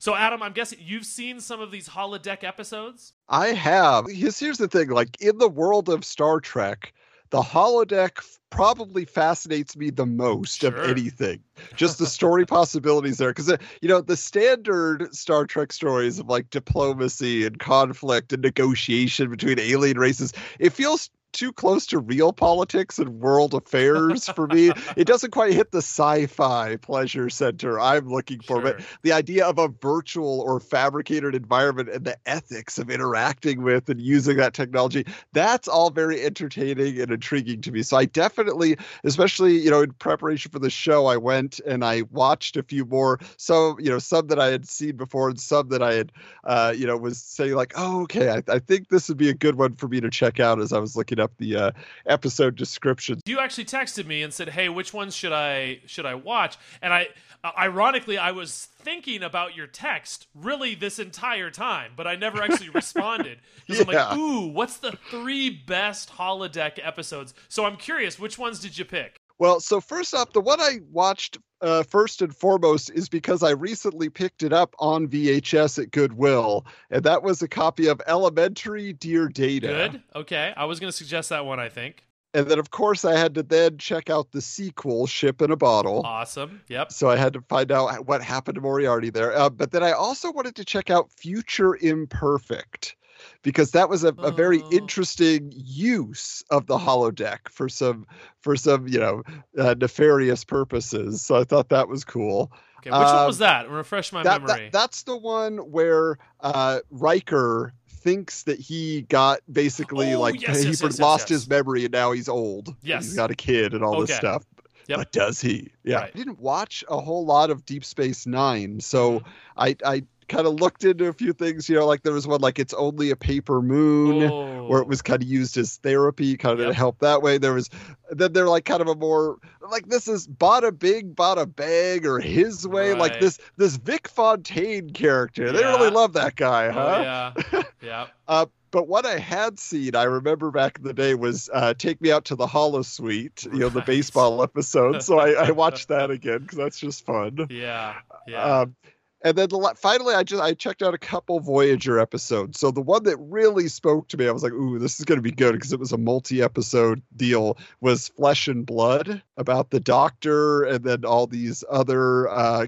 So 0.00 0.14
adam 0.14 0.42
i'm 0.42 0.52
guessing 0.52 0.78
you've 0.80 1.04
seen 1.04 1.40
some 1.40 1.60
of 1.60 1.70
these 1.70 1.88
holodeck 1.88 2.44
episodes? 2.44 3.12
I 3.28 3.48
have. 3.48 4.06
Here's, 4.08 4.38
here's 4.38 4.58
the 4.58 4.68
thing 4.68 4.88
like 4.88 5.20
in 5.20 5.38
the 5.38 5.48
world 5.48 5.88
of 5.88 6.04
Star 6.04 6.40
Trek, 6.40 6.92
the 7.30 7.42
holodeck 7.42 8.24
probably 8.50 9.04
fascinates 9.04 9.76
me 9.76 9.90
the 9.90 10.06
most 10.06 10.64
of 10.64 10.74
Sure. 10.74 10.84
anything. 10.84 11.42
Just 11.76 11.98
the 11.98 12.06
story 12.06 12.46
possibilities 12.46 13.18
there. 13.18 13.30
Because, 13.30 13.50
uh, 13.50 13.56
you 13.82 13.88
know, 13.88 14.00
the 14.00 14.16
standard 14.16 15.14
Star 15.14 15.46
Trek 15.46 15.72
stories 15.72 16.18
of 16.18 16.28
like 16.28 16.50
diplomacy 16.50 17.44
and 17.44 17.58
conflict 17.58 18.32
and 18.32 18.42
negotiation 18.42 19.30
between 19.30 19.58
alien 19.58 19.98
races, 19.98 20.32
it 20.58 20.72
feels 20.72 21.10
too 21.32 21.52
close 21.52 21.86
to 21.86 21.98
real 21.98 22.32
politics 22.32 22.98
and 22.98 23.20
world 23.20 23.54
affairs 23.54 24.28
for 24.28 24.46
me. 24.46 24.70
It 24.96 25.06
doesn't 25.06 25.30
quite 25.30 25.52
hit 25.52 25.70
the 25.70 25.78
sci-fi 25.78 26.76
pleasure 26.76 27.30
center 27.30 27.80
I'm 27.80 28.08
looking 28.08 28.40
for, 28.40 28.60
but 28.60 28.80
the 29.02 29.12
idea 29.12 29.46
of 29.46 29.58
a 29.58 29.68
virtual 29.68 30.40
or 30.40 30.60
fabricated 30.60 31.34
environment 31.34 31.88
and 31.88 32.04
the 32.04 32.16
ethics 32.26 32.78
of 32.78 32.90
interacting 32.90 33.62
with 33.62 33.88
and 33.88 34.00
using 34.00 34.36
that 34.38 34.54
technology, 34.54 35.04
that's 35.32 35.68
all 35.68 35.90
very 35.90 36.24
entertaining 36.24 37.00
and 37.00 37.10
intriguing 37.10 37.60
to 37.62 37.72
me. 37.72 37.82
So 37.82 37.96
I 37.96 38.06
definitely, 38.06 38.76
especially, 39.04 39.58
you 39.58 39.70
know, 39.70 39.82
in 39.82 39.92
preparation 39.92 40.50
for 40.50 40.58
the 40.58 40.70
show, 40.70 41.06
I 41.06 41.16
went 41.16 41.60
and 41.66 41.84
I 41.84 42.02
watched 42.10 42.56
a 42.56 42.62
few 42.62 42.84
more. 42.84 43.20
So, 43.36 43.76
you 43.78 43.90
know, 43.90 43.98
some 43.98 44.28
that 44.28 44.40
I 44.40 44.46
had 44.46 44.66
seen 44.66 44.96
before 44.96 45.28
and 45.28 45.40
some 45.40 45.68
that 45.68 45.82
I 45.82 45.94
had, 45.94 46.12
uh, 46.44 46.74
you 46.76 46.86
know, 46.86 46.96
was 46.96 47.18
saying 47.18 47.54
like, 47.54 47.72
oh, 47.76 48.02
okay, 48.02 48.30
I, 48.30 48.42
I 48.48 48.58
think 48.58 48.88
this 48.88 49.08
would 49.08 49.18
be 49.18 49.28
a 49.28 49.34
good 49.34 49.56
one 49.56 49.74
for 49.74 49.88
me 49.88 50.00
to 50.00 50.10
check 50.10 50.40
out 50.40 50.60
as 50.60 50.72
I 50.72 50.78
was 50.78 50.96
looking 50.96 51.17
up 51.20 51.32
the 51.38 51.56
uh, 51.56 51.70
episode 52.06 52.56
descriptions. 52.56 53.22
you 53.26 53.38
actually 53.38 53.64
texted 53.64 54.06
me 54.06 54.22
and 54.22 54.32
said, 54.32 54.48
"Hey, 54.48 54.68
which 54.68 54.92
ones 54.92 55.14
should 55.14 55.32
I 55.32 55.80
should 55.86 56.06
I 56.06 56.14
watch?" 56.14 56.56
And 56.82 56.92
I, 56.92 57.08
uh, 57.44 57.52
ironically, 57.58 58.18
I 58.18 58.32
was 58.32 58.68
thinking 58.80 59.22
about 59.22 59.56
your 59.56 59.66
text 59.66 60.26
really 60.34 60.74
this 60.74 60.98
entire 60.98 61.50
time, 61.50 61.92
but 61.96 62.06
I 62.06 62.16
never 62.16 62.42
actually 62.42 62.68
responded 62.74 63.38
because 63.66 63.80
I'm 63.80 63.86
like, 63.86 64.16
"Ooh, 64.16 64.46
what's 64.46 64.78
the 64.78 64.92
three 65.10 65.50
best 65.50 66.10
holodeck 66.10 66.78
episodes?" 66.82 67.34
So 67.48 67.64
I'm 67.64 67.76
curious, 67.76 68.18
which 68.18 68.38
ones 68.38 68.60
did 68.60 68.78
you 68.78 68.84
pick? 68.84 69.17
Well, 69.38 69.60
so 69.60 69.80
first 69.80 70.14
off, 70.14 70.32
the 70.32 70.40
one 70.40 70.60
I 70.60 70.80
watched 70.90 71.38
uh, 71.60 71.82
first 71.82 72.22
and 72.22 72.34
foremost 72.34 72.90
is 72.90 73.08
because 73.08 73.42
I 73.42 73.50
recently 73.50 74.08
picked 74.08 74.42
it 74.42 74.52
up 74.52 74.74
on 74.78 75.08
VHS 75.08 75.82
at 75.82 75.90
Goodwill, 75.90 76.66
and 76.90 77.02
that 77.04 77.22
was 77.22 77.42
a 77.42 77.48
copy 77.48 77.86
of 77.86 78.00
Elementary 78.06 78.92
Dear 78.92 79.28
Data. 79.28 79.90
Good. 79.92 80.02
Okay, 80.14 80.52
I 80.56 80.64
was 80.64 80.80
going 80.80 80.90
to 80.90 80.96
suggest 80.96 81.28
that 81.30 81.44
one. 81.46 81.60
I 81.60 81.68
think 81.68 82.04
And 82.34 82.48
then, 82.48 82.58
of 82.58 82.70
course, 82.70 83.04
I 83.04 83.16
had 83.16 83.34
to 83.36 83.42
then 83.42 83.78
check 83.78 84.10
out 84.10 84.32
the 84.32 84.40
sequel, 84.40 85.06
Ship 85.06 85.40
in 85.40 85.50
a 85.50 85.56
Bottle. 85.56 86.02
awesome. 86.04 86.60
Yep. 86.68 86.92
So 86.92 87.08
I 87.08 87.16
had 87.16 87.32
to 87.32 87.40
find 87.42 87.72
out 87.72 88.06
what 88.06 88.22
happened 88.22 88.56
to 88.56 88.60
Moriarty 88.60 89.10
there. 89.10 89.36
Uh, 89.36 89.50
but 89.50 89.70
then 89.70 89.82
I 89.82 89.92
also 89.92 90.30
wanted 90.32 90.56
to 90.56 90.64
check 90.64 90.90
out 90.90 91.10
Future 91.12 91.76
Imperfect 91.76 92.96
because 93.42 93.70
that 93.72 93.88
was 93.88 94.04
a, 94.04 94.08
a 94.18 94.30
very 94.30 94.62
Oh. 94.62 94.68
interesting 94.72 95.52
use 95.54 96.42
of 96.50 96.66
the 96.66 96.78
holodeck 96.78 97.48
for 97.50 97.68
some 97.68 98.06
for 98.40 98.56
some 98.56 98.88
you 98.88 98.98
know 98.98 99.22
uh, 99.58 99.74
nefarious 99.78 100.44
purposes. 100.44 101.22
So 101.22 101.36
I 101.36 101.44
thought 101.44 101.68
that 101.70 101.88
was 101.88 102.04
cool. 102.04 102.52
Okay, 102.78 102.90
which 102.90 102.94
one 102.98 103.16
Um, 103.16 103.26
was 103.26 103.38
that? 103.38 103.68
Refresh 103.68 104.12
my 104.12 104.22
That, 104.22 104.42
memory. 104.42 104.64
that 104.64 104.72
that's 104.72 105.02
the 105.02 105.16
one 105.16 105.58
where 105.58 106.18
uh, 106.40 106.80
Riker 106.90 107.72
thinks 107.88 108.44
that 108.44 108.60
he 108.60 109.02
got 109.02 109.40
basically 109.50 110.14
Oh, 110.14 110.20
like 110.20 110.40
yes, 110.40 110.62
he 110.62 110.68
yes, 110.68 110.80
yes, 110.82 110.98
lost 111.00 111.28
his 111.28 111.48
memory 111.48 111.84
and 111.84 111.92
now 111.92 112.12
he's 112.12 112.28
old. 112.28 112.74
Yes. 112.82 113.04
he's 113.06 113.14
got 113.16 113.30
a 113.32 113.34
kid 113.34 113.74
and 113.74 113.82
all 113.82 114.00
this 114.06 114.14
stuff. 114.16 114.44
Yep. 114.86 114.98
But 114.98 115.12
does 115.12 115.40
he? 115.40 115.70
Yeah, 115.84 115.96
Right. 115.96 116.10
I 116.14 116.16
didn't 116.16 116.38
watch 116.38 116.82
a 116.88 116.98
whole 116.98 117.26
lot 117.26 117.50
of 117.50 117.66
Deep 117.66 117.84
Space 117.84 118.26
Nine, 118.26 118.80
so 118.80 119.18
Mm-hmm. 119.20 119.28
I 119.56 119.76
I 119.84 120.02
kind 120.28 120.46
of 120.46 120.54
looked 120.60 120.84
into 120.84 121.06
a 121.06 121.12
few 121.12 121.32
things. 121.32 121.68
You 121.68 121.76
know, 121.76 121.86
like 121.86 122.02
there 122.02 122.12
was 122.12 122.26
one 122.26 122.40
like 122.40 122.58
it's 122.58 122.74
only 122.74 123.10
a 123.10 123.16
paper 123.16 123.60
moon. 123.62 124.20
Where 124.68 124.80
Oh. 124.80 124.82
it 124.82 124.88
was 124.88 125.00
kind 125.02 125.22
of 125.22 125.28
used 125.28 125.56
as 125.56 125.76
therapy, 125.78 126.36
kind 126.36 126.52
of 126.54 126.60
Yep. 126.60 126.68
to 126.68 126.74
help 126.74 126.98
that 126.98 127.22
way. 127.22 127.38
There 127.38 127.54
was, 127.54 127.70
then 128.10 128.32
they're 128.34 128.48
like 128.48 128.66
kind 128.66 128.82
of 128.82 128.88
a 128.88 128.94
more 128.94 129.38
like 129.70 129.86
this 129.88 130.06
is 130.08 130.28
bada 130.28 130.78
big, 130.78 131.16
bada 131.16 131.46
bag, 131.56 132.04
or 132.06 132.18
his 132.20 132.66
way. 132.68 132.94
Like 132.94 133.18
this 133.20 133.38
this 133.56 133.76
Vic 133.76 134.08
Fontaine 134.08 134.90
character. 134.90 135.50
They 135.52 135.64
really 135.64 135.90
love 135.90 136.12
that 136.12 136.36
guy, 136.36 136.66
Oh, 136.66 136.72
huh? 136.72 137.32
yeah. 137.52 137.62
Yeah. 137.80 138.06
Uh, 138.26 138.46
but 138.72 138.88
what 138.88 139.06
I 139.06 139.18
had 139.18 139.58
seen, 139.58 139.94
I 139.96 140.02
remember 140.02 140.50
back 140.50 140.76
in 140.78 140.84
the 140.84 140.92
day, 140.92 141.14
was 141.14 141.48
uh, 141.54 141.72
"Take 141.78 142.00
Me 142.02 142.10
Out 142.12 142.26
to 142.26 142.34
the 142.36 142.46
Holosuite," 142.46 143.44
you 143.50 143.60
know, 143.60 143.68
the 143.70 143.80
baseball 143.82 144.42
episode. 144.42 145.02
So 145.02 145.18
I, 145.18 145.46
I 145.46 145.50
watched 145.62 145.88
that 145.88 146.10
again 146.10 146.40
because 146.40 146.58
that's 146.58 146.78
just 146.78 147.06
fun. 147.06 147.46
Yeah. 147.50 147.94
Yeah. 148.26 148.42
Um, 148.42 148.74
and 149.22 149.36
then 149.36 149.48
the, 149.48 149.74
finally 149.76 150.14
i 150.14 150.22
just 150.22 150.42
i 150.42 150.52
checked 150.54 150.82
out 150.82 150.94
a 150.94 150.98
couple 150.98 151.40
voyager 151.40 151.98
episodes 151.98 152.58
so 152.58 152.70
the 152.70 152.80
one 152.80 153.02
that 153.04 153.16
really 153.18 153.68
spoke 153.68 154.08
to 154.08 154.16
me 154.16 154.28
i 154.28 154.30
was 154.30 154.42
like 154.42 154.52
ooh 154.52 154.78
this 154.78 154.98
is 154.98 155.04
going 155.04 155.18
to 155.18 155.22
be 155.22 155.30
good 155.30 155.52
because 155.52 155.72
it 155.72 155.80
was 155.80 155.92
a 155.92 155.98
multi-episode 155.98 157.02
deal 157.16 157.56
was 157.80 158.08
flesh 158.08 158.48
and 158.48 158.64
blood 158.66 159.22
about 159.36 159.70
the 159.70 159.80
doctor 159.80 160.62
and 160.64 160.84
then 160.84 161.04
all 161.04 161.26
these 161.26 161.64
other 161.70 162.28
uh 162.28 162.66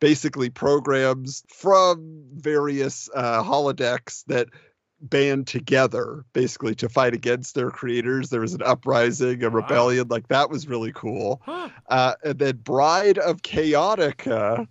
basically 0.00 0.50
programs 0.50 1.42
from 1.48 2.22
various 2.34 3.08
uh 3.14 3.42
holodecks 3.42 4.24
that 4.26 4.48
band 5.02 5.46
together 5.46 6.24
basically 6.32 6.74
to 6.74 6.88
fight 6.88 7.12
against 7.14 7.54
their 7.54 7.70
creators 7.70 8.30
there 8.30 8.40
was 8.40 8.54
an 8.54 8.62
uprising 8.62 9.42
a 9.44 9.48
Wow. 9.50 9.56
rebellion 9.56 10.08
like 10.08 10.28
that 10.28 10.48
was 10.50 10.66
really 10.66 10.90
cool 10.94 11.40
Huh. 11.44 11.68
uh, 11.88 12.14
and 12.24 12.38
then 12.38 12.56
Bride 12.56 13.18
of 13.18 13.42
Chaotica, 13.42 14.66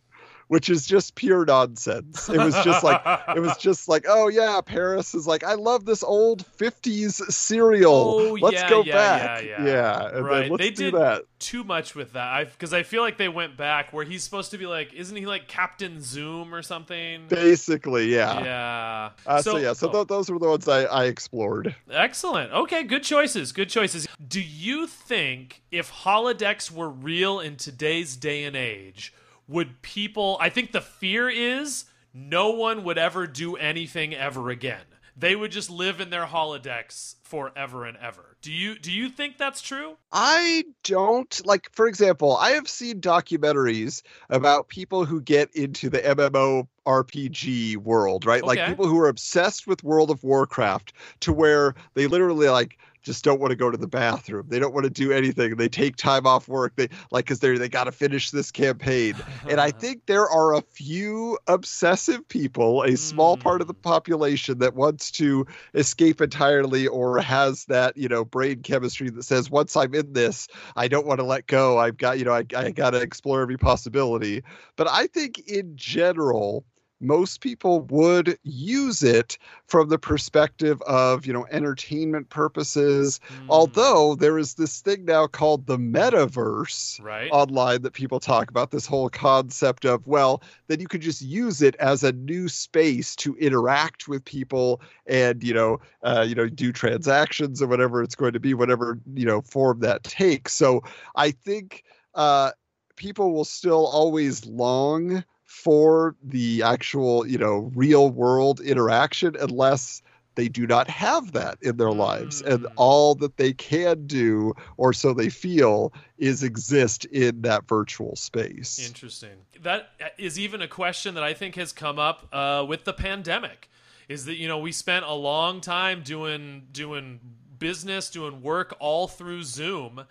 which 0.48 0.70
is 0.70 0.86
just 0.86 1.16
pure 1.16 1.44
nonsense. 1.46 2.30
It 2.30 2.38
was 2.38 2.54
just 2.64 2.84
like 2.84 3.02
it 3.36 3.40
was 3.40 3.58
just 3.60 3.88
like, 3.88 4.06
oh 4.08 4.28
yeah, 4.28 4.62
Paris 4.64 5.16
is 5.16 5.26
like, 5.28 5.44
I 5.44 5.54
love 5.56 5.86
this 5.86 6.04
old 6.04 6.46
'50s 6.58 7.14
serial. 7.32 7.92
Oh, 7.94 8.34
let's 8.42 8.56
yeah, 8.62 8.70
go 8.70 8.84
yeah, 8.84 8.94
back. 8.94 9.44
yeah, 9.46 9.66
yeah. 9.66 10.08
and 10.18 10.26
Right. 10.26 10.52
They 10.58 10.70
do 10.70 10.92
did- 10.92 10.94
that. 10.96 11.24
too 11.40 11.64
much 11.64 11.96
with 11.96 12.14
that 12.14 12.52
because 12.52 12.74
I, 12.74 12.84
feel 12.84 13.02
like 13.02 13.18
they 13.18 13.30
went 13.30 13.58
back 13.58 13.92
where 13.94 14.06
he's 14.06 14.24
supposed 14.24 14.52
to 14.52 14.58
be 14.58 14.66
like 14.66 14.94
isn't 14.94 15.16
he 15.16 15.26
like 15.26 15.48
captain 15.48 16.02
zoom 16.02 16.54
or 16.54 16.62
something 16.62 17.28
Basically, 17.28 18.14
yeah. 18.14 18.44
yeah 18.44 19.10
Uh, 19.26 19.42
so, 19.42 19.58
yeah, 19.58 19.74
so 19.74 19.90
oh, 19.90 19.92
th- 19.92 20.08
those 20.08 20.30
were 20.32 20.40
the 20.40 20.48
ones 20.48 20.68
I, 20.68 20.84
I 20.86 21.06
explored. 21.06 21.76
excellent 21.92 22.52
okay 22.52 22.84
good 22.84 23.04
choices 23.04 23.52
good 23.52 23.70
choices 23.70 24.08
do 24.28 24.42
you 24.42 24.88
think 24.88 25.62
if 25.72 25.92
holodecks 25.92 26.72
were 26.72 26.90
real 26.90 27.40
in 27.40 27.58
today's 27.58 28.16
day 28.16 28.44
and 28.44 28.56
age 28.56 29.14
would 29.48 29.82
people 29.82 30.38
i 30.40 30.50
think 30.50 30.72
the 30.72 30.82
fear 30.82 31.30
is 31.30 31.86
no 32.16 32.52
one 32.52 32.86
would 32.86 32.98
ever 32.98 33.28
do 33.28 33.58
anything 33.58 34.14
ever 34.14 34.50
again. 34.50 34.86
They 35.18 35.36
would 35.36 35.52
just 35.52 35.70
live 35.70 36.00
in 36.00 36.10
their 36.10 36.26
holodecks 36.26 37.16
forever 37.24 37.86
and 37.86 37.98
ever. 37.98 38.38
Do 38.42 38.52
you 38.52 38.78
do 38.80 38.92
you 38.92 39.10
think 39.10 39.38
that's 39.38 39.62
true? 39.62 39.98
I 40.12 40.64
don't 40.84 41.46
like, 41.46 41.70
for 41.74 41.88
example, 41.88 42.36
I 42.38 42.52
have 42.52 42.70
seen 42.70 43.02
documentaries 43.02 44.02
about 44.30 44.70
people 44.70 45.06
who 45.06 45.22
get 45.22 45.54
into 45.56 45.90
the 45.90 46.00
MMO 46.00 46.68
RPG 46.86 47.78
world, 47.78 48.26
right? 48.26 48.44
Like 48.44 48.66
people 48.66 48.88
who 48.88 49.00
are 49.00 49.08
obsessed 49.08 49.68
with 49.68 49.84
World 49.84 50.12
of 50.12 50.24
Warcraft 50.24 50.94
to 51.22 51.34
where 51.34 51.76
they 51.96 52.08
literally 52.08 52.48
like 52.50 52.78
just 53.06 53.24
don't 53.24 53.40
want 53.40 53.52
to 53.52 53.56
go 53.56 53.72
to 53.72 53.78
the 53.78 53.88
bathroom. 53.88 54.48
They 54.50 54.60
don't 54.60 54.74
want 54.74 54.86
to 54.86 54.90
do 54.90 55.12
anything. 55.14 55.56
They 55.56 55.70
take 55.70 55.96
time 55.96 56.28
off 56.28 56.48
work. 56.50 56.76
They 56.76 56.90
like 57.12 57.26
because 57.26 57.40
they 57.40 57.58
they 57.58 57.70
got 57.70 57.86
to 57.86 57.92
finish 57.92 58.32
this 58.32 58.52
campaign. 58.52 59.22
And 59.48 59.62
I 59.62 59.72
think 59.72 60.02
there 60.08 60.28
are 60.28 60.56
a 60.56 60.62
few 60.62 61.38
obsessive 61.48 62.28
people, 62.28 62.84
a 62.84 62.98
small 62.98 63.38
part 63.38 63.62
of 63.62 63.68
the 63.68 63.74
Mm. 63.74 63.84
population 63.84 64.60
that 64.60 64.76
wants 64.76 65.12
to 65.12 65.46
escape 65.74 66.22
entirely 66.22 66.88
or 66.88 67.20
has 67.20 67.66
that, 67.66 67.98
you 67.98 68.10
know, 68.10 68.26
brain 68.26 68.62
chemistry 68.62 69.10
that 69.12 69.24
says, 69.24 69.50
once 69.50 69.76
I'm 69.76 69.94
in 69.96 70.14
this, 70.14 70.48
I 70.76 70.88
don't 70.88 71.06
want 71.06 71.20
to 71.20 71.26
let 71.26 71.48
go. 71.48 71.78
I've 71.78 71.98
got, 71.98 72.20
you 72.20 72.26
know, 72.26 72.34
I, 72.34 72.46
I 72.56 72.72
got 72.72 72.92
to 72.92 73.02
explore 73.02 73.42
every 73.42 73.58
possibility. 73.58 74.44
But 74.76 74.88
I 74.90 75.08
think 75.08 75.40
in 75.48 75.76
general, 75.76 76.66
most 77.02 77.42
people 77.42 77.82
would 77.82 78.38
use 78.44 79.04
it 79.04 79.38
from 79.68 79.90
the 79.90 80.00
perspective 80.00 80.82
of, 80.84 81.26
you 81.26 81.34
know, 81.34 81.46
entertainment 81.52 82.30
purposes. 82.30 83.20
Hmm, 83.28 83.52
Although 83.52 84.16
there 84.16 84.38
is 84.38 84.54
this 84.56 84.82
thing 84.82 85.06
now 85.06 85.28
called 85.28 85.66
the 85.66 85.78
metaverse 85.78 87.02
right. 87.04 87.30
online 87.32 87.82
that 87.82 87.94
people 87.94 88.20
talk 88.20 88.50
about 88.50 88.72
this 88.72 88.86
whole 88.86 89.10
concept 89.10 89.86
of 89.86 90.06
well 90.08 90.42
then 90.68 90.80
you 90.80 90.88
could 90.88 91.02
just 91.02 91.22
use 91.22 91.62
it 91.62 91.76
as 91.76 92.04
a 92.04 92.12
new 92.12 92.48
space 92.48 93.16
to 93.16 93.36
interact 93.38 94.08
with 94.08 94.24
people 94.26 94.82
and 95.08 95.44
you 95.44 95.54
know 95.54 95.80
uh, 96.04 96.26
you 96.28 96.36
know 96.36 96.48
do 96.48 96.72
transactions 96.72 97.62
or 97.62 97.68
whatever 97.68 98.02
it's 98.02 98.16
going 98.16 98.34
to 98.34 98.40
be 98.40 98.54
whatever 98.54 99.00
you 99.14 99.26
know 99.26 99.42
form 99.42 99.80
that 99.80 100.04
takes. 100.04 100.54
So 100.54 100.84
i 101.16 101.32
think 101.32 101.84
uh, 102.14 102.52
people 102.96 103.34
will 103.34 103.46
still 103.46 103.86
always 103.88 104.46
long 104.46 105.24
for 105.46 106.16
the 106.24 106.62
actual 106.64 107.26
you 107.28 107.38
know 107.38 107.72
real 107.76 108.10
world 108.10 108.60
interaction 108.60 109.36
unless 109.40 110.02
they 110.36 110.50
do 110.50 110.68
not 110.68 110.90
have 110.90 111.32
that 111.32 111.58
in 111.62 111.78
their 111.78 111.92
lives 111.94 112.42
and 112.42 112.64
Mm. 112.64 112.74
all 112.76 113.16
that 113.16 113.38
they 113.38 113.54
can 113.54 114.06
do 114.06 114.54
or 114.76 114.92
so 114.92 115.14
they 115.14 115.30
feel 115.30 115.94
is 116.18 116.44
exist 116.44 117.06
in 117.06 117.42
that 117.44 117.68
virtual 117.68 118.16
space 118.18 118.86
Interesting. 118.86 119.38
That 119.62 119.90
is 120.18 120.38
even 120.38 120.62
a 120.62 120.68
question 120.68 121.16
that 121.16 121.24
I 121.24 121.34
think 121.34 121.56
has 121.56 121.72
come 121.72 121.98
up 122.00 122.28
uh, 122.34 122.66
with 122.68 122.84
the 122.84 122.94
pandemic. 122.94 123.70
Is 124.10 124.26
that 124.26 124.36
you 124.36 124.48
know 124.48 124.60
we 124.60 124.72
spent 124.72 125.06
a 125.06 125.14
long 125.14 125.62
time 125.62 126.04
doing 126.04 126.68
doing 126.72 127.20
business, 127.58 128.10
doing 128.10 128.42
work 128.42 128.76
all 128.80 129.08
through 129.08 129.44
Zoom, 129.44 130.06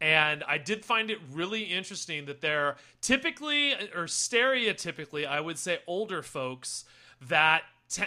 and 0.00 0.44
I 0.46 0.58
did 0.58 0.84
find 0.84 1.10
it 1.10 1.18
really 1.32 1.62
interesting 1.64 2.26
that 2.26 2.40
there 2.40 2.76
typically 3.00 3.72
or 3.72 4.04
stereotypically, 4.04 5.26
I 5.26 5.40
would 5.40 5.58
say 5.58 5.80
older 5.86 6.22
folks 6.22 6.84
that 7.20 7.62
te- 7.88 8.04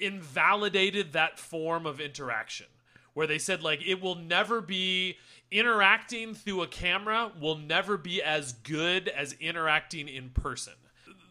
invalidated 0.00 1.12
that 1.12 1.38
form 1.38 1.86
of 1.86 2.00
interaction 2.00 2.66
where 3.12 3.26
they 3.26 3.38
said 3.38 3.62
like 3.62 3.86
it 3.86 4.00
will 4.00 4.16
never 4.16 4.60
be 4.60 5.16
interacting 5.50 6.34
through 6.34 6.62
a 6.62 6.66
camera 6.66 7.30
will 7.40 7.56
never 7.56 7.96
be 7.96 8.22
as 8.22 8.52
good 8.52 9.08
as 9.08 9.34
interacting 9.34 10.08
in 10.08 10.30
person. 10.30 10.72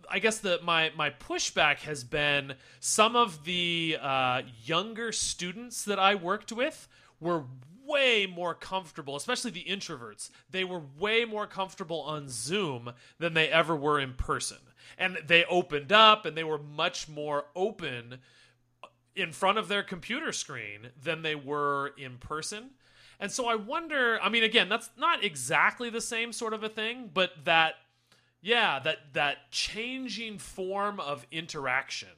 I 0.10 0.20
guess 0.20 0.38
that 0.40 0.64
my 0.64 0.92
my 0.96 1.10
pushback 1.10 1.80
has 1.80 2.04
been 2.04 2.54
some 2.80 3.16
of 3.16 3.46
the 3.46 3.98
uh, 4.02 4.44
younger 4.64 5.12
students 5.12 5.84
that 5.86 5.98
I 5.98 6.16
worked 6.16 6.52
with 6.52 6.88
were 7.20 7.44
way 7.86 8.26
more 8.26 8.54
comfortable, 8.54 9.16
especially 9.16 9.52
the 9.52 9.66
introverts. 9.66 10.30
They 10.50 10.64
were 10.64 10.82
way 11.00 11.26
more 11.26 11.48
comfortable 11.48 12.02
on 12.02 12.30
Zoom 12.30 12.94
than 13.20 13.34
they 13.34 13.50
ever 13.50 13.76
were 13.76 14.00
in 14.00 14.14
person, 14.14 14.58
and 14.98 15.18
they 15.26 15.46
opened 15.46 15.92
up 15.92 16.26
and 16.26 16.36
they 16.36 16.44
were 16.44 16.60
much 16.60 17.08
more 17.10 17.46
open 17.56 18.20
in 19.16 19.32
front 19.32 19.58
of 19.58 19.68
their 19.68 19.84
computer 19.84 20.32
screen 20.32 20.90
than 21.02 21.22
they 21.22 21.36
were 21.36 21.94
in 21.98 22.18
person. 22.18 22.72
And 23.20 23.32
so 23.32 23.48
I 23.48 23.56
wonder, 23.56 24.20
I 24.22 24.30
mean 24.30 24.44
again, 24.44 24.70
that's 24.70 24.90
not 24.98 25.24
exactly 25.24 25.90
the 25.90 26.02
same 26.02 26.34
sort 26.34 26.54
of 26.54 26.64
a 26.64 26.70
thing, 26.70 27.10
but 27.14 27.32
that 27.46 27.76
yeah, 28.42 28.80
that 28.80 29.14
that 29.14 29.52
changing 29.52 30.40
form 30.40 31.00
of 31.00 31.26
interaction 31.32 32.10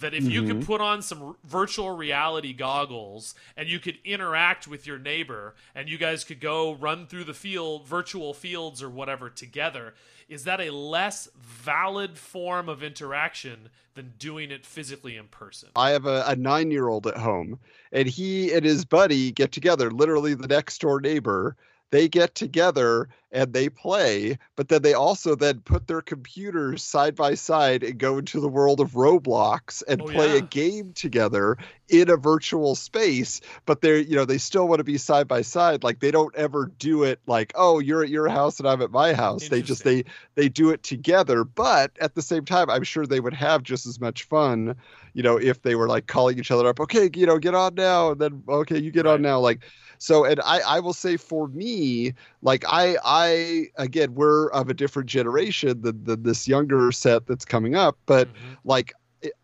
that 0.00 0.14
if 0.14 0.24
you 0.24 0.42
could 0.42 0.56
mm-hmm. 0.56 0.66
put 0.66 0.80
on 0.80 1.02
some 1.02 1.36
virtual 1.44 1.96
reality 1.96 2.52
goggles 2.52 3.34
and 3.56 3.68
you 3.68 3.78
could 3.78 3.98
interact 4.04 4.66
with 4.66 4.86
your 4.86 4.98
neighbor 4.98 5.54
and 5.74 5.88
you 5.88 5.98
guys 5.98 6.24
could 6.24 6.40
go 6.40 6.74
run 6.74 7.06
through 7.06 7.24
the 7.24 7.34
field 7.34 7.86
virtual 7.86 8.34
fields 8.34 8.82
or 8.82 8.90
whatever 8.90 9.30
together 9.30 9.94
is 10.28 10.44
that 10.44 10.60
a 10.60 10.70
less 10.70 11.28
valid 11.40 12.16
form 12.16 12.68
of 12.68 12.82
interaction 12.82 13.68
than 13.94 14.12
doing 14.18 14.50
it 14.50 14.64
physically 14.64 15.16
in 15.16 15.26
person 15.26 15.68
I 15.76 15.90
have 15.90 16.06
a, 16.06 16.24
a 16.26 16.36
nine 16.36 16.70
year 16.70 16.88
old 16.88 17.06
at 17.06 17.16
home, 17.16 17.58
and 17.92 18.08
he 18.08 18.52
and 18.52 18.64
his 18.64 18.84
buddy 18.84 19.32
get 19.32 19.52
together, 19.52 19.90
literally 19.90 20.34
the 20.34 20.48
next 20.48 20.80
door 20.80 21.00
neighbor. 21.00 21.56
They 21.90 22.08
get 22.08 22.34
together 22.34 23.08
and 23.32 23.52
they 23.52 23.68
play, 23.68 24.38
but 24.56 24.68
then 24.68 24.82
they 24.82 24.94
also 24.94 25.34
then 25.34 25.60
put 25.60 25.86
their 25.86 26.02
computers 26.02 26.82
side 26.82 27.14
by 27.14 27.34
side 27.34 27.82
and 27.82 27.98
go 27.98 28.18
into 28.18 28.40
the 28.40 28.48
world 28.48 28.80
of 28.80 28.92
Roblox 28.92 29.82
and 29.86 30.04
Oh, 30.04 30.08
play 30.08 30.34
yeah. 30.34 30.36
a 30.36 30.42
game 30.42 30.92
together 30.92 31.56
in 31.88 32.10
a 32.10 32.16
virtual 32.16 32.74
space. 32.74 33.40
But 33.66 33.80
they're, 33.80 33.98
you 33.98 34.16
know, 34.16 34.24
they 34.24 34.38
still 34.38 34.68
want 34.68 34.78
to 34.80 34.84
be 34.84 34.98
side 34.98 35.28
by 35.28 35.42
side. 35.42 35.82
Like 35.84 36.00
they 36.00 36.10
don't 36.10 36.34
ever 36.36 36.72
do 36.78 37.04
it 37.04 37.20
like, 37.26 37.52
oh, 37.54 37.78
you're 37.78 38.02
at 38.02 38.10
your 38.10 38.28
house 38.28 38.58
and 38.58 38.68
I'm 38.68 38.82
at 38.82 38.90
my 38.90 39.12
house. 39.14 39.48
They 39.48 39.62
just 39.62 39.84
they 39.84 40.04
they 40.34 40.48
do 40.48 40.70
it 40.70 40.82
together. 40.82 41.44
But 41.44 41.92
at 42.00 42.14
the 42.14 42.22
same 42.22 42.44
time, 42.44 42.70
I'm 42.70 42.84
sure 42.84 43.06
they 43.06 43.20
would 43.20 43.34
have 43.34 43.62
just 43.62 43.86
as 43.86 44.00
much 44.00 44.24
fun 44.24 44.74
you 45.12 45.22
know, 45.22 45.36
if 45.38 45.62
they 45.62 45.74
were 45.74 45.88
like 45.88 46.06
calling 46.06 46.38
each 46.38 46.50
other 46.50 46.68
up, 46.68 46.80
okay, 46.80 47.10
you 47.14 47.26
know, 47.26 47.38
get 47.38 47.54
on 47.54 47.74
now, 47.74 48.12
and 48.12 48.20
then 48.20 48.42
okay, 48.48 48.78
you 48.78 48.90
get 48.90 49.06
Right. 49.06 49.08
on 49.08 49.22
now, 49.22 49.40
like 49.40 49.62
so. 49.98 50.24
And 50.24 50.40
I, 50.40 50.60
I 50.60 50.80
will 50.80 50.92
say 50.92 51.16
for 51.16 51.48
me, 51.48 52.14
like 52.42 52.64
I, 52.68 52.96
I 53.04 53.66
again, 53.76 54.14
we're 54.14 54.48
of 54.50 54.68
a 54.68 54.74
different 54.74 55.08
generation 55.08 55.82
than, 55.82 56.04
than 56.04 56.22
this 56.22 56.48
younger 56.48 56.92
set 56.92 57.26
that's 57.26 57.44
coming 57.44 57.74
up, 57.74 57.98
but 58.06 58.28
Mhm. 58.32 58.58
like 58.64 58.92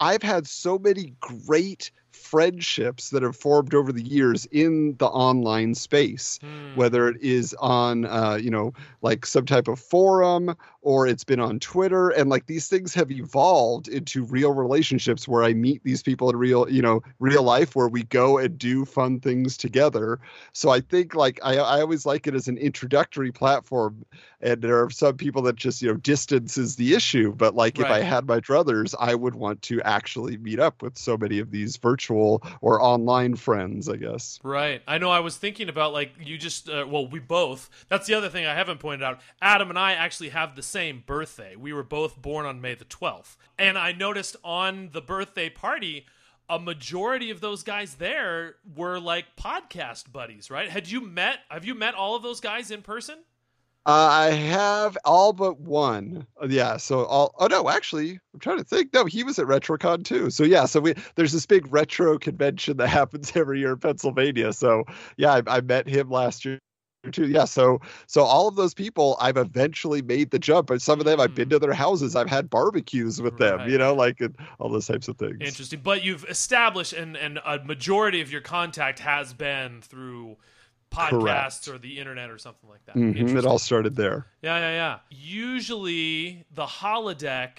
I've 0.00 0.22
had 0.22 0.46
so 0.46 0.78
many 0.78 1.12
great 1.20 1.90
friendships 2.12 3.11
that 3.11 3.22
have 3.22 3.37
formed 3.37 3.74
over 3.74 3.92
the 3.92 4.02
years 4.02 4.46
in 4.46 4.96
the 4.98 5.06
online 5.06 5.74
space, 5.74 6.38
Hmm. 6.40 6.72
whether 6.72 7.09
it 7.09 7.20
is 7.20 7.54
on, 7.61 8.06
uh, 8.06 8.38
you 8.40 8.50
know, 8.50 8.72
like 9.02 9.26
some 9.26 9.44
type 9.44 9.68
of 9.68 9.78
forum 9.78 10.54
or 10.87 11.05
it's 11.05 11.25
been 11.25 11.40
on 11.40 11.59
Twitter. 11.59 12.11
And 12.11 12.31
like 12.31 12.46
these 12.46 12.68
things 12.68 12.94
have 12.94 13.11
evolved 13.11 13.88
into 13.88 14.22
real 14.22 14.53
relationships 14.53 15.27
where 15.27 15.42
I 15.42 15.53
meet 15.53 15.83
these 15.83 16.01
people 16.01 16.31
in 16.31 16.37
real, 16.37 16.70
you 16.70 16.81
know, 16.81 17.03
real 17.18 17.42
life 17.42 17.75
where 17.75 17.88
we 17.88 18.05
go 18.05 18.38
and 18.38 18.57
do 18.57 18.85
fun 18.85 19.18
things 19.18 19.57
together. 19.57 20.20
So 20.53 20.70
I 20.70 20.79
think 20.79 21.16
like 21.16 21.40
I, 21.42 21.57
I 21.57 21.81
always 21.81 22.07
like 22.07 22.29
it 22.29 22.37
as 22.37 22.46
an 22.46 22.57
introductory 22.57 23.33
platform. 23.33 24.07
And 24.40 24.62
there 24.62 24.81
are 24.81 24.90
some 24.90 25.16
people 25.16 25.42
that 25.42 25.57
just, 25.57 25.83
you 25.83 25.88
know, 25.88 25.96
distance 25.96 26.57
is 26.57 26.77
the 26.77 26.94
issue. 26.94 27.35
But 27.35 27.57
like 27.57 27.81
if 27.81 27.87
I 27.87 28.01
had 28.01 28.29
my 28.29 28.38
druthers, 28.38 28.94
I 29.01 29.16
would 29.16 29.35
want 29.35 29.62
to 29.62 29.83
actually 29.83 30.37
meet 30.37 30.61
up 30.61 30.83
with 30.83 30.96
so 30.96 31.16
many 31.16 31.40
of 31.40 31.51
these 31.51 31.79
virtual 31.79 32.44
or 32.61 32.81
online 32.81 33.35
friends, 33.35 33.88
I 33.88 33.96
guess. 33.96 34.38
Right. 34.44 34.83
I 34.87 34.99
know 34.99 35.11
I 35.11 35.18
was 35.18 35.37
thinking 35.37 35.68
about 35.68 35.92
like 35.92 36.12
you 36.20 36.38
just 36.38 36.68
uh, 36.68 36.87
well 36.88 37.09
we 37.09 37.18
both. 37.18 37.70
That's 37.88 38.07
the 38.07 38.14
other 38.14 38.29
thing 38.29 38.46
I 38.46 38.55
haven't 38.55 38.79
pointed 38.79 39.03
out. 39.03 39.20
Adam 39.42 39.68
and 39.68 39.79
I 39.79 39.94
actually 39.94 40.29
have 40.29 40.55
the 40.55 40.62
same 40.77 41.03
birthday. 41.07 41.57
We 41.57 41.73
were 41.73 41.83
both 41.83 42.21
born 42.21 42.45
on 42.45 42.61
May 42.61 42.75
the 42.75 42.85
12th. 42.85 43.37
And 43.59 43.79
I 43.79 43.93
noticed 43.93 44.37
on 44.45 44.91
the 44.93 45.01
birthday 45.01 45.49
party 45.49 46.05
a 46.51 46.59
majority 46.59 47.31
of 47.31 47.41
those 47.41 47.62
guys 47.62 47.95
there 47.95 48.57
were 48.77 49.01
like 49.01 49.25
podcast 49.41 50.12
buddies, 50.12 50.51
right? 50.51 50.69
Had 50.69 50.87
you 50.87 51.01
met 51.01 51.39
have 51.51 51.65
you 51.65 51.75
met 51.75 51.95
all 51.95 52.15
of 52.15 52.23
those 52.23 52.41
guys 52.41 52.71
in 52.71 52.83
person? 52.83 53.17
Uh, 53.87 54.09
I 54.11 54.31
have 54.33 54.99
all 55.03 55.33
but 55.33 55.59
one. 55.59 56.27
Yeah, 56.47 56.77
so 56.77 57.07
all. 57.07 57.35
Oh 57.39 57.47
no, 57.47 57.71
actually, 57.71 58.21
I'm 58.35 58.41
trying 58.41 58.59
to 58.59 58.65
think. 58.65 58.93
No, 58.93 59.07
he 59.07 59.25
was 59.25 59.39
at 59.39 59.47
RetroCon 59.47 60.05
too. 60.05 60.29
So 60.29 60.45
yeah, 60.45 60.67
so 60.67 60.81
we 60.81 60.95
there's 61.15 61.33
this 61.33 61.47
big 61.47 61.73
retro 61.73 62.19
convention 62.19 62.77
that 62.77 62.89
happens 63.01 63.33
every 63.35 63.61
year 63.61 63.73
in 63.73 63.79
Pennsylvania. 63.79 64.53
So 64.53 64.85
yeah, 65.17 65.33
I, 65.33 65.43
I 65.47 65.61
met 65.62 65.89
him 65.89 66.11
last 66.11 66.45
year 66.45 66.59
too. 67.12 67.29
Yeah, 67.29 67.45
so 67.45 67.81
so 68.07 68.23
all 68.23 68.49
of 68.49 68.57
those 68.57 68.75
people, 68.75 69.16
I've 69.21 69.37
eventually 69.37 70.03
made 70.03 70.31
the 70.31 70.38
jump. 70.38 70.69
But 70.69 70.83
some 70.83 70.99
of 71.01 71.07
them, 71.07 71.21
I've 71.21 71.35
been 71.35 71.49
to 71.51 71.59
their 71.59 71.73
houses. 71.73 72.16
I've 72.16 72.29
had 72.29 72.49
barbecues 72.51 73.21
with 73.23 73.38
them. 73.38 73.69
You 73.69 73.79
know, 73.79 73.95
like 73.95 74.21
and 74.21 74.37
all 74.59 74.69
those 74.69 74.87
types 74.87 75.09
of 75.09 75.16
things. 75.19 75.37
Interesting. 75.40 75.81
But 75.83 76.05
you've 76.05 76.25
established 76.25 76.92
and 76.92 77.16
and 77.16 77.38
a 77.45 77.59
majority 77.64 78.21
of 78.21 78.31
your 78.31 78.40
contact 78.40 78.99
has 79.01 79.33
been 79.33 79.83
through 79.83 80.37
podcasts 80.90 81.64
Correct. 81.64 81.69
or 81.69 81.79
the 81.79 81.99
internet 81.99 82.31
or 82.31 82.38
something 82.38 82.71
like 82.71 82.85
that. 82.87 82.95
Mhm, 82.97 83.37
It 83.37 83.45
all 83.45 83.59
started 83.59 83.97
there. 83.97 84.27
Yeah, 84.40 84.59
yeah, 84.59 84.71
yeah. 84.71 84.99
Usually, 85.11 86.45
the 86.55 86.64
holodeck, 86.66 87.59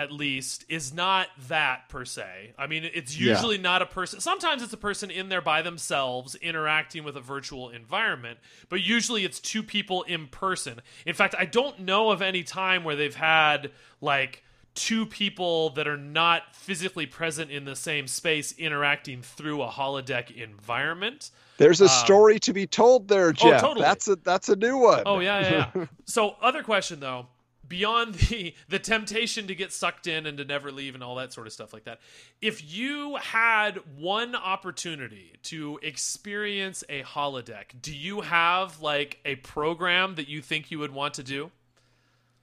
at 0.00 0.10
least, 0.10 0.64
is 0.70 0.94
not 0.94 1.28
that 1.48 1.90
per 1.90 2.06
se. 2.06 2.54
I 2.58 2.66
mean, 2.66 2.88
it's 2.94 3.18
Yeah. 3.18 3.34
usually 3.34 3.58
not 3.58 3.82
a 3.82 3.86
person. 3.86 4.18
Sometimes 4.20 4.62
it's 4.62 4.72
a 4.72 4.78
person 4.78 5.10
in 5.10 5.28
there 5.28 5.42
by 5.42 5.60
themselves 5.60 6.34
interacting 6.36 7.04
with 7.04 7.18
a 7.18 7.20
virtual 7.20 7.68
environment, 7.68 8.38
but 8.70 8.80
usually 8.80 9.26
it's 9.26 9.38
two 9.38 9.62
people 9.62 10.02
in 10.04 10.26
person. 10.28 10.80
In 11.04 11.14
fact, 11.14 11.34
I 11.38 11.44
don't 11.44 11.80
know 11.80 12.10
of 12.10 12.22
any 12.22 12.42
time 12.42 12.82
where 12.82 12.96
they've 12.96 13.14
had 13.14 13.72
like 14.00 14.42
two 14.74 15.04
people 15.04 15.68
that 15.70 15.86
are 15.86 15.98
not 15.98 16.54
physically 16.56 17.04
present 17.04 17.50
in 17.50 17.66
the 17.66 17.76
same 17.76 18.06
space 18.06 18.54
interacting 18.56 19.20
through 19.20 19.60
a 19.60 19.68
holodeck 19.68 20.34
environment. 20.34 21.30
There's 21.58 21.82
a 21.82 21.90
story 21.90 22.38
to 22.40 22.54
be 22.54 22.66
told 22.66 23.08
there, 23.08 23.32
Jeff. 23.34 23.44
Um, 23.44 23.54
oh, 23.54 23.68
totally. 23.68 23.84
That's 23.84 24.08
a 24.08 24.16
that's 24.16 24.48
a 24.48 24.56
new 24.56 24.78
one. 24.78 25.02
Oh 25.04 25.18
yeah, 25.20 25.40
yeah. 25.40 25.70
yeah. 25.74 25.86
so 26.06 26.36
other 26.40 26.62
question 26.62 27.00
though, 27.00 27.26
beyond 27.70 28.14
the 28.16 28.54
the 28.68 28.78
temptation 28.78 29.46
to 29.46 29.54
get 29.54 29.72
sucked 29.72 30.06
in 30.06 30.26
and 30.26 30.36
to 30.36 30.44
never 30.44 30.70
leave 30.70 30.94
and 30.94 31.02
all 31.02 31.14
that 31.14 31.32
sort 31.32 31.46
of 31.46 31.54
stuff 31.54 31.72
like 31.72 31.84
that. 31.84 32.00
If 32.42 32.74
you 32.74 33.16
had 33.16 33.78
one 33.96 34.34
opportunity 34.34 35.32
to 35.44 35.80
experience 35.82 36.84
a 36.90 37.02
holodeck, 37.02 37.80
do 37.80 37.94
you 37.94 38.20
have 38.20 38.82
like 38.82 39.20
a 39.24 39.36
program 39.36 40.16
that 40.16 40.28
you 40.28 40.42
think 40.42 40.70
you 40.70 40.78
would 40.80 40.92
want 40.92 41.14
to 41.14 41.22
do? 41.22 41.50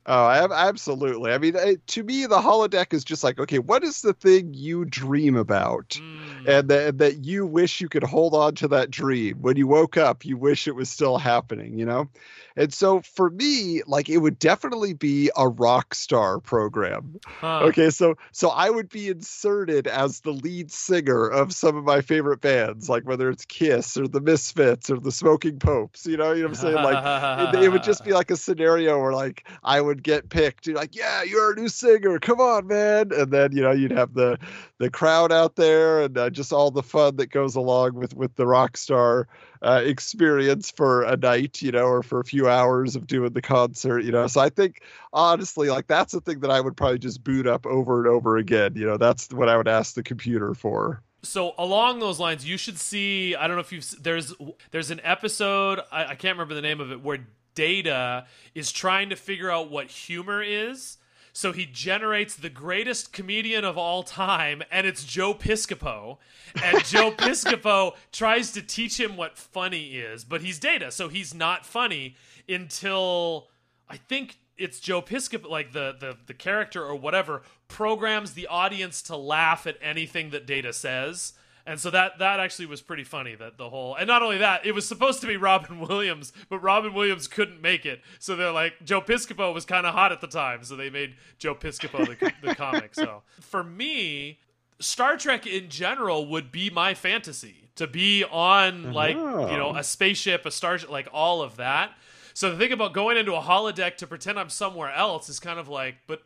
Oh, 0.09 0.23
I 0.23 0.37
have, 0.37 0.53
absolutely. 0.53 1.33
I 1.33 1.37
mean, 1.37 1.55
to 1.85 2.03
me, 2.03 2.25
the 2.27 2.37
holodeck 2.37 2.93
is 2.93 3.03
just 3.03 3.25
like, 3.25 3.39
okay, 3.39 3.59
what 3.59 3.83
is 3.83 4.01
the 4.01 4.13
thing 4.13 4.53
you 4.53 4.85
dream 4.85 5.35
about, 5.35 6.01
Mm, 6.01 6.43
and 6.45 6.69
that 6.69 6.97
that 6.99 7.25
you 7.25 7.45
wish 7.45 7.81
you 7.81 7.89
could 7.89 8.03
hold 8.03 8.33
on 8.33 8.55
to 8.55 8.69
that 8.69 8.89
dream 8.89 9.37
when 9.41 9.57
you 9.57 9.67
woke 9.67 9.97
up, 9.97 10.23
you 10.23 10.37
wish 10.37 10.67
it 10.67 10.75
was 10.75 10.89
still 10.89 11.17
happening, 11.17 11.77
you 11.77 11.85
know. 11.85 12.09
And 12.55 12.73
so 12.73 13.01
for 13.01 13.29
me, 13.29 13.81
like, 13.85 14.09
it 14.09 14.17
would 14.19 14.39
definitely 14.39 14.93
be 14.93 15.29
a 15.35 15.47
rock 15.47 15.93
star 15.93 16.39
program. 16.39 17.19
huh. 17.25 17.59
Okay, 17.65 17.89
so 17.89 18.15
so 18.31 18.49
I 18.49 18.69
would 18.69 18.89
be 18.89 19.09
inserted 19.09 19.87
as 19.87 20.21
the 20.21 20.31
lead 20.31 20.71
singer 20.71 21.27
of 21.27 21.53
some 21.53 21.75
of 21.75 21.83
my 21.83 22.01
favorite 22.01 22.39
bands, 22.41 22.87
like 22.89 23.03
whether 23.03 23.29
it's 23.29 23.45
Kiss 23.45 23.97
or 23.97 24.07
the 24.07 24.21
Misfits 24.21 24.89
or 24.89 24.99
the 24.99 25.11
Smoking 25.11 25.59
Popes. 25.59 26.05
You 26.05 26.17
know, 26.17 26.31
you 26.31 26.41
know 26.41 26.45
what 26.45 26.49
I'm 26.49 26.55
saying? 26.55 26.81
Like 26.81 27.01
it, 27.35 27.53
it 27.53 27.69
would 27.69 27.83
just 27.83 28.03
be 28.03 28.11
like 28.13 28.31
a 28.31 28.37
scenario 28.37 28.99
where 29.01 29.13
like 29.13 29.47
I 29.63 29.81
would 29.81 29.96
get 30.03 30.29
picked. 30.29 30.67
You're 30.67 30.75
like, 30.75 30.95
yeah, 30.95 31.23
you're 31.23 31.51
a 31.51 31.55
new 31.55 31.67
singer. 31.69 32.19
Come 32.19 32.39
on, 32.39 32.67
man. 32.67 33.11
And 33.11 33.31
then 33.31 33.51
you 33.51 33.61
know 33.61 33.71
you'd 33.71 33.91
have 33.91 34.13
the 34.13 34.37
the 34.77 34.89
crowd 34.89 35.31
out 35.31 35.55
there 35.55 36.01
and 36.01 36.17
uh, 36.17 36.29
just 36.29 36.53
all 36.53 36.71
the 36.71 36.83
fun 36.83 37.17
that 37.17 37.27
goes 37.27 37.55
along 37.55 37.95
with 37.95 38.15
with 38.15 38.35
the 38.35 38.47
rock 38.47 38.77
star 38.77 39.27
uh, 39.61 39.81
experience 39.83 40.71
for 40.71 41.03
a 41.03 41.17
night, 41.17 41.61
you 41.61 41.71
know, 41.71 41.85
or 41.85 42.03
for 42.03 42.19
a 42.19 42.23
few 42.23 42.47
hours 42.47 42.95
of 42.95 43.07
doing 43.07 43.33
the 43.33 43.41
concert, 43.41 44.01
you 44.01 44.11
know. 44.11 44.27
So 44.27 44.41
I 44.41 44.49
think 44.49 44.81
honestly, 45.13 45.69
like 45.69 45.87
that's 45.87 46.13
the 46.13 46.21
thing 46.21 46.41
that 46.41 46.51
I 46.51 46.61
would 46.61 46.77
probably 46.77 46.99
just 46.99 47.23
boot 47.23 47.47
up 47.47 47.65
over 47.65 47.99
and 47.99 48.07
over 48.07 48.37
again. 48.37 48.73
You 48.75 48.85
know, 48.85 48.97
that's 48.97 49.29
what 49.31 49.49
I 49.49 49.57
would 49.57 49.67
ask 49.67 49.95
the 49.95 50.03
computer 50.03 50.53
for. 50.53 51.01
so 51.23 51.53
along 51.57 51.99
those 51.99 52.19
lines, 52.19 52.47
you 52.47 52.57
should 52.57 52.77
see. 52.79 53.35
I 53.35 53.47
don't 53.47 53.55
know 53.55 53.61
if 53.61 53.71
you've 53.71 54.03
there's 54.03 54.33
there's 54.71 54.91
an 54.91 55.01
episode 55.03 55.79
I, 55.91 56.05
I 56.05 56.15
can't 56.15 56.37
remember 56.37 56.53
the 56.53 56.61
name 56.61 56.79
of 56.79 56.91
it 56.91 57.01
where 57.01 57.25
Data 57.57 58.27
is 58.53 58.71
trying 58.71 59.09
to 59.09 59.15
figure 59.15 59.49
out 59.49 59.71
what 59.71 59.87
humor 59.87 60.43
is. 60.43 60.99
So 61.33 61.51
he 61.51 61.65
generates 61.65 62.35
the 62.35 62.49
greatest 62.51 63.11
comedian 63.11 63.65
of 63.65 63.77
all 63.77 64.03
time, 64.03 64.61
and 64.71 64.85
it's 64.85 65.03
Joe 65.03 65.33
Piscopo. 65.33 66.17
And 66.63 66.83
Joe 66.85 67.11
Piscopo 67.11 67.95
tries 68.11 68.51
to 68.51 68.61
teach 68.61 68.99
him 68.99 69.17
what 69.17 69.39
funny 69.39 69.97
is, 69.97 70.23
but 70.23 70.41
he's 70.41 70.59
Data, 70.59 70.91
so 70.91 71.09
he's 71.09 71.33
not 71.33 71.65
funny 71.65 72.15
until 72.47 73.49
I 73.89 73.97
think 73.97 74.37
it's 74.57 74.79
Joe 74.79 75.01
Piscopo, 75.01 75.49
like 75.49 75.73
the, 75.73 75.95
the 75.99 76.17
the 76.27 76.33
character 76.33 76.83
or 76.83 76.95
whatever, 76.95 77.41
programs 77.67 78.33
the 78.33 78.47
audience 78.47 79.01
to 79.03 79.15
laugh 79.15 79.65
at 79.65 79.77
anything 79.81 80.29
that 80.31 80.45
Data 80.45 80.73
says. 80.73 81.33
And 81.67 81.79
so 81.79 81.89
that 81.91 82.19
that 82.19 82.39
actually 82.39 82.65
was 82.67 82.81
pretty 82.81 83.03
funny. 83.03 83.35
That 83.35 83.57
the 83.57 83.69
whole 83.69 83.95
and 83.95 84.07
not 84.07 84.23
only 84.23 84.37
that, 84.37 84.65
it 84.65 84.71
was 84.73 84.87
supposed 84.87 85.19
to 85.21 85.27
be 85.27 85.35
Robin 85.51 85.79
Williams, 85.79 86.31
but 86.49 86.59
Robin 86.59 86.93
Williams 86.93 87.27
couldn't 87.27 87.61
make 87.61 87.85
it. 87.85 88.01
So 88.19 88.35
they're 88.35 88.51
like 88.51 88.73
Joe 88.85 89.01
Piscopo 89.01 89.53
was 89.53 89.65
kind 89.65 89.85
of 89.85 89.93
hot 89.93 90.11
at 90.11 90.21
the 90.21 90.27
time, 90.27 90.63
so 90.63 90.75
they 90.75 90.89
made 90.89 91.15
Joe 91.37 91.53
Piscopo 91.53 92.05
the, 92.07 92.33
the 92.47 92.55
comic. 92.55 92.95
So 92.95 93.21
for 93.41 93.63
me, 93.63 94.39
Star 94.79 95.17
Trek 95.17 95.45
in 95.45 95.69
general 95.69 96.25
would 96.27 96.51
be 96.51 96.69
my 96.69 96.93
fantasy 96.93 97.69
to 97.75 97.85
be 97.85 98.23
on 98.23 98.93
like 98.93 99.15
you 99.15 99.21
know 99.21 99.73
Oh. 99.73 99.75
a 99.75 99.83
spaceship, 99.83 100.45
a 100.45 100.51
starship, 100.51 100.89
like 100.89 101.09
all 101.11 101.41
of 101.41 101.57
that. 101.57 101.91
So 102.33 102.51
the 102.51 102.57
thing 102.57 102.71
about 102.71 102.93
going 102.93 103.17
into 103.17 103.33
a 103.35 103.41
holodeck 103.41 103.97
to 103.97 104.07
pretend 104.07 104.39
I'm 104.39 104.49
somewhere 104.49 104.91
else 104.93 105.27
is 105.27 105.39
kind 105.39 105.59
of 105.59 105.67
like, 105.67 105.95
but 106.07 106.21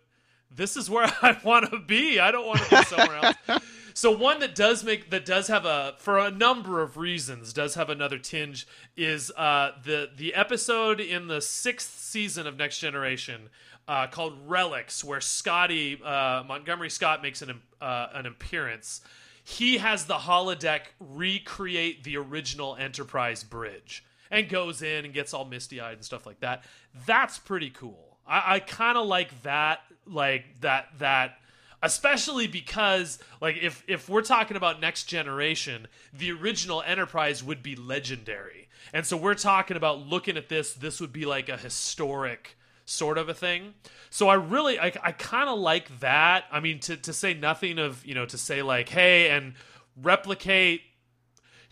this 0.53 0.75
is 0.77 0.89
where 0.89 1.05
I 1.21 1.37
want 1.43 1.71
to 1.71 1.79
be. 1.79 2.19
I 2.19 2.31
don't 2.31 2.45
want 2.45 2.59
to 2.61 2.69
be 2.69 2.83
somewhere 2.83 3.33
else. 3.47 3.63
So 3.93 4.11
one 4.11 4.39
that 4.39 4.55
does 4.55 4.83
make 4.83 5.09
that 5.09 5.25
does 5.25 5.47
have 5.47 5.65
a 5.65 5.95
for 5.97 6.17
a 6.17 6.31
number 6.31 6.81
of 6.81 6.97
reasons 6.97 7.53
does 7.53 7.75
have 7.75 7.89
another 7.89 8.17
tinge 8.17 8.67
is 8.95 9.31
uh, 9.31 9.71
the 9.83 10.09
the 10.15 10.33
episode 10.33 10.99
in 10.99 11.27
the 11.27 11.41
sixth 11.41 11.99
season 11.99 12.47
of 12.47 12.57
Next 12.57 12.79
Generation 12.79 13.49
uh, 13.87 14.07
called 14.07 14.37
Relics, 14.47 15.03
where 15.03 15.21
Scotty 15.21 15.99
uh, 16.03 16.43
Montgomery 16.47 16.89
Scott 16.89 17.21
makes 17.21 17.41
an 17.41 17.61
uh, 17.81 18.07
an 18.13 18.25
appearance. 18.25 19.01
He 19.43 19.79
has 19.79 20.05
the 20.05 20.15
holodeck 20.15 20.81
recreate 20.99 22.03
the 22.03 22.15
original 22.17 22.75
Enterprise 22.75 23.43
bridge 23.43 24.03
and 24.29 24.47
goes 24.47 24.81
in 24.81 25.03
and 25.03 25.13
gets 25.13 25.33
all 25.33 25.45
misty 25.45 25.81
eyed 25.81 25.95
and 25.95 26.05
stuff 26.05 26.25
like 26.25 26.39
that. 26.39 26.63
That's 27.05 27.37
pretty 27.37 27.69
cool. 27.69 28.17
I, 28.25 28.55
I 28.55 28.59
kind 28.59 28.97
of 28.97 29.07
like 29.07 29.41
that, 29.43 29.79
like 30.05 30.45
that 30.61 30.87
that 30.99 31.40
especially 31.81 32.47
because 32.47 33.19
like 33.39 33.57
if 33.61 33.83
if 33.87 34.07
we're 34.07 34.21
talking 34.21 34.57
about 34.57 34.79
next 34.79 35.05
generation 35.05 35.87
the 36.13 36.31
original 36.31 36.81
enterprise 36.83 37.43
would 37.43 37.63
be 37.63 37.75
legendary. 37.75 38.67
And 38.93 39.05
so 39.05 39.15
we're 39.15 39.35
talking 39.35 39.77
about 39.77 39.99
looking 39.99 40.37
at 40.37 40.49
this 40.49 40.73
this 40.73 41.01
would 41.01 41.13
be 41.13 41.25
like 41.25 41.49
a 41.49 41.57
historic 41.57 42.57
sort 42.85 43.17
of 43.17 43.29
a 43.29 43.33
thing. 43.33 43.73
So 44.09 44.27
i 44.29 44.35
really 44.35 44.79
i, 44.79 44.91
I 45.01 45.11
kind 45.11 45.49
of 45.49 45.59
like 45.59 45.99
that. 45.99 46.45
I 46.51 46.59
mean 46.59 46.79
to, 46.81 46.97
to 46.97 47.13
say 47.13 47.33
nothing 47.33 47.79
of 47.79 48.05
you 48.05 48.13
know 48.13 48.25
to 48.25 48.37
say 48.37 48.61
like 48.61 48.89
hey 48.89 49.29
and 49.29 49.53
replicate 50.01 50.81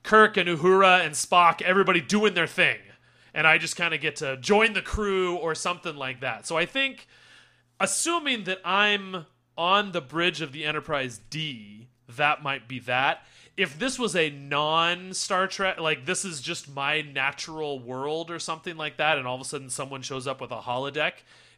kirk 0.04 0.38
and 0.38 0.48
uhura 0.50 1.06
and 1.06 1.14
spock 1.14 1.62
everybody 1.62 2.02
doing 2.02 2.34
their 2.34 2.48
thing. 2.48 2.80
And 3.34 3.46
i 3.46 3.60
just 3.60 3.76
kind 3.76 3.94
of 3.94 4.02
get 4.02 4.18
to 4.18 4.38
join 4.38 4.74
the 4.74 4.82
crew 4.82 5.36
or 5.36 5.54
something 5.54 5.96
like 5.96 6.22
that. 6.22 6.48
So 6.48 6.58
i 6.58 6.66
think 6.66 7.08
assuming 7.80 8.44
that 8.46 8.60
I'm 8.66 9.26
on 9.60 9.92
the 9.92 10.00
bridge 10.00 10.40
of 10.40 10.54
the 10.54 10.64
Enterprise 10.64 11.20
D, 11.30 11.90
that 12.08 12.42
might 12.42 12.70
be 12.70 12.80
that. 12.80 13.26
If 13.58 13.78
this 13.78 14.00
was 14.00 14.16
a 14.16 14.30
non 14.30 15.14
Star 15.14 15.48
Trek, 15.48 15.82
like 15.82 16.06
this 16.06 16.24
is 16.24 16.40
just 16.42 16.74
my 16.74 17.02
natural 17.02 17.78
world 17.78 18.32
or 18.32 18.40
something 18.40 18.78
like 18.78 18.96
that, 18.98 19.18
and 19.18 19.28
all 19.28 19.36
of 19.36 19.42
a 19.42 19.46
sudden 19.46 19.70
someone 19.70 20.02
shows 20.02 20.28
up 20.28 20.40
with 20.40 20.52
a 20.52 20.62
holodeck, 20.62 21.12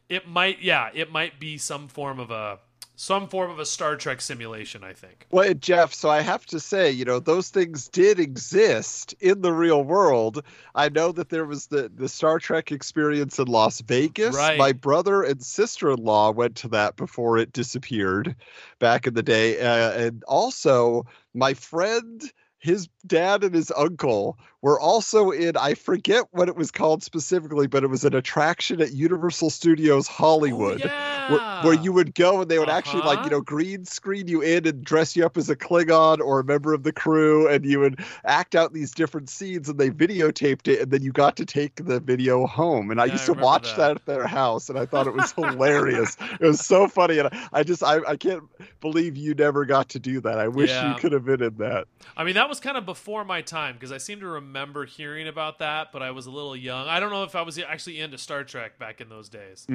it 0.08 0.26
might, 0.26 0.60
yeah, 0.60 0.90
it 0.92 1.12
might 1.12 1.38
be 1.38 1.56
some 1.56 1.86
form 1.86 2.18
of 2.18 2.32
a 2.32 2.58
some 2.94 3.26
form 3.28 3.50
of 3.50 3.58
a 3.58 3.66
Star 3.66 3.96
Trek 3.96 4.20
simulation, 4.20 4.84
I 4.84 4.92
think. 4.92 5.26
Well, 5.30 5.54
Jeff, 5.54 5.94
so 5.94 6.10
I 6.10 6.20
have 6.20 6.46
to 6.46 6.60
say, 6.60 6.90
you 6.90 7.04
know, 7.04 7.18
those 7.18 7.48
things 7.48 7.88
did 7.88 8.20
exist 8.20 9.14
in 9.20 9.42
the 9.42 9.52
real 9.52 9.82
world. 9.82 10.44
I 10.74 10.88
know 10.88 11.12
that 11.12 11.30
there 11.30 11.44
was 11.44 11.66
the, 11.66 11.90
the 11.94 12.08
Star 12.08 12.38
Trek 12.38 12.70
experience 12.70 13.38
in 13.38 13.46
Las 13.46 13.80
Vegas. 13.80 14.36
Right. 14.36 14.58
My 14.58 14.72
brother 14.72 15.22
and 15.22 15.42
sister 15.42 15.90
in 15.90 16.04
law 16.04 16.30
went 16.30 16.56
to 16.56 16.68
that 16.68 16.96
before 16.96 17.38
it 17.38 17.52
disappeared 17.52 18.36
back 18.78 19.06
in 19.06 19.14
the 19.14 19.22
day. 19.22 19.60
Uh, 19.60 19.92
and 19.92 20.22
also, 20.24 21.06
my 21.34 21.54
friend 21.54 22.32
his 22.62 22.88
dad 23.04 23.42
and 23.42 23.52
his 23.52 23.72
uncle 23.76 24.38
were 24.62 24.78
also 24.78 25.32
in 25.32 25.56
I 25.56 25.74
forget 25.74 26.26
what 26.30 26.48
it 26.48 26.54
was 26.54 26.70
called 26.70 27.02
specifically, 27.02 27.66
but 27.66 27.82
it 27.82 27.88
was 27.88 28.04
an 28.04 28.14
attraction 28.14 28.80
at 28.80 28.92
Universal 28.92 29.50
Studios 29.50 30.06
Hollywood. 30.06 30.80
Oh, 30.84 30.86
yeah. 30.86 31.30
Where, 31.30 31.62
where, 31.62 31.82
you 31.84 31.92
would 31.92 32.14
go 32.14 32.40
and 32.40 32.50
they 32.50 32.58
would 32.58 32.68
uh-huh. 32.68 32.78
actually 32.78 33.02
like 33.02 33.24
you 33.24 33.30
know 33.30 33.40
green 33.40 33.84
screen 33.84 34.28
you 34.28 34.40
in 34.42 34.66
and 34.66 34.84
dress 34.84 35.16
you 35.16 35.24
up 35.26 35.36
as 35.36 35.50
a 35.50 35.56
Klingon 35.56 36.20
or 36.20 36.40
a 36.40 36.44
member 36.44 36.72
of 36.72 36.84
the 36.84 36.92
crew 36.92 37.48
and 37.48 37.64
you 37.64 37.80
would 37.80 38.00
act 38.24 38.54
out 38.54 38.72
these 38.72 38.92
different 38.92 39.28
scenes 39.28 39.68
and 39.68 39.78
they 39.78 39.90
videotaped 39.90 40.68
it 40.68 40.80
and 40.80 40.90
then 40.90 41.02
you 41.02 41.12
got 41.12 41.36
to 41.36 41.44
take 41.44 41.84
the 41.84 41.98
video 41.98 42.46
home 42.46 42.90
and 42.92 43.00
I 43.00 43.06
yeah, 43.06 43.12
used 43.12 43.30
I 43.30 43.34
to 43.34 43.40
watch 43.40 43.70
that. 43.70 43.76
that. 43.76 43.90
at 43.96 44.06
their 44.06 44.26
house 44.26 44.68
and 44.68 44.78
I 44.78 44.86
thought 44.86 45.06
it 45.08 45.14
was 45.14 45.32
hilarious. 45.32 46.16
It 46.40 46.46
was 46.46 46.64
so 46.64 46.86
funny 46.86 47.18
and 47.18 47.28
I, 47.32 47.48
I 47.52 47.62
just 47.64 47.82
I, 47.82 47.98
I 48.06 48.16
can't 48.16 48.44
believe 48.80 49.16
you 49.16 49.34
never 49.34 49.64
got 49.64 49.88
to 49.90 49.98
do 49.98 50.20
that. 50.20 50.38
I 50.38 50.48
wish 50.48 50.70
Yeah. 50.70 50.92
you 50.92 51.00
could 51.00 51.12
have 51.12 51.24
been 51.24 51.42
in 51.42 51.56
that. 51.58 51.86
I 52.16 52.24
mean, 52.24 52.34
that 52.34 52.48
was 52.48 52.51
kind 52.60 52.76
of 52.76 52.84
before 52.86 53.24
my 53.24 53.42
time 53.42 53.74
because 53.74 53.92
I 53.92 53.98
seem 53.98 54.20
to 54.20 54.26
remember 54.26 54.84
hearing 54.86 55.28
about 55.28 55.58
that, 55.60 55.92
but 55.92 56.02
I 56.02 56.10
was 56.10 56.26
a 56.26 56.30
little 56.30 56.56
young. 56.56 56.88
I 56.88 57.00
don't 57.00 57.10
know 57.10 57.24
if 57.24 57.34
I 57.34 57.42
was 57.42 57.58
actually 57.58 58.00
into 58.00 58.18
Star 58.18 58.44
Trek 58.44 58.78
back 58.78 59.00
in 59.00 59.08
those 59.08 59.28
days. 59.28 59.66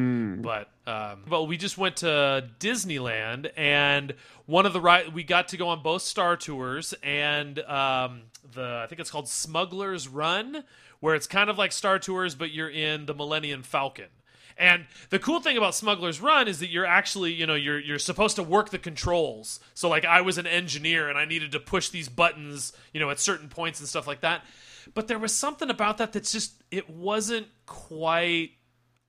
But 0.42 0.70
um, 0.86 1.24
but 1.28 1.44
we 1.44 1.58
just 1.58 1.78
went 1.78 1.98
to 1.98 2.50
Disneyland, 2.60 3.52
and 3.56 4.14
one 4.46 4.66
of 4.66 4.74
the 4.74 4.82
right 4.82 5.12
we 5.12 5.24
got 5.24 5.50
to 5.50 5.58
go 5.58 5.70
on 5.70 5.82
both 5.84 6.02
Star 6.02 6.38
Tours, 6.38 6.94
and 7.04 7.60
um, 7.60 8.24
the 8.54 8.82
I 8.84 8.88
think 8.88 9.00
it's 9.02 9.12
called 9.12 9.28
Smuggler's 9.30 10.08
Run, 10.08 10.64
where 11.00 11.16
it's 11.16 11.28
kind 11.28 11.50
of 11.50 11.58
like 11.58 11.72
Star 11.72 12.00
Tours, 12.00 12.36
but 12.36 12.52
you're 12.52 12.70
in 12.70 13.06
the 13.06 13.14
Millennium 13.14 13.64
Falcon. 13.64 14.08
And 14.58 14.86
the 15.10 15.20
cool 15.20 15.40
thing 15.40 15.56
about 15.56 15.76
Smuggler's 15.76 16.20
Run 16.20 16.48
is 16.48 16.60
that 16.60 16.70
you're 16.70 16.86
actually, 16.86 17.32
you 17.34 17.46
know, 17.46 17.56
you're 17.56 17.80
you're 17.80 18.00
supposed 18.00 18.36
to 18.38 18.44
work 18.44 18.70
the 18.70 18.80
controls. 18.80 19.60
So 19.76 19.88
like 19.88 20.04
I 20.04 20.22
was 20.22 20.38
an 20.38 20.48
engineer 20.48 21.10
and 21.10 21.18
I 21.18 21.26
needed 21.26 21.52
to 21.52 21.60
push 21.60 21.90
these 21.90 22.10
buttons, 22.10 22.74
you 22.94 23.00
know, 23.00 23.10
at 23.10 23.20
certain 23.20 23.50
points 23.50 23.80
and 23.80 23.88
stuff 23.88 24.08
like 24.08 24.22
that. 24.22 24.44
But 24.94 25.08
there 25.08 25.20
was 25.20 25.34
something 25.34 25.70
about 25.70 25.98
that 26.00 26.14
that's 26.14 26.32
just 26.32 26.64
it 26.72 26.90
wasn't 26.90 27.48
quite 27.66 28.52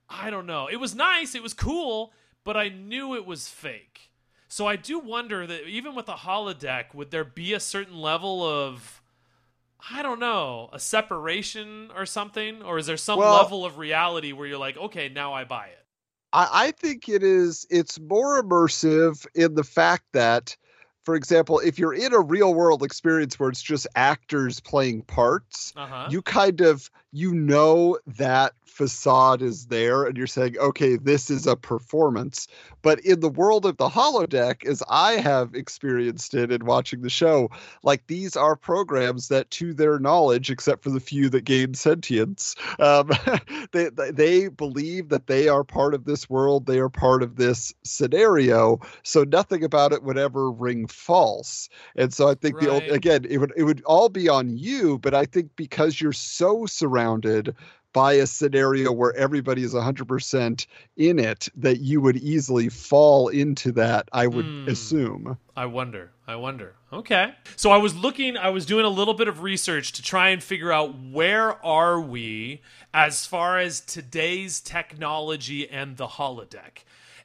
I 0.08 0.30
don't 0.30 0.46
know. 0.46 0.68
It 0.70 0.76
was 0.76 0.94
nice, 0.94 1.34
it 1.34 1.42
was 1.42 1.54
cool, 1.54 2.12
but 2.44 2.56
I 2.56 2.68
knew 2.68 3.14
it 3.14 3.26
was 3.26 3.48
fake. 3.48 4.10
So 4.48 4.66
I 4.66 4.76
do 4.76 4.98
wonder 4.98 5.46
that 5.46 5.66
even 5.66 5.94
with 5.94 6.08
a 6.08 6.14
holodeck, 6.14 6.94
would 6.94 7.10
there 7.10 7.24
be 7.24 7.52
a 7.52 7.60
certain 7.60 7.98
level 7.98 8.42
of 8.42 9.02
I 9.90 10.02
don't 10.02 10.18
know, 10.20 10.70
a 10.72 10.78
separation 10.80 11.90
or 11.94 12.04
something? 12.06 12.62
Or 12.62 12.78
is 12.78 12.86
there 12.86 12.96
some 12.96 13.18
Well- 13.18 13.32
level 13.42 13.64
of 13.64 13.78
reality 13.78 14.32
where 14.32 14.46
you're 14.46 14.58
like, 14.58 14.76
okay, 14.76 15.08
now 15.08 15.32
I 15.32 15.44
buy 15.44 15.66
it? 15.68 15.84
I, 16.32 16.48
I 16.66 16.70
think 16.72 17.08
it 17.08 17.22
is 17.22 17.66
it's 17.70 17.98
more 17.98 18.42
immersive 18.42 19.26
in 19.34 19.54
the 19.54 19.64
fact 19.64 20.04
that 20.12 20.54
for 21.04 21.14
example 21.14 21.58
if 21.60 21.78
you're 21.78 21.94
in 21.94 22.12
a 22.12 22.20
real 22.20 22.52
world 22.52 22.82
experience 22.82 23.38
where 23.40 23.48
it's 23.48 23.62
just 23.62 23.86
actors 23.96 24.60
playing 24.60 25.02
parts 25.02 25.72
Uh 25.74 25.86
huh. 25.86 26.08
you 26.10 26.20
kind 26.20 26.60
of 26.60 26.90
you 27.12 27.32
know 27.32 27.98
that 28.06 28.52
facade 28.64 29.42
is 29.42 29.66
there 29.66 30.04
and 30.04 30.16
you're 30.16 30.26
saying 30.26 30.56
okay 30.58 30.96
this 30.96 31.30
is 31.30 31.46
a 31.46 31.56
performance. 31.56 32.46
But 32.82 33.00
in 33.00 33.20
the 33.20 33.28
world 33.28 33.66
of 33.66 33.76
the 33.76 33.88
holodeck 33.88 34.64
as 34.64 34.82
i 34.88 35.14
have 35.14 35.54
experienced 35.54 36.32
it 36.34 36.52
in 36.52 36.64
watching 36.64 37.02
the 37.02 37.10
show 37.10 37.50
like 37.82 38.06
these 38.06 38.36
are 38.36 38.54
programs 38.54 39.28
that 39.28 39.50
to 39.50 39.74
their 39.74 39.98
knowledge 39.98 40.50
except 40.50 40.84
for 40.84 40.90
the 40.90 41.00
few 41.00 41.28
that 41.30 41.44
gain 41.44 41.74
sentience 41.74 42.54
um, 42.78 43.10
they, 43.72 43.90
they 44.12 44.48
believe 44.48 45.08
that 45.08 45.26
they 45.26 45.48
are 45.48 45.64
part 45.64 45.92
of 45.92 46.04
this 46.04 46.30
world 46.30 46.66
they 46.66 46.78
are 46.78 46.88
part 46.88 47.22
of 47.22 47.36
this 47.36 47.74
scenario 47.82 48.78
so 49.02 49.24
nothing 49.24 49.64
about 49.64 49.92
it 49.92 50.02
would 50.02 50.18
ever 50.18 50.50
ring 50.50 50.86
false. 50.86 51.68
And 51.96 52.12
so 52.14 52.28
i 52.28 52.34
think 52.34 52.60
the 52.60 52.68
old, 52.68 52.84
again 52.84 53.26
it 53.28 53.38
would 53.38 53.52
it 53.56 53.64
would 53.64 53.82
all 53.84 54.08
be 54.08 54.28
on 54.28 54.56
you 54.56 54.98
but 54.98 55.14
i 55.14 55.24
think 55.24 55.50
because 55.56 56.00
you're 56.00 56.12
so 56.12 56.64
surrounded 56.64 56.97
by 57.94 58.12
a 58.12 58.26
scenario 58.26 58.92
where 58.92 59.14
everybody 59.16 59.62
is 59.62 59.72
100% 59.74 60.66
in 60.96 61.18
it 61.18 61.48
that 61.56 61.80
you 61.80 62.00
would 62.02 62.16
easily 62.16 62.68
fall 62.68 63.28
into 63.28 63.72
that 63.72 64.08
i 64.12 64.26
would 64.26 64.44
Hmm. 64.44 64.68
assume 64.68 65.38
I 65.56 65.66
wonder. 65.66 66.12
I 66.24 66.36
wonder. 66.36 66.76
Okay. 66.92 67.34
So 67.56 67.72
I 67.72 67.78
was 67.78 67.92
looking, 67.96 68.36
I 68.36 68.50
was 68.50 68.64
doing 68.64 68.84
a 68.84 68.88
little 68.88 69.14
bit 69.14 69.26
of 69.26 69.42
research 69.42 69.90
to 69.94 70.02
try 70.02 70.28
and 70.28 70.40
figure 70.40 70.70
out 70.70 70.96
where 70.96 71.64
are 71.66 72.00
we 72.00 72.60
as 72.94 73.26
far 73.26 73.58
as 73.58 73.80
today's 73.80 74.60
technology 74.60 75.68
and 75.68 75.96
the 75.96 76.06
holodeck. 76.06 76.84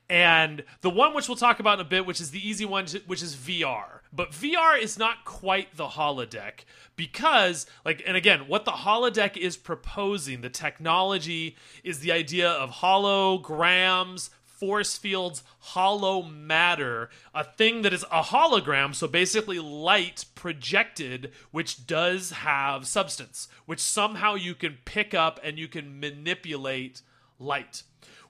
And 0.10 0.63
the 0.82 0.89
one 0.89 1.13
which 1.13 1.28
we'll 1.28 1.38
talk 1.38 1.60
about 1.60 1.80
in 1.80 1.86
a 1.86 1.89
bit, 1.89 2.06
which 2.06 2.22
is 2.22 2.32
the 2.32 2.48
easy 2.48 2.66
one, 2.66 2.86
which 3.08 3.24
is 3.24 3.36
VR. 3.36 4.00
But 4.12 4.32
VR 4.32 4.80
is 4.80 4.98
not 4.98 5.26
quite 5.26 5.76
the 5.76 5.88
holodeck 5.88 6.66
because, 6.96 7.66
like, 7.84 8.04
and 8.06 8.16
again, 8.16 8.48
what 8.48 8.66
the 8.66 8.72
holodeck 8.72 9.38
is 9.38 9.58
proposing, 9.58 10.42
the 10.42 10.50
technology 10.50 11.56
is 11.84 12.00
the 12.00 12.12
idea 12.12 12.50
of 12.50 12.70
holograms, 12.70 14.30
force 14.44 14.98
fields, 14.98 15.44
holo 15.60 16.22
matter, 16.22 17.10
a 17.34 17.44
thing 17.44 17.82
that 17.82 17.92
is 17.92 18.04
a 18.12 18.22
hologram, 18.22 18.94
so 18.94 19.08
basically 19.08 19.60
light 19.60 20.26
projected, 20.36 21.32
which 21.52 21.88
does 21.88 22.32
have 22.32 22.88
substance, 22.88 23.48
which 23.66 23.80
somehow 23.80 24.36
you 24.36 24.54
can 24.54 24.78
pick 24.86 25.13
up 25.13 25.39
and 25.44 25.58
you 25.58 25.68
can 25.68 26.00
manipulate 26.00 27.02
light. 27.39 27.84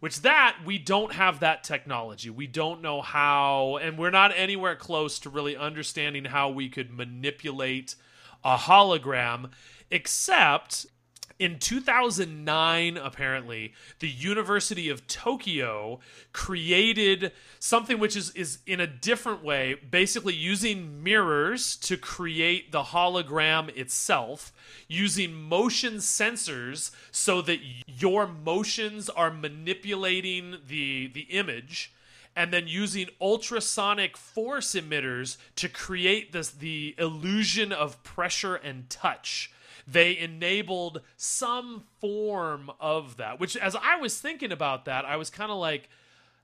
Which 0.03 0.19
that 0.23 0.57
we 0.65 0.79
don't 0.79 1.13
have 1.13 1.39
that 1.39 1.63
technology. 1.63 2.29
We 2.29 2.45
don't 2.45 2.81
know 2.81 3.01
how, 3.01 3.79
and 3.81 3.97
we're 3.97 4.09
not 4.09 4.33
anywhere 4.35 4.75
close 4.75 5.17
to 5.19 5.29
really 5.29 5.55
understanding 5.55 6.25
how 6.25 6.49
we 6.49 6.67
could 6.67 6.91
manipulate 6.91 7.95
a 8.43 8.57
hologram, 8.57 9.51
except 9.89 10.87
in 11.43 11.59
2009, 11.59 12.95
apparently, 12.95 13.73
the 13.99 14.07
University 14.07 14.87
of 14.87 15.05
Tokyo 15.07 15.99
created 16.31 17.33
something 17.59 17.99
which 17.99 18.15
is, 18.15 18.31
is 18.31 18.59
in 18.65 18.79
a 18.79 18.87
different 18.87 19.43
way, 19.43 19.75
basically 19.91 20.33
using 20.33 21.03
mirrors 21.03 21.75
to 21.75 21.97
create 21.97 22.71
the 22.71 22.83
hologram 22.83 23.67
itself, 23.75 24.53
using 24.87 25.33
motion 25.33 25.95
sensors 25.95 26.91
so 27.11 27.41
that 27.41 27.59
your 27.85 28.25
motions 28.25 29.09
are 29.09 29.29
manipulating 29.29 30.55
the, 30.65 31.07
the 31.07 31.23
image 31.23 31.91
and 32.37 32.53
then 32.53 32.69
using 32.69 33.09
ultrasonic 33.19 34.15
force 34.15 34.75
emitters 34.75 35.35
to 35.57 35.67
create 35.67 36.31
this 36.31 36.51
the 36.51 36.95
illusion 36.97 37.73
of 37.73 38.01
pressure 38.01 38.55
and 38.55 38.89
touch 38.89 39.51
they 39.87 40.17
enabled 40.17 41.01
some 41.17 41.83
form 41.99 42.71
of 42.79 43.17
that 43.17 43.39
which 43.39 43.57
as 43.57 43.75
i 43.81 43.95
was 43.97 44.19
thinking 44.19 44.51
about 44.51 44.85
that 44.85 45.05
i 45.05 45.15
was 45.15 45.29
kind 45.29 45.51
of 45.51 45.57
like 45.57 45.89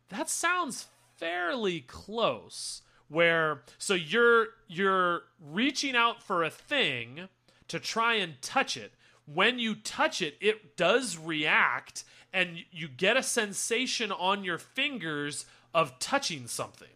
that 0.10 0.30
sounds 0.30 0.88
fairly 1.18 1.82
close 1.82 2.82
where 3.10 3.64
so 3.78 3.94
you're 3.94 4.48
you're 4.68 5.24
reaching 5.44 5.96
out 5.96 6.24
for 6.24 6.44
a 6.44 6.50
thing 6.50 7.28
to 7.68 7.80
try 7.80 8.16
and 8.16 8.42
touch 8.42 8.78
it. 8.78 8.94
When 9.26 9.60
you 9.60 9.76
touch 9.76 10.22
it 10.22 10.36
it 10.40 10.78
does 10.78 11.18
react 11.18 12.04
and 12.32 12.60
you 12.72 12.88
get 12.88 13.18
a 13.18 13.24
sensation 13.24 14.12
on 14.12 14.44
your 14.44 14.60
fingers 14.60 15.46
of 15.74 15.98
touching 16.00 16.48
something. 16.48 16.88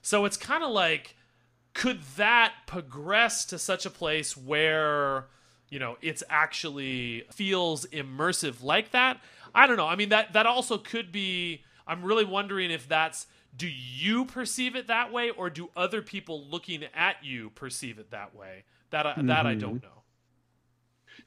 So 0.00 0.24
it's 0.24 0.36
kind 0.36 0.62
of 0.62 0.70
like 0.70 1.16
could 1.74 2.00
that 2.16 2.54
progress 2.66 3.44
to 3.46 3.58
such 3.58 3.84
a 3.84 3.90
place 3.90 4.36
where 4.36 5.26
you 5.70 5.78
know 5.78 5.96
it's 6.00 6.22
actually 6.28 7.24
feels 7.30 7.86
immersive 7.86 8.62
like 8.62 8.90
that. 8.92 9.20
I 9.54 9.66
don't 9.66 9.76
know. 9.76 9.86
I 9.86 9.96
mean 9.96 10.10
that 10.10 10.32
that 10.32 10.46
also 10.46 10.78
could 10.78 11.12
be 11.12 11.62
i'm 11.86 12.04
really 12.04 12.24
wondering 12.24 12.70
if 12.70 12.86
that's 12.86 13.26
do 13.56 13.66
you 13.66 14.24
perceive 14.26 14.76
it 14.76 14.86
that 14.88 15.12
way 15.12 15.30
or 15.30 15.50
do 15.50 15.70
other 15.74 16.02
people 16.02 16.44
looking 16.44 16.84
at 16.94 17.16
you 17.24 17.50
perceive 17.50 17.98
it 17.98 18.10
that 18.10 18.34
way? 18.36 18.64
That 18.90 19.06
I, 19.06 19.14
that 19.22 19.46
i 19.46 19.54
don't 19.54 19.76
mm-hmm. 19.76 19.86
know 19.86 19.97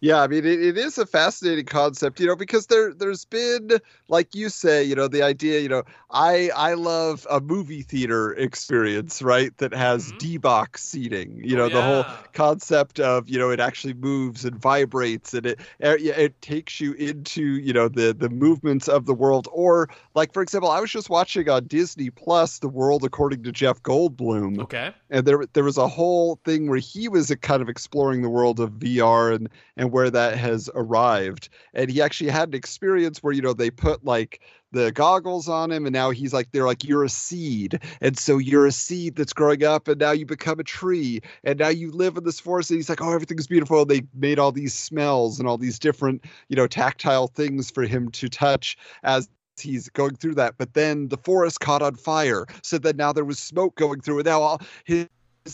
Yeah, 0.04 0.22
I 0.24 0.28
mean 0.28 0.46
it, 0.46 0.60
it 0.60 0.78
is 0.80 0.98
a 0.98 1.06
fascinating 1.06 1.66
concept, 1.66 2.20
you 2.20 2.26
know, 2.26 2.36
because 2.36 2.66
there 2.66 2.92
there's 2.92 3.24
been 3.24 3.70
like 4.08 4.34
you 4.34 4.50
say, 4.50 4.84
you 4.84 4.96
know, 4.96 5.08
the 5.08 5.22
idea, 5.22 5.60
you 5.60 5.70
know, 5.70 5.84
I 6.10 6.50
I 6.56 6.74
love 6.74 7.28
a 7.30 7.40
movie 7.40 7.84
theater 7.84 8.34
experience, 8.34 9.22
right? 9.22 9.56
That 9.60 9.76
has 9.76 10.12
Mhm. 10.12 10.18
D 10.18 10.38
box 10.38 10.82
seating. 10.84 11.44
You 11.44 11.56
Oh, 11.56 11.56
know, 11.56 11.70
the 11.70 11.84
whole 11.84 12.10
concept 12.34 13.00
of, 13.00 13.30
you 13.30 13.38
know, 13.38 13.52
it 13.52 13.60
actually 13.60 13.94
moves 13.94 14.44
and 14.44 14.56
vibrates 14.60 15.36
and 15.36 15.46
it 15.46 15.62
it, 15.80 16.42
takes 16.42 16.80
you 16.80 16.94
into, 16.94 17.44
you 17.60 17.72
know, 17.72 17.88
the 17.88 18.12
the 18.18 18.30
movements 18.30 18.88
of 18.90 19.06
the 19.06 19.14
world 19.14 19.48
or 19.52 19.88
like 20.16 20.34
for 20.34 20.42
example, 20.42 20.72
I 20.72 20.80
was 20.82 20.90
just 20.92 21.12
watching 21.12 21.48
on 21.48 21.68
Disney 21.68 22.10
Plus 22.10 22.58
The 22.58 22.70
World 22.70 23.04
According 23.06 23.44
to 23.44 23.52
Jeff 23.52 23.82
Goldblum 23.84 24.58
Okay. 24.58 24.94
and 25.10 25.26
there 25.28 25.46
there 25.54 25.64
was 25.64 25.78
a 25.78 25.88
whole 25.88 26.40
thing 26.46 26.70
where 26.70 26.80
he 26.80 27.08
was 27.10 27.34
kind 27.42 27.62
of 27.62 27.70
exploring 27.70 28.22
the 28.22 28.30
world 28.30 28.60
of 28.60 28.80
VR 28.80 29.32
and 29.32 29.50
and 29.78 29.91
where 29.92 30.10
that 30.10 30.38
has 30.38 30.70
arrived. 30.76 31.50
And 31.74 31.90
he 31.90 32.02
actually 32.02 32.30
had 32.30 32.50
an 32.50 32.56
experience 32.56 33.22
where 33.22 33.34
you 33.34 33.42
know 33.42 33.54
they 33.54 33.72
put 33.72 34.04
like 34.04 34.42
the 34.72 34.92
goggles 34.92 35.50
on 35.50 35.72
him 35.72 35.86
and 35.86 35.94
now 35.94 36.12
he's 36.12 36.34
like 36.34 36.52
they're 36.52 36.66
like 36.66 36.84
you're 36.84 37.04
a 37.04 37.10
seed. 37.10 37.80
And 38.02 38.18
so 38.18 38.38
you're 38.38 38.66
a 38.66 38.72
seed 38.72 39.16
that's 39.16 39.34
growing 39.34 39.64
up 39.64 39.88
and 39.88 40.00
now 40.00 40.12
you 40.12 40.26
become 40.26 40.60
a 40.60 40.64
tree 40.64 41.22
and 41.44 41.60
now 41.60 41.70
you 41.70 41.92
live 41.92 42.18
in 42.18 42.24
this 42.24 42.40
forest 42.40 42.72
and 42.72 42.78
he's 42.78 42.90
like 42.90 43.02
oh 43.02 43.12
everything's 43.12 43.48
beautiful. 43.48 43.82
And 43.82 43.92
they 43.92 44.04
made 44.14 44.40
all 44.40 44.52
these 44.52 44.74
smells 44.74 45.40
and 45.40 45.48
all 45.48 45.58
these 45.58 45.80
different 45.80 46.26
you 46.50 46.56
know 46.56 46.68
tactile 46.68 47.28
things 47.28 47.70
for 47.70 47.84
him 47.84 48.10
to 48.12 48.30
touch 48.30 48.78
as 49.04 49.30
he's 49.60 49.90
going 49.90 50.16
through 50.16 50.36
that. 50.36 50.56
But 50.58 50.74
then 50.74 51.10
the 51.10 51.18
forest 51.18 51.60
caught 51.60 51.82
on 51.82 51.96
fire 51.96 52.46
so 52.64 52.78
then 52.78 52.98
now 52.98 53.14
there 53.14 53.26
was 53.26 53.40
smoke 53.40 53.76
going 53.76 54.02
through 54.02 54.20
and 54.20 54.26
now 54.26 54.42
all 54.42 54.62
his 54.86 55.08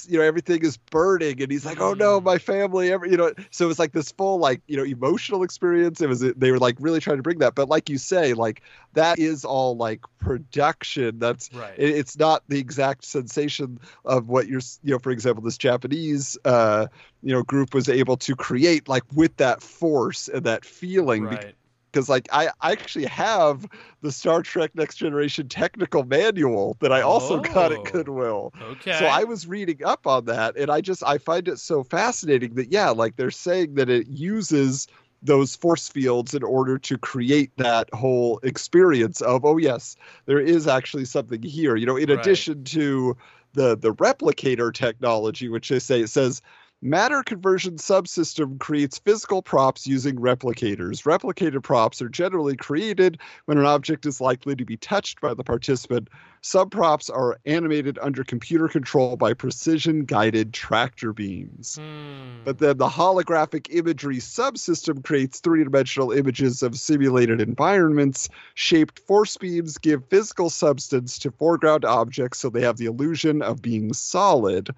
you 0.07 0.17
know 0.17 0.23
everything 0.23 0.61
is 0.63 0.77
burning 0.77 1.41
and 1.41 1.51
he's 1.51 1.65
like 1.65 1.79
oh 1.79 1.93
no 1.93 2.19
my 2.19 2.37
family 2.37 2.91
every 2.91 3.09
you 3.09 3.17
know 3.17 3.31
so 3.51 3.69
it's 3.69 3.79
like 3.79 3.93
this 3.93 4.11
full 4.11 4.37
like 4.37 4.61
you 4.67 4.75
know 4.75 4.83
emotional 4.83 5.43
experience 5.43 6.01
it 6.01 6.09
was 6.09 6.19
they 6.19 6.51
were 6.51 6.59
like 6.59 6.75
really 6.79 6.99
trying 6.99 7.17
to 7.17 7.23
bring 7.23 7.39
that 7.39 7.55
but 7.55 7.69
like 7.69 7.89
you 7.89 7.97
say 7.97 8.33
like 8.33 8.61
that 8.93 9.17
is 9.17 9.45
all 9.45 9.77
like 9.77 10.01
production 10.19 11.19
that's 11.19 11.49
Right. 11.53 11.73
it, 11.77 11.89
it's 11.89 12.17
not 12.17 12.43
the 12.49 12.59
exact 12.59 13.05
sensation 13.05 13.79
of 14.03 14.27
what 14.27 14.47
you're 14.47 14.61
you 14.83 14.91
know 14.91 14.99
for 14.99 15.11
example 15.11 15.41
this 15.43 15.57
japanese 15.57 16.37
uh 16.43 16.87
you 17.23 17.33
know 17.33 17.43
group 17.43 17.73
was 17.73 17.87
able 17.87 18.17
to 18.17 18.35
create 18.35 18.89
like 18.89 19.03
with 19.13 19.37
that 19.37 19.61
force 19.61 20.27
and 20.27 20.43
that 20.43 20.65
feeling 20.65 21.23
right. 21.23 21.55
Because 21.97 22.09
like 22.09 22.29
I, 22.31 22.49
I 22.61 22.73
actually 22.73 23.05
have 23.05 23.65
the 24.01 24.11
Star 24.11 24.43
Trek 24.43 24.71
Next 24.75 24.97
Generation 24.97 25.49
technical 25.49 26.03
manual 26.03 26.77
that 26.79 26.91
I 26.91 27.01
also 27.01 27.39
got 27.39 27.71
Oh. 27.71 27.73
at 27.73 27.91
Goodwill. 27.91 28.53
Okay. 28.61 28.91
So 28.91 29.07
I 29.07 29.23
was 29.23 29.47
reading 29.47 29.83
up 29.83 30.05
on 30.05 30.25
that 30.25 30.55
and 30.57 30.69
I 30.69 30.81
just 30.81 31.03
I 31.03 31.17
find 31.17 31.47
it 31.47 31.57
so 31.57 31.83
fascinating 31.83 32.53
that 32.55 32.71
yeah, 32.71 32.91
like 32.91 33.15
they're 33.15 33.31
saying 33.31 33.75
that 33.75 33.89
it 33.89 34.07
uses 34.07 34.87
those 35.23 35.55
force 35.55 35.87
fields 35.89 36.35
in 36.35 36.43
order 36.43 36.77
to 36.77 36.97
create 36.99 37.51
that 37.57 37.89
whole 37.93 38.39
experience 38.43 39.21
of 39.21 39.43
oh 39.43 39.57
yes, 39.57 39.95
there 40.27 40.39
is 40.39 40.67
actually 40.67 41.05
something 41.05 41.41
here. 41.41 41.75
You 41.75 41.87
know, 41.87 41.97
in 41.97 42.11
Right. 42.11 42.19
addition 42.19 42.63
to 42.65 43.17
the 43.53 43.75
the 43.75 43.93
replicator 43.95 44.71
technology, 44.71 45.49
which 45.49 45.69
they 45.69 45.79
say 45.79 46.01
it 46.01 46.09
says 46.09 46.43
Matter 46.83 47.23
conversion 47.23 47.77
subsystem 47.77 48.59
creates 48.59 48.99
physical 48.99 49.41
props 49.41 49.87
using 49.87 50.15
replicators. 50.17 51.01
Replicated 51.05 51.63
props 51.63 52.03
are 52.03 52.09
generally 52.09 52.55
created 52.55 53.17
when 53.45 53.57
an 53.57 53.65
object 53.65 54.05
is 54.05 54.21
likely 54.21 54.55
to 54.55 54.63
be 54.63 54.77
touched 54.77 55.19
by 55.19 55.33
the 55.33 55.43
participant. 55.43 56.07
Some 56.41 56.69
props 56.69 57.09
are 57.09 57.39
animated 57.47 57.97
under 57.99 58.23
computer 58.23 58.67
control 58.67 59.17
by 59.17 59.33
precision 59.33 60.05
guided 60.05 60.53
tractor 60.53 61.13
beams. 61.13 61.77
Hmm. 61.81 62.43
But 62.45 62.59
then 62.59 62.77
the 62.77 62.89
holographic 62.89 63.75
imagery 63.75 64.17
subsystem 64.17 65.03
creates 65.03 65.39
three 65.39 65.63
dimensional 65.63 66.11
images 66.11 66.61
of 66.61 66.77
simulated 66.77 67.41
environments. 67.41 68.29
Shaped 68.53 68.99
force 68.99 69.35
beams 69.35 69.79
give 69.79 70.05
physical 70.09 70.51
substance 70.51 71.17
to 71.19 71.31
foreground 71.31 71.85
objects 71.85 72.37
so 72.37 72.51
they 72.51 72.61
have 72.61 72.77
the 72.77 72.85
illusion 72.85 73.41
of 73.41 73.63
being 73.63 73.93
solid. 73.93 74.75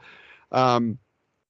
Um, 0.54 0.98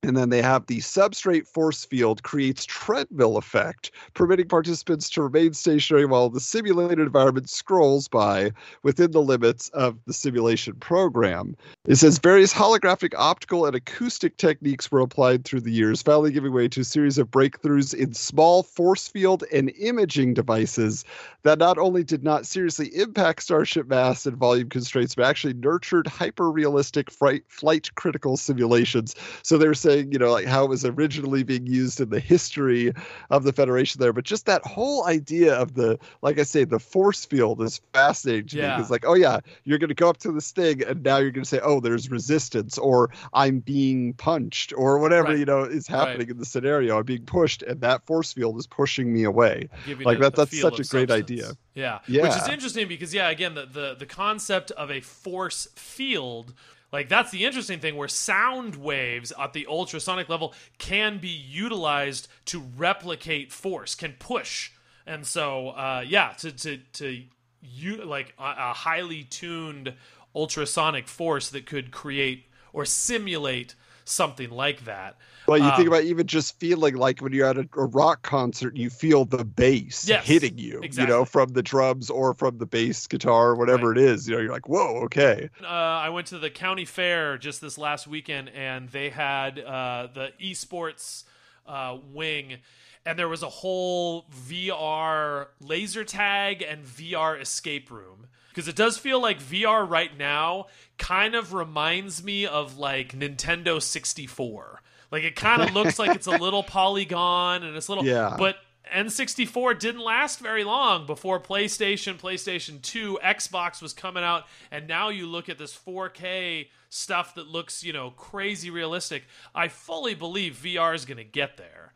and 0.04 0.16
then 0.16 0.30
they 0.30 0.42
have 0.42 0.66
the 0.66 0.80
substrate 0.80 1.46
force 1.46 1.84
field 1.84 2.24
creates 2.24 2.66
treadmill 2.66 3.36
effect, 3.36 3.92
permitting 4.14 4.48
participants 4.48 5.10
to 5.10 5.22
remain 5.22 5.54
stationary 5.54 6.06
while 6.06 6.30
the 6.30 6.40
simulated 6.40 7.00
environment 7.00 7.50
scrolls 7.50 8.08
by 8.08 8.52
within 8.82 9.12
the 9.12 9.22
limits 9.22 9.68
of 9.70 9.98
the 10.06 10.14
simulation 10.14 10.74
program. 10.76 11.56
It 11.86 11.98
says 11.98 12.18
various 12.18 12.54
holographic 12.54 13.14
optical 13.18 13.66
and 13.66 13.76
acoustic 13.76 14.38
techniques 14.38 14.90
were 14.90 15.02
applied 15.02 15.44
through 15.44 15.62
the 15.62 15.72
years, 15.72 16.02
finally 16.02 16.32
giving 16.32 16.54
way 16.54 16.70
to 16.70 16.82
a 16.82 16.86
series 16.86 17.18
of 17.18 17.30
breakthroughs 17.30 17.94
in 17.94 18.14
small 18.14 18.64
force 18.64 19.10
field 19.10 19.44
and 19.52 19.70
imaging 19.78 20.34
devices 20.34 21.04
that 21.44 21.60
not 21.60 21.78
only 21.78 22.06
did 22.06 22.24
not 22.24 22.46
seriously 22.46 22.88
impact 22.96 23.44
starship 23.44 23.88
mass 23.88 24.26
and 24.26 24.38
volume 24.38 24.70
constraints, 24.70 25.16
but 25.16 25.26
actually 25.26 25.54
nurtured 25.56 26.08
hyper 26.08 26.50
realistic 26.50 27.12
flight 27.12 27.96
critical 27.96 28.38
simulations. 28.38 29.14
So 29.44 29.58
they 29.58 29.68
were 29.68 29.74
saying, 29.90 30.12
you 30.12 30.20
know, 30.20 30.32
like 30.32 30.46
how 30.46 30.64
it 30.66 30.70
was 30.70 30.86
originally 30.86 31.44
being 31.44 31.66
used 31.66 32.00
in 32.00 32.10
the 32.10 32.20
history 32.20 32.94
of 33.30 33.44
the 33.44 33.54
Federation 33.54 34.00
there, 34.00 34.14
but 34.14 34.24
just 34.26 34.46
that 34.46 34.64
whole 34.66 35.06
idea 35.08 35.56
of 35.56 35.74
the, 35.76 35.98
like 36.22 36.40
I 36.40 36.44
say, 36.44 36.64
the 36.64 36.80
force 36.80 37.26
field 37.26 37.62
is 37.62 37.82
fascinating 37.94 38.48
to 38.50 38.58
Yeah. 38.58 38.76
me. 38.76 38.82
It's 38.82 38.92
like, 38.92 39.06
oh 39.08 39.16
yeah, 39.16 39.40
you're 39.64 39.78
going 39.80 39.90
to 39.90 39.96
go 39.96 40.10
up 40.10 40.18
to 40.20 40.32
this 40.32 40.52
thing, 40.52 40.84
and 40.84 41.04
now 41.04 41.18
you're 41.18 41.32
going 41.32 41.44
to 41.44 41.50
say, 41.50 41.60
oh, 41.64 41.80
there's 41.80 42.10
resistance, 42.12 42.78
or 42.78 43.10
I'm 43.34 43.60
being 43.60 44.14
punched, 44.14 44.74
or 44.76 45.00
whatever 45.00 45.30
Right. 45.30 45.40
you 45.40 45.46
know 45.46 45.64
is 45.64 45.88
happening 45.88 46.30
in 46.30 46.38
the 46.38 46.46
scenario. 46.46 46.98
I'm 47.00 47.06
being 47.06 47.26
pushed, 47.26 47.64
and 47.64 47.82
that 47.82 48.06
force 48.06 48.34
field 48.34 48.58
is 48.60 48.68
pushing 48.68 49.14
me 49.14 49.24
away. 49.24 49.70
Like, 49.88 50.18
the- 50.20 50.24
that- 50.24 50.36
the 50.36 50.46
that's 50.46 50.62
such 50.62 50.74
a 50.80 50.84
great 50.84 51.10
substance. 51.10 51.12
idea. 51.12 51.52
Yeah. 51.76 52.00
Yeah. 52.08 52.24
Which 52.24 52.42
is 52.42 52.48
interesting 52.50 52.88
because 52.88 53.14
yeah, 53.14 53.30
again, 53.30 53.54
the, 53.56 53.66
the 53.66 53.96
the 53.98 54.06
concept 54.06 54.72
of 54.72 54.92
a 54.92 55.00
force 55.02 55.68
field, 55.76 56.54
like 56.92 57.10
that's 57.10 57.32
the 57.32 57.46
interesting 57.46 57.80
thing 57.80 57.96
where 57.96 58.08
sound 58.08 58.76
waves 58.76 59.32
at 59.40 59.54
the 59.54 59.68
ultrasonic 59.68 60.30
level 60.30 60.54
can 60.78 61.18
be 61.20 61.30
utilized 61.30 62.28
to 62.46 62.60
replicate 62.78 63.52
force, 63.52 63.96
can 63.96 64.14
push. 64.14 64.72
And 65.06 65.26
so 65.26 65.70
uh 65.70 66.04
yeah, 66.08 66.34
to 66.40 66.52
to 66.52 66.78
to 66.94 67.24
you 67.62 68.04
like 68.06 68.34
a, 68.40 68.44
a 68.44 68.74
highly 68.74 69.24
tuned 69.24 69.94
ultrasonic 70.36 71.08
force 71.08 71.50
that 71.50 71.66
could 71.66 71.92
create 71.92 72.46
or 72.74 72.86
simulate 72.86 73.76
something 74.10 74.50
like 74.50 74.86
that. 74.86 75.18
Well, 75.48 75.58
you 75.58 75.72
think 75.72 75.88
Um, 75.88 75.88
about 75.88 76.04
even 76.04 76.28
just 76.28 76.60
feeling 76.60 76.96
like 76.96 77.22
when 77.22 77.34
you're 77.34 77.48
at 77.48 77.58
a, 77.58 77.68
a 77.76 77.86
rock 77.88 78.22
concert, 78.22 78.78
you 78.78 78.90
feel 78.92 79.26
the 79.26 79.44
bass 79.44 80.08
Yes, 80.08 80.14
hitting 80.16 80.58
you, 80.60 80.88
you 80.92 81.08
know, 81.08 81.26
from 81.26 81.50
the 81.50 81.64
drums 81.64 82.10
or 82.12 82.36
from 82.36 82.60
the 82.60 82.68
bass 82.68 83.08
guitar, 83.08 83.50
or 83.50 83.56
whatever 83.56 83.92
Right. 83.92 83.92
it 83.92 83.98
is. 83.98 84.28
You 84.30 84.36
know, 84.36 84.42
you're 84.42 84.52
like, 84.52 84.70
whoa, 84.70 84.98
okay. 85.06 85.50
uh, 85.62 85.66
I 85.68 86.10
went 86.10 86.28
to 86.28 86.40
the 86.40 86.50
county 86.50 86.86
fair 86.86 87.38
just 87.38 87.60
this 87.62 87.78
last 87.78 88.08
weekend, 88.08 88.50
and 88.50 88.90
they 88.90 89.10
had 89.10 89.60
uh, 89.60 90.08
the 90.14 90.32
esports 90.42 91.24
uh, 91.68 91.98
wing, 92.12 92.58
and 93.06 93.20
there 93.20 93.28
was 93.28 93.44
a 93.44 93.50
whole 93.50 94.26
VR 94.32 95.50
laser 95.60 96.06
tag 96.06 96.62
and 96.62 96.86
VR 96.86 97.36
escape 97.36 97.92
room. 97.92 98.28
Because 98.60 98.68
it 98.68 98.76
does 98.76 98.98
feel 98.98 99.22
like 99.22 99.40
VR 99.42 99.90
right 99.90 100.18
now 100.18 100.66
kind 100.98 101.34
of 101.34 101.54
reminds 101.54 102.22
me 102.22 102.46
of 102.46 102.78
like 102.78 103.18
Nintendo 103.18 103.82
64. 103.82 104.82
Like 105.14 105.24
it 105.24 105.38
kind 105.38 105.62
of 105.62 105.74
looks 105.74 105.98
like 105.98 106.14
it's 106.14 106.28
a 106.28 106.32
little 106.32 106.62
polygon 106.62 107.64
and 107.64 107.78
it's 107.78 107.88
little, 107.88 108.04
Yeah. 108.04 108.36
but 108.38 108.58
N64 108.94 109.80
didn't 109.80 110.02
last 110.02 110.42
very 110.42 110.66
long 110.66 111.06
before 111.06 111.40
PlayStation, 111.40 112.20
PlayStation 112.20 112.82
2, 112.82 113.20
Xbox 113.24 113.82
was 113.82 113.94
coming 113.94 114.26
out, 114.26 114.44
and 114.72 114.90
now 114.90 115.08
you 115.08 115.26
look 115.26 115.48
at 115.48 115.58
this 115.58 115.74
4K 115.74 116.68
stuff 116.90 117.36
that 117.36 117.48
looks, 117.48 117.82
you 117.82 117.94
know, 117.94 118.10
crazy 118.12 118.70
realistic. 118.72 119.24
I 119.56 119.70
fully 119.70 120.16
believe 120.16 120.60
VR 120.62 120.94
is 120.94 121.06
going 121.06 121.16
to 121.20 121.24
get 121.24 121.56
there. 121.56 121.94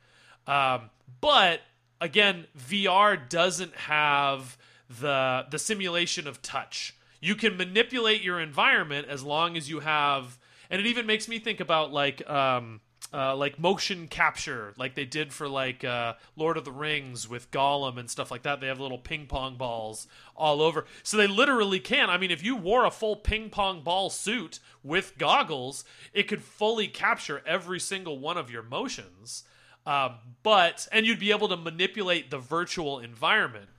Um, 0.48 0.92
but 1.20 1.60
again, 2.00 2.46
VR 2.58 3.18
doesn't 3.28 3.76
have 3.76 4.58
the 4.90 5.46
the 5.50 5.60
simulation 5.60 6.28
of 6.28 6.42
touch. 6.42 6.96
You 7.20 7.36
can 7.36 7.56
manipulate 7.56 8.22
your 8.22 8.40
environment 8.40 9.08
as 9.08 9.24
long 9.24 9.56
as 9.56 9.70
you 9.70 9.80
have, 9.80 10.38
and 10.70 10.80
it 10.80 10.88
even 10.88 11.06
makes 11.06 11.28
me 11.28 11.40
think 11.40 11.60
about 11.60 11.94
like 11.94 12.28
um, 12.30 12.82
uh, 13.14 13.36
like 13.36 13.60
motion 13.60 14.08
capture, 14.08 14.74
like 14.78 14.96
they 14.96 15.06
did 15.06 15.32
for 15.32 15.48
like 15.48 15.84
uh, 15.84 16.14
Lord 16.36 16.58
of 16.58 16.66
the 16.66 16.72
Rings 16.72 17.30
with 17.30 17.52
Gollum 17.52 17.98
and 17.98 18.10
stuff 18.10 18.32
like 18.32 18.44
that. 18.44 18.60
They 18.60 18.68
have 18.68 18.80
little 18.80 18.98
ping 18.98 19.28
pong 19.28 19.56
balls 19.56 20.08
all 20.36 20.62
over, 20.62 20.86
so 21.04 21.18
they 21.18 21.28
literally 21.28 21.80
can. 21.80 22.10
I 22.10 22.18
mean, 22.18 22.32
if 22.32 22.44
you 22.44 22.56
wore 22.56 22.86
a 22.86 22.92
full 22.92 23.16
ping 23.16 23.50
pong 23.50 23.84
ball 23.84 24.10
suit 24.10 24.60
with 24.84 25.18
goggles, 25.18 25.86
it 26.12 26.28
could 26.28 26.42
fully 26.42 26.88
capture 26.88 27.42
every 27.46 27.80
single 27.80 28.20
one 28.20 28.38
of 28.38 28.50
your 28.50 28.64
motions. 28.64 29.44
Um, 29.86 30.16
but 30.44 30.88
and 30.92 31.06
you'd 31.06 31.20
be 31.20 31.32
able 31.32 31.50
to 31.50 31.58
manipulate 31.58 32.32
the 32.32 32.38
virtual 32.38 33.00
environment. 33.00 33.70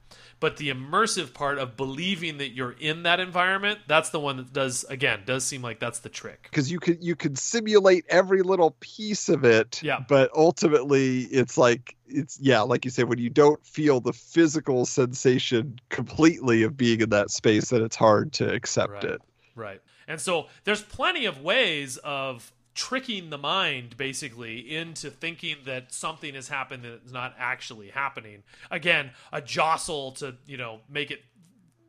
But 0.45 0.59
the 0.59 0.68
immersive 0.68 1.32
part 1.32 1.57
of 1.59 1.74
believing 1.74 2.36
that 2.36 2.51
you're 2.51 2.76
in 2.78 3.05
that 3.05 3.18
environment, 3.18 3.78
that's 3.86 4.11
the 4.11 4.20
one 4.20 4.36
that 4.36 4.53
does 4.53 4.84
again 4.90 5.20
does 5.24 5.42
seem 5.42 5.62
like 5.62 5.80
that's 5.80 6.01
the 6.01 6.11
trick. 6.11 6.40
because 6.51 6.70
you 6.70 6.78
could 6.78 7.03
you 7.03 7.16
could 7.16 7.38
simulate 7.38 8.05
every 8.11 8.42
little 8.42 8.76
piece 8.80 9.30
of 9.30 9.42
it 9.45 9.80
Yeah. 9.82 10.01
but 10.07 10.30
ultimately 10.36 11.20
it's 11.40 11.57
like 11.57 11.97
it's 12.07 12.38
yeah 12.40 12.61
like 12.61 12.84
you 12.84 12.90
said 12.90 13.09
when 13.09 13.18
you 13.18 13.30
don't 13.30 13.64
feel 13.66 14.01
the 14.01 14.12
physical 14.12 14.84
sensation 14.84 15.78
completely 15.88 16.62
of 16.62 16.76
being 16.76 17.01
in 17.01 17.09
that 17.11 17.30
space 17.30 17.70
then 17.70 17.82
it's 17.82 17.97
hard 17.97 18.32
to 18.34 18.53
accept 18.53 18.92
Right. 18.92 19.05
it 19.05 19.20
Right. 19.57 19.80
And 20.07 20.20
so 20.20 20.49
there's 20.64 20.82
plenty 20.82 21.24
of 21.26 21.40
ways 21.40 21.97
of 22.05 22.53
tricking 22.75 23.31
the 23.31 23.39
mind 23.39 23.97
basically 23.97 24.59
into 24.59 25.11
thinking 25.11 25.57
that 25.64 25.93
something 25.93 26.35
has 26.35 26.49
happened 26.49 26.83
that 26.83 27.01
is 27.05 27.12
not 27.12 27.35
actually 27.39 27.89
happening. 27.89 28.43
Again, 28.70 29.12
a 29.33 29.41
jostle 29.41 30.12
to, 30.12 30.37
you 30.47 30.57
know, 30.57 30.81
make 30.89 31.11
it 31.11 31.22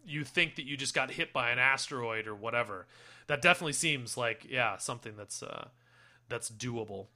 you 0.05 0.23
think 0.23 0.55
that 0.55 0.65
you 0.65 0.77
just 0.77 0.93
got 0.93 1.11
hit 1.11 1.33
by 1.33 1.49
an 1.49 1.57
asteroid 1.59 2.27
or 2.27 2.35
whatever. 2.35 2.85
That 3.27 3.41
definitely 3.41 3.73
seems 3.73 4.15
like 4.15 4.45
yeah, 4.47 4.77
something 4.77 5.13
that's 5.17 5.41
uh 5.41 5.69
that's 6.29 6.49
doable. 6.49 7.07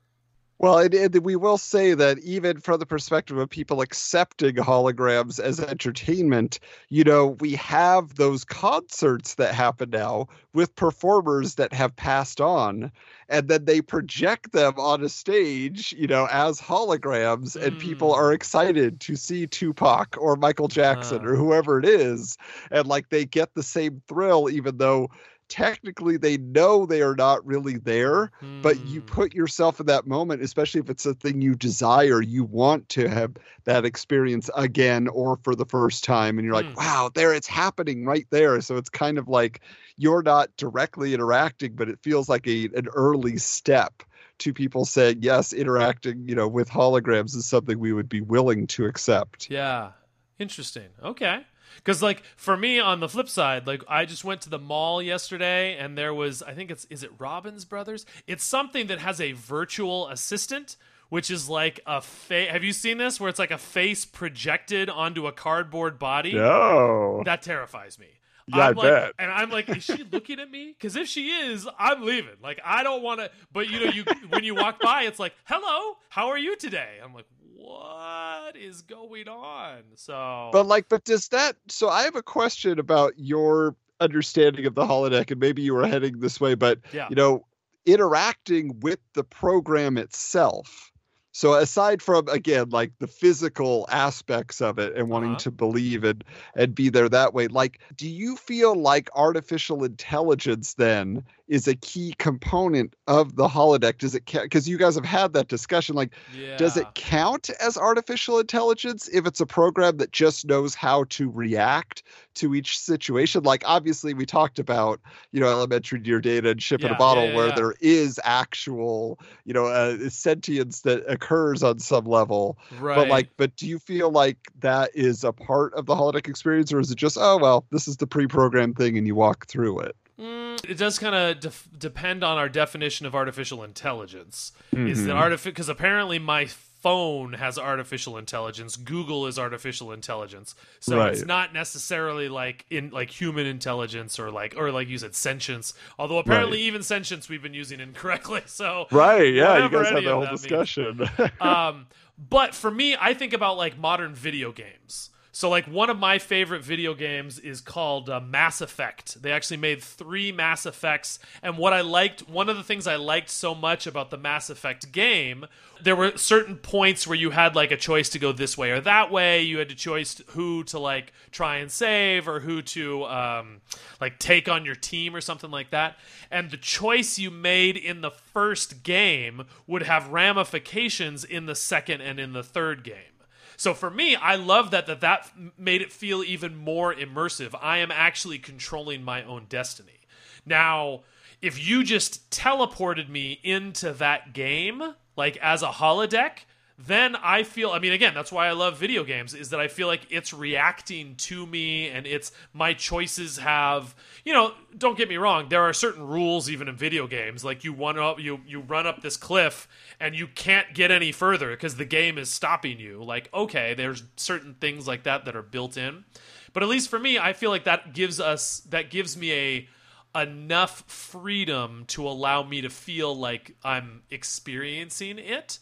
Well 0.60 0.78
and, 0.78 0.93
and 0.93 1.16
we 1.24 1.36
will 1.36 1.57
say 1.57 1.93
that 1.93 2.20
even 2.20 2.60
from 2.60 2.80
the 2.80 2.86
perspective 2.86 3.38
of 3.38 3.49
people 3.49 3.82
accepting 3.82 4.55
holograms 4.55 5.39
as 5.39 5.60
entertainment 5.60 6.60
you 6.89 7.03
know 7.03 7.28
we 7.39 7.53
have 7.55 8.16
those 8.16 8.43
concerts 8.45 9.36
that 9.36 9.53
happen 9.55 9.89
now 9.89 10.28
with 10.53 10.76
performers 10.76 11.55
that 11.55 11.74
have 11.74 11.95
passed 11.95 12.39
on 12.41 12.91
and 13.30 13.47
then 13.47 13.66
they 13.66 13.82
project 13.82 14.51
them 14.51 14.74
on 14.78 15.03
a 15.03 15.10
stage, 15.10 15.93
you 15.97 16.07
know, 16.07 16.28
as 16.32 16.60
holograms, 16.60 17.55
and 17.55 17.78
people 17.78 18.12
Mm. 18.12 18.16
are 18.16 18.34
excited 18.34 18.99
to 19.01 19.16
see 19.16 19.45
Tupac 19.45 20.16
or 20.20 20.36
Michael 20.36 20.68
Jackson 20.68 21.24
Ah. 21.24 21.26
or 21.26 21.36
whoever 21.36 21.78
it 21.80 21.86
is, 21.86 22.38
and 22.72 22.88
like 22.88 23.10
they 23.10 23.26
get 23.26 23.53
the 23.53 23.62
same 23.64 24.01
thrill, 24.07 24.49
even 24.49 24.78
though 24.78 25.10
technically 25.50 26.18
they 26.18 26.38
know 26.38 26.86
they 26.86 27.02
are 27.02 27.16
not 27.16 27.45
really 27.45 27.78
there. 27.78 28.32
But 28.62 28.82
you 28.82 29.02
Hmm. 29.02 29.02
put 29.02 29.34
yourself 29.34 29.80
in 29.80 29.86
that 29.86 30.06
moment, 30.06 30.41
especially 30.41 30.82
if 30.82 30.89
it's 30.89 31.06
a 31.06 31.14
thing 31.14 31.41
you 31.41 31.56
desire, 31.56 32.22
you 32.22 32.43
want 32.43 32.89
to 32.89 33.08
have 33.08 33.32
that 33.64 33.86
experience 33.86 34.50
again 34.54 35.08
or 35.08 35.38
for 35.43 35.56
the 35.56 35.66
first 35.66 36.04
time, 36.04 36.38
and 36.38 36.45
you're 36.45 36.54
like, 36.56 36.68
Hmm. 36.68 36.76
wow, 36.76 37.10
there 37.16 37.34
it's 37.34 37.47
happening 37.47 38.04
right 38.06 38.28
there. 38.32 38.60
So 38.60 38.76
it's 38.76 38.89
kind 38.89 39.18
of 39.18 39.30
like 39.30 39.62
you're 39.95 40.22
not 40.24 40.50
directly 40.58 41.14
interacting, 41.14 41.76
but 41.76 41.88
it 41.89 42.00
feels 42.04 42.28
like 42.28 42.47
a 42.47 42.66
an 42.76 42.88
early 42.95 43.38
step 43.38 44.04
to 44.39 44.54
people 44.54 44.86
saying 44.86 45.20
yes, 45.22 45.54
interacting, 45.54 46.28
you 46.28 46.36
know, 46.36 46.47
with 46.47 46.70
holograms 46.70 47.36
is 47.36 47.45
something 47.45 47.80
we 47.80 47.93
would 47.93 48.10
be 48.10 48.22
willing 48.22 48.68
to 48.68 48.86
accept. 48.86 49.50
Yeah. 49.50 49.93
Interesting. 50.38 50.91
Okay. 51.02 51.45
Cuz 51.84 52.02
like 52.02 52.24
for 52.36 52.58
me 52.58 52.80
on 52.80 53.00
the 53.00 53.10
flip 53.10 53.30
side, 53.30 53.68
like 53.68 53.84
I 53.88 54.06
just 54.06 54.24
went 54.24 54.42
to 54.42 54.50
the 54.50 54.60
mall 54.60 55.02
yesterday 55.02 55.78
and 55.78 55.98
there 55.98 56.14
was 56.14 56.42
I 56.44 56.54
think 56.54 56.72
it's 56.72 56.86
is 56.86 57.04
it 57.04 57.12
Robbins 57.18 57.66
Brothers? 57.66 58.06
It's 58.28 58.44
something 58.44 58.88
that 58.88 59.00
has 59.00 59.20
a 59.20 59.34
virtual 59.34 60.08
assistant 60.08 60.76
which 61.10 61.32
is 61.32 61.50
like 61.50 61.80
a 61.86 62.02
face 62.02 62.52
Have 62.52 62.64
you 62.64 62.74
seen 62.74 62.98
this 62.98 63.20
where 63.20 63.30
it's 63.30 63.40
like 63.40 63.52
a 63.52 63.58
face 63.58 64.06
projected 64.06 64.90
onto 64.90 65.28
a 65.28 65.32
cardboard 65.32 66.00
body? 66.00 66.34
No. 66.34 67.24
That 67.26 67.42
terrifies 67.42 68.00
me. 68.00 68.08
Yeah, 68.48 68.58
I 68.58 68.70
I'm 68.70 68.76
like, 68.76 68.92
bet. 68.92 69.14
And 69.20 69.32
I'm 69.32 69.52
like, 69.52 69.70
is 69.70 69.84
she 69.84 70.04
looking 70.12 70.40
at 70.40 70.50
me? 70.50 70.74
Because 70.78 70.96
if 70.96 71.08
she 71.08 71.30
is, 71.30 71.68
I'm 71.78 72.04
leaving. 72.04 72.38
Like, 72.42 72.60
I 72.66 72.82
don't 72.82 73.04
want 73.04 73.20
to. 73.20 73.30
But 73.54 73.70
you 73.70 73.80
know, 73.80 73.92
you 73.92 74.04
when 74.30 74.44
you 74.44 74.56
walk 74.56 74.82
by, 74.82 75.04
it's 75.04 75.20
like, 75.20 75.34
hello, 75.46 75.98
how 76.10 76.30
are 76.30 76.38
you 76.38 76.56
today? 76.56 76.98
I'm 77.04 77.14
like, 77.14 77.26
what 77.60 78.55
is 78.55 78.82
going 78.82 79.28
on? 79.28 79.84
So, 79.95 80.49
But 80.51 80.66
like, 80.68 80.89
but 80.89 81.03
does 81.03 81.28
that? 81.30 81.55
So 81.68 81.89
I 81.89 82.03
have 82.03 82.16
a 82.16 82.24
question 82.24 82.80
about 82.80 83.14
your 83.18 83.76
understanding 83.99 84.66
of 84.66 84.76
the 84.76 84.86
holodeck, 84.86 85.30
and 85.32 85.39
maybe 85.39 85.62
you 85.62 85.74
were 85.74 85.86
heading 85.88 86.20
this 86.20 86.39
way, 86.39 86.55
but 86.55 86.80
yeah, 86.93 87.07
you 87.10 87.16
know, 87.16 87.45
interacting 87.86 88.80
with 88.80 88.99
the 89.14 89.24
program 89.24 89.97
itself. 89.97 90.91
So 91.32 91.53
aside 91.53 92.01
from 92.01 92.28
again, 92.28 92.70
like 92.70 92.91
the 92.99 93.07
physical 93.07 93.86
aspects 93.89 94.62
of 94.62 94.80
it 94.80 94.95
and 94.95 95.10
wanting 95.10 95.32
Uh-huh. 95.32 95.39
to 95.39 95.51
believe 95.51 96.03
and 96.03 96.24
and 96.55 96.74
be 96.74 96.89
there 96.89 97.07
that 97.10 97.34
way, 97.34 97.47
like, 97.47 97.80
do 97.95 98.10
you 98.10 98.36
feel 98.36 98.76
like 98.76 99.10
artificial 99.16 99.84
intelligence 99.84 100.74
then 100.74 101.24
is 101.50 101.68
a 101.68 101.76
key 101.76 102.14
component 102.20 102.95
of 103.08 103.36
the 103.36 103.47
holodeck? 103.47 103.97
Does 103.97 104.16
it 104.16 104.24
because 104.26 104.70
you 104.70 104.78
guys 104.78 104.95
have 104.95 105.04
had 105.04 105.34
that 105.34 105.47
discussion? 105.47 105.95
Like, 105.95 106.14
yeah. 106.34 106.56
does 106.58 106.78
it 106.78 106.86
count 106.93 107.50
as 107.60 107.76
artificial 107.76 108.39
intelligence 108.39 109.10
if 109.10 109.26
it's 109.26 109.41
a 109.41 109.45
program 109.45 109.97
that 109.97 110.12
just 110.12 110.45
knows 110.45 110.76
how 110.76 111.06
to 111.06 111.30
react 111.30 112.04
to 112.36 112.54
each 112.54 112.78
situation? 112.78 113.43
Like, 113.43 113.64
obviously, 113.66 114.14
we 114.14 114.28
talked 114.28 114.60
about, 114.60 115.02
you 115.32 115.39
know, 115.39 115.47
Elementary 115.47 116.00
Dear 116.00 116.22
Data 116.22 116.52
and 116.52 116.62
ship 116.62 116.84
in 116.84 116.91
a 116.91 116.95
bottle 116.95 117.24
yeah, 117.24 117.30
yeah, 117.32 117.36
where 117.36 117.47
yeah. 117.47 117.56
there 117.56 117.74
is 117.82 118.20
actual, 118.24 119.20
you 119.43 119.54
know, 119.54 119.66
uh, 119.66 120.10
sentience 120.10 120.82
that 120.82 121.04
occurs 121.08 121.64
on 121.64 121.80
some 121.80 122.06
level. 122.06 122.60
Right. 122.80 122.95
But, 122.95 123.08
like, 123.08 123.30
but 123.38 123.56
do 123.56 123.68
you 123.68 123.80
feel 123.80 124.12
like 124.12 124.38
that 124.60 124.91
is 124.93 125.24
a 125.24 125.34
part 125.34 125.74
of 125.74 125.88
the 125.88 125.95
holodeck 125.95 126.28
experience 126.28 126.72
or 126.72 126.80
is 126.80 126.91
it 126.91 126.97
just, 126.97 127.18
oh, 127.20 127.38
well, 127.38 127.66
this 127.72 127.88
is 127.88 127.97
the 127.97 128.08
pre 128.08 128.28
programmed 128.28 128.78
thing 128.78 129.00
and 129.00 129.08
you 129.08 129.16
walk 129.16 129.47
through 129.47 129.80
it? 129.80 129.95
Mm, 130.20 130.70
it 130.70 130.78
does 130.78 131.00
kind 131.00 131.16
of 131.16 131.40
def- 131.40 131.70
depend 131.78 132.24
on 132.24 132.38
our 132.38 132.50
definition 132.50 133.06
of 133.06 133.16
artificial 133.16 133.64
intelligence. 133.64 134.52
Is 134.72 135.06
that 135.06 135.16
artificial? 135.16 135.52
Because 135.52 135.70
apparently 135.70 136.20
my 136.20 136.46
phone 136.46 137.34
has 137.34 137.58
artificial 137.58 138.18
intelligence. 138.18 138.76
Google 138.76 139.28
is 139.28 139.38
artificial 139.38 139.92
intelligence. 139.92 140.56
So 140.80 141.02
it's 141.02 141.26
not 141.26 141.54
necessarily 141.54 142.30
like 142.30 142.66
in 142.70 142.90
like 142.90 143.10
human 143.10 143.46
intelligence 143.46 144.20
or 144.20 144.32
like 144.32 144.56
or 144.58 144.72
like 144.72 144.88
you 144.88 144.98
said 144.98 145.16
sentience. 145.16 145.74
Although 145.98 146.20
apparently 146.20 146.62
even 146.62 146.84
sentience 146.84 147.28
we've 147.30 147.42
been 147.44 147.54
using 147.54 147.80
incorrectly. 147.80 148.42
So 148.46 148.88
Right. 148.92 149.34
Yeah. 149.34 149.64
You 149.64 149.70
guys 149.70 149.90
had 149.90 150.04
the 150.04 150.12
whole 150.12 150.22
that 150.22 150.32
discussion. 150.32 151.08
um, 151.42 151.88
but 152.18 152.54
for 152.54 152.70
me, 152.72 152.96
I 153.00 153.14
think 153.14 153.34
about 153.34 153.58
like 153.58 153.78
modern 153.78 154.14
video 154.16 154.52
games. 154.52 155.12
So 155.40 155.50
like 155.50 155.68
one 155.68 155.90
of 155.90 155.98
my 155.98 156.20
favorite 156.20 156.66
video 156.66 156.94
games 156.94 157.40
is 157.40 157.62
called 157.62 158.10
uh, 158.10 158.20
Mass 158.20 158.60
Effect. 158.60 159.22
They 159.22 159.32
actually 159.32 159.56
made 159.56 159.82
three 159.82 160.34
Mass 160.34 160.66
Effects, 160.66 161.18
and 161.42 161.58
what 161.58 161.72
I 161.72 161.80
liked, 161.80 162.28
one 162.30 162.50
of 162.50 162.58
the 162.58 162.64
things 162.64 162.88
I 162.88 162.98
liked 162.98 163.30
so 163.30 163.56
much 163.56 163.88
about 163.88 164.10
the 164.10 164.18
Mass 164.18 164.50
Effect 164.50 164.92
game, 164.92 165.46
there 165.82 165.96
were 165.96 166.18
certain 166.18 166.58
points 166.58 167.08
where 167.08 167.16
you 167.16 167.30
had 167.30 167.56
like 167.56 167.72
a 167.72 167.78
choice 167.78 168.10
to 168.10 168.20
go 168.20 168.34
this 168.34 168.58
way 168.58 168.72
or 168.72 168.82
that 168.82 169.14
way. 169.14 169.42
You 169.42 169.60
had 169.60 169.70
to 169.70 169.76
choice 169.76 170.22
who 170.32 170.66
to 170.66 170.78
like 170.78 171.14
try 171.32 171.60
and 171.60 171.72
save 171.72 172.28
or 172.28 172.42
who 172.42 172.62
to 172.62 173.06
um, 173.06 173.62
like 174.02 174.20
take 174.20 174.50
on 174.50 174.66
your 174.66 174.76
team 174.76 175.16
or 175.16 175.22
something 175.22 175.52
like 175.52 175.70
that. 175.70 175.96
And 176.30 176.52
the 176.52 176.58
choice 176.58 177.18
you 177.18 177.32
made 177.32 177.78
in 177.78 178.02
the 178.02 178.12
first 178.12 178.84
game 178.84 179.46
would 179.68 179.84
have 179.84 180.10
ramifications 180.10 181.24
in 181.24 181.46
the 181.46 181.56
second 181.56 182.02
and 182.02 182.20
in 182.20 182.34
the 182.34 182.44
third 182.44 182.84
game. 182.84 183.19
So 183.60 183.74
for 183.74 183.89
me, 183.89 184.16
I 184.16 184.36
love 184.36 184.72
that 184.72 184.88
that 184.88 185.01
that 185.01 185.34
made 185.57 185.82
it 185.82 185.91
feel 185.91 186.24
even 186.24 186.55
more 186.55 186.95
immersive. 186.95 187.53
I 187.62 187.80
am 187.80 187.91
actually 187.91 188.39
controlling 188.39 189.03
my 189.03 189.22
own 189.22 189.47
destiny. 189.49 190.07
Now, 190.45 191.01
if 191.41 191.68
you 191.68 191.84
just 191.84 192.32
teleported 192.32 193.10
me 193.10 193.38
into 193.43 193.91
that 193.91 194.32
game 194.32 194.95
like 195.18 195.36
as 195.41 195.62
a 195.62 195.68
holodeck, 195.68 196.45
then 196.88 197.16
I 197.18 197.44
feel 197.44 197.72
I 197.72 197.80
mean 197.80 197.92
again, 197.92 198.14
that's 198.14 198.32
why 198.32 198.48
I 198.48 198.54
love 198.54 198.78
video 198.78 199.04
games 199.04 199.34
is 199.34 199.50
that 199.50 199.60
I 199.60 199.68
feel 199.68 199.88
like 199.88 200.08
it's 200.10 200.34
reacting 200.34 201.16
to 201.18 201.46
me 201.46 201.90
and 201.90 202.08
it's 202.08 202.32
my 202.54 202.74
choices 202.74 203.38
have, 203.38 203.94
you 204.24 204.34
know, 204.34 204.54
don't 204.78 204.98
get 204.98 205.10
me 205.10 205.18
wrong, 205.18 205.50
there 205.50 205.64
are 205.64 205.74
certain 205.74 206.08
rules 206.08 206.50
even 206.50 206.70
in 206.70 206.78
video 206.78 207.06
games 207.06 207.44
like 207.44 207.66
you 207.66 207.74
run 207.74 208.00
up 208.00 208.20
you 208.20 208.40
you 208.48 208.62
run 208.62 208.88
up 208.88 209.02
this 209.02 209.18
cliff 209.18 209.68
and 210.00 210.16
you 210.16 210.28
can't 210.28 210.74
get 210.74 210.90
any 210.90 211.12
further 211.12 211.52
because 211.52 211.76
the 211.76 211.86
game 211.86 212.18
is 212.18 212.30
stopping 212.30 212.80
you. 212.80 213.04
Like 213.04 213.30
okay, 213.34 213.74
there's 213.74 214.04
certain 214.16 214.54
things 214.54 214.88
like 214.88 215.04
that 215.04 215.26
that 215.26 215.36
are 215.36 215.42
built 215.42 215.76
in. 215.76 216.06
But 216.54 216.64
at 216.64 216.70
least 216.70 216.90
for 216.90 216.98
me, 216.98 217.20
I 217.20 217.34
feel 217.34 217.50
like 217.50 217.66
that 217.66 217.94
gives 217.94 218.22
us 218.22 218.62
that 218.70 218.90
gives 218.90 219.18
me 219.18 219.34
a 219.34 219.70
enough 220.16 220.84
freedom 220.88 221.84
to 221.88 222.08
allow 222.08 222.42
me 222.42 222.62
to 222.62 222.70
feel 222.70 223.16
like 223.16 223.56
I'm 223.64 224.02
experiencing 224.10 225.20
it. 225.20 225.60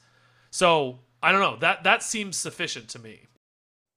So 0.51 0.99
I 1.27 1.33
don't 1.33 1.41
know. 1.41 1.57
That 1.57 1.83
that 1.83 2.03
seems 2.03 2.37
sufficient 2.37 2.87
to 2.91 2.99
me. 2.99 3.23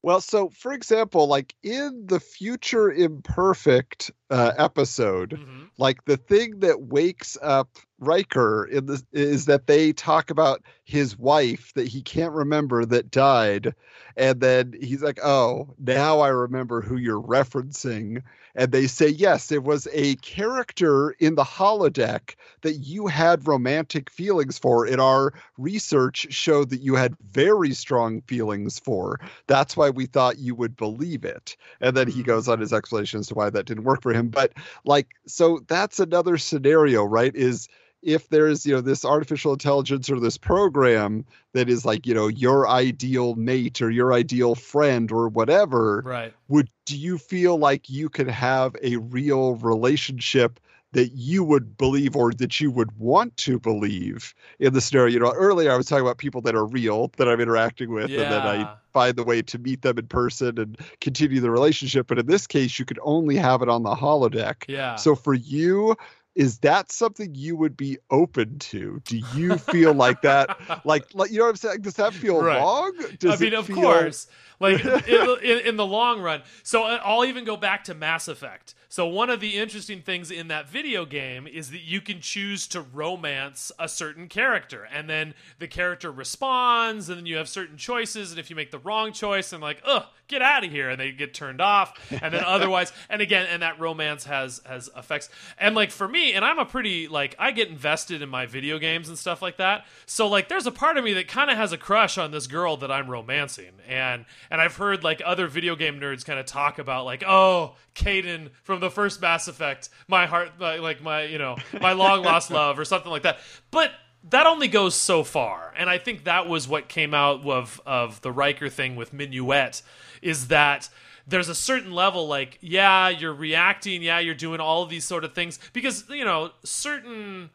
Well, 0.02 0.20
so 0.20 0.48
for 0.48 0.72
example, 0.72 1.28
like 1.28 1.54
in 1.62 2.06
the 2.06 2.18
future 2.18 2.90
imperfect 2.90 4.10
uh, 4.30 4.50
episode, 4.58 5.34
hmm 5.34 5.66
like 5.78 6.04
the 6.06 6.16
thing 6.16 6.58
that 6.60 6.82
wakes 6.82 7.38
up 7.40 7.78
Riker 8.00 8.64
in 8.64 8.86
this 8.86 9.04
is 9.12 9.44
that 9.44 9.66
they 9.66 9.92
talk 9.92 10.30
about 10.30 10.62
his 10.84 11.18
wife 11.18 11.72
that 11.74 11.86
he 11.86 12.00
can't 12.02 12.32
remember 12.32 12.84
that 12.86 13.10
died, 13.10 13.74
and 14.16 14.40
then 14.40 14.74
he's 14.80 15.02
like, 15.02 15.20
"Oh, 15.22 15.74
now 15.78 16.20
I 16.20 16.28
remember 16.28 16.80
who 16.80 16.96
you're 16.96 17.22
referencing." 17.22 18.22
And 18.56 18.72
they 18.72 18.86
say, 18.88 19.08
"Yes, 19.08 19.52
it 19.52 19.62
was 19.62 19.86
a 19.92 20.16
character 20.16 21.10
in 21.20 21.34
the 21.34 21.44
holodeck 21.44 22.34
that 22.62 22.78
you 22.78 23.06
had 23.06 23.46
romantic 23.46 24.10
feelings 24.10 24.58
for. 24.58 24.86
In 24.86 24.98
our 24.98 25.32
research, 25.58 26.26
showed 26.30 26.70
that 26.70 26.80
you 26.80 26.96
had 26.96 27.14
very 27.30 27.72
strong 27.74 28.22
feelings 28.22 28.78
for. 28.78 29.20
That's 29.46 29.76
why 29.76 29.90
we 29.90 30.06
thought 30.06 30.38
you 30.38 30.54
would 30.54 30.76
believe 30.76 31.24
it." 31.24 31.56
And 31.80 31.96
then 31.96 32.08
he 32.08 32.20
mm-hmm. 32.20 32.30
goes 32.30 32.48
on 32.48 32.60
his 32.60 32.72
explanation 32.72 33.20
as 33.20 33.28
to 33.28 33.34
why 33.34 33.50
that 33.50 33.66
didn't 33.66 33.84
work 33.84 34.02
for 34.02 34.12
him. 34.12 34.28
But 34.28 34.54
like, 34.84 35.08
so 35.26 35.60
that's 35.68 36.00
another 36.00 36.38
scenario, 36.38 37.04
right? 37.04 37.36
Is 37.36 37.68
if 38.02 38.28
there's 38.28 38.64
you 38.64 38.74
know 38.74 38.80
this 38.80 39.04
artificial 39.04 39.52
intelligence 39.52 40.10
or 40.10 40.18
this 40.20 40.38
program 40.38 41.24
that 41.52 41.68
is 41.68 41.84
like 41.84 42.06
you 42.06 42.14
know 42.14 42.28
your 42.28 42.68
ideal 42.68 43.34
mate 43.34 43.82
or 43.82 43.90
your 43.90 44.12
ideal 44.12 44.54
friend 44.54 45.12
or 45.12 45.28
whatever 45.28 46.02
right. 46.04 46.34
would 46.48 46.68
do 46.86 46.96
you 46.96 47.18
feel 47.18 47.58
like 47.58 47.90
you 47.90 48.08
could 48.08 48.28
have 48.28 48.74
a 48.82 48.96
real 48.96 49.54
relationship 49.56 50.60
that 50.92 51.12
you 51.12 51.44
would 51.44 51.76
believe 51.76 52.16
or 52.16 52.32
that 52.32 52.58
you 52.60 52.70
would 52.70 52.90
want 52.98 53.36
to 53.36 53.60
believe 53.60 54.34
in 54.58 54.72
the 54.72 54.80
scenario? 54.80 55.12
You 55.12 55.20
know 55.20 55.32
earlier 55.32 55.70
i 55.70 55.76
was 55.76 55.86
talking 55.86 56.04
about 56.04 56.18
people 56.18 56.40
that 56.42 56.54
are 56.54 56.66
real 56.66 57.12
that 57.16 57.28
i'm 57.28 57.40
interacting 57.40 57.90
with 57.90 58.10
yeah. 58.10 58.22
and 58.22 58.32
then 58.32 58.42
i 58.42 58.76
find 58.92 59.16
the 59.16 59.24
way 59.24 59.42
to 59.42 59.58
meet 59.58 59.82
them 59.82 59.98
in 59.98 60.06
person 60.06 60.58
and 60.58 60.78
continue 61.00 61.40
the 61.40 61.50
relationship. 61.50 62.06
But 62.06 62.18
in 62.18 62.26
this 62.26 62.46
case 62.46 62.78
you 62.78 62.84
could 62.84 62.98
only 63.02 63.36
have 63.36 63.62
it 63.62 63.68
on 63.68 63.82
the 63.82 63.94
holodeck. 63.94 64.64
Yeah. 64.68 64.96
So 64.96 65.14
for 65.14 65.34
you 65.34 65.96
is 66.34 66.58
that 66.60 66.92
something 66.92 67.34
you 67.34 67.56
would 67.56 67.76
be 67.76 67.98
open 68.10 68.58
to? 68.60 69.00
Do 69.04 69.18
you 69.34 69.58
feel 69.58 69.92
like 69.94 70.22
that? 70.22 70.58
like, 70.84 71.06
like 71.14 71.30
you 71.30 71.38
know 71.38 71.44
what 71.44 71.50
I'm 71.50 71.56
saying? 71.56 71.82
Does 71.82 71.94
that 71.94 72.14
feel 72.14 72.40
Right. 72.40 72.56
wrong? 72.56 72.92
Does 73.18 73.40
I 73.40 73.44
mean, 73.44 73.54
of 73.54 73.66
feel- 73.66 73.76
course. 73.76 74.26
Like 74.60 74.84
in, 75.08 75.28
in, 75.42 75.58
in 75.68 75.76
the 75.76 75.86
long 75.86 76.20
run. 76.20 76.42
So 76.62 76.84
uh, 76.84 77.00
I'll 77.02 77.24
even 77.24 77.44
go 77.46 77.56
back 77.56 77.84
to 77.84 77.94
Mass 77.94 78.28
Effect. 78.28 78.74
So 78.90 79.06
one 79.06 79.30
of 79.30 79.40
the 79.40 79.56
interesting 79.56 80.02
things 80.02 80.30
in 80.30 80.48
that 80.48 80.68
video 80.68 81.06
game 81.06 81.46
is 81.46 81.70
that 81.70 81.80
you 81.80 82.00
can 82.02 82.20
choose 82.20 82.66
to 82.68 82.82
romance 82.82 83.72
a 83.78 83.88
certain 83.88 84.26
character, 84.28 84.86
and 84.92 85.08
then 85.08 85.32
the 85.60 85.68
character 85.68 86.10
responds, 86.12 87.08
and 87.08 87.16
then 87.18 87.24
you 87.26 87.36
have 87.36 87.48
certain 87.48 87.76
choices, 87.76 88.32
and 88.32 88.40
if 88.40 88.50
you 88.50 88.56
make 88.56 88.70
the 88.72 88.80
wrong 88.80 89.12
choice, 89.12 89.52
and 89.52 89.62
like, 89.62 89.80
ugh, 89.86 90.04
get 90.26 90.42
out 90.42 90.64
of 90.64 90.72
here, 90.72 90.90
and 90.90 91.00
they 91.00 91.12
get 91.12 91.32
turned 91.32 91.60
off, 91.60 91.94
and 92.10 92.34
then 92.34 92.42
otherwise, 92.46 92.92
and 93.08 93.22
again, 93.22 93.46
and 93.48 93.62
that 93.62 93.78
romance 93.78 94.24
has 94.24 94.60
has 94.66 94.90
effects, 94.96 95.30
and 95.56 95.74
like 95.76 95.92
for 95.92 96.08
me, 96.08 96.19
and 96.34 96.44
I'm 96.44 96.58
a 96.58 96.64
pretty 96.64 97.08
like 97.08 97.34
I 97.38 97.50
get 97.50 97.68
invested 97.68 98.22
in 98.22 98.28
my 98.28 98.46
video 98.46 98.78
games 98.78 99.08
and 99.08 99.18
stuff 99.18 99.42
like 99.42 99.56
that. 99.56 99.86
So 100.06 100.28
like, 100.28 100.48
there's 100.48 100.66
a 100.66 100.72
part 100.72 100.96
of 100.96 101.04
me 101.04 101.12
that 101.14 101.28
kind 101.28 101.50
of 101.50 101.56
has 101.56 101.72
a 101.72 101.78
crush 101.78 102.18
on 102.18 102.30
this 102.30 102.46
girl 102.46 102.76
that 102.78 102.90
I'm 102.90 103.08
romancing, 103.08 103.72
and 103.88 104.24
and 104.50 104.60
I've 104.60 104.76
heard 104.76 105.02
like 105.02 105.22
other 105.24 105.46
video 105.46 105.76
game 105.76 106.00
nerds 106.00 106.24
kind 106.24 106.38
of 106.38 106.46
talk 106.46 106.78
about 106.78 107.04
like, 107.04 107.24
oh, 107.26 107.74
Kaidan 107.94 108.50
from 108.62 108.80
the 108.80 108.90
first 108.90 109.20
Mass 109.20 109.48
Effect, 109.48 109.88
my 110.08 110.26
heart, 110.26 110.52
my, 110.58 110.76
like 110.76 111.02
my 111.02 111.24
you 111.24 111.38
know 111.38 111.56
my 111.80 111.92
long 111.92 112.22
lost 112.22 112.50
love 112.50 112.78
or 112.78 112.84
something 112.84 113.10
like 113.10 113.22
that, 113.22 113.38
but. 113.70 113.92
That 114.28 114.46
only 114.46 114.68
goes 114.68 114.94
so 114.94 115.24
far, 115.24 115.72
and 115.74 115.88
I 115.88 115.96
think 115.96 116.24
that 116.24 116.46
was 116.46 116.68
what 116.68 116.90
came 116.90 117.14
out 117.14 117.42
of 117.46 117.80
of 117.86 118.20
the 118.20 118.30
Riker 118.30 118.68
thing 118.68 118.94
with 118.94 119.14
Minuet, 119.14 119.80
is 120.20 120.48
that 120.48 120.90
there's 121.30 121.48
a 121.48 121.54
certain 121.54 121.92
level 121.92 122.26
like 122.26 122.58
yeah 122.60 123.08
you're 123.08 123.32
reacting 123.32 124.02
yeah 124.02 124.18
you're 124.18 124.34
doing 124.34 124.60
all 124.60 124.84
these 124.84 125.04
sort 125.04 125.24
of 125.24 125.32
things 125.32 125.58
because 125.72 126.04
you 126.10 126.24
know 126.24 126.50
certain 126.64 127.50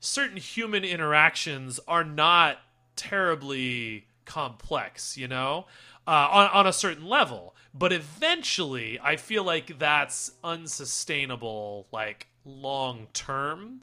certain 0.00 0.36
human 0.36 0.84
interactions 0.84 1.80
are 1.86 2.04
not 2.04 2.58
terribly 2.96 4.06
complex 4.24 5.16
you 5.16 5.28
know 5.28 5.66
uh, 6.06 6.28
on, 6.30 6.48
on 6.50 6.66
a 6.66 6.72
certain 6.72 7.06
level. 7.06 7.54
But 7.72 7.92
eventually 7.92 8.98
i 9.00 9.14
feel 9.14 9.44
like 9.44 9.78
that's 9.78 10.32
unsustainable 10.42 11.86
like 11.92 12.26
long 12.44 13.06
term 13.12 13.82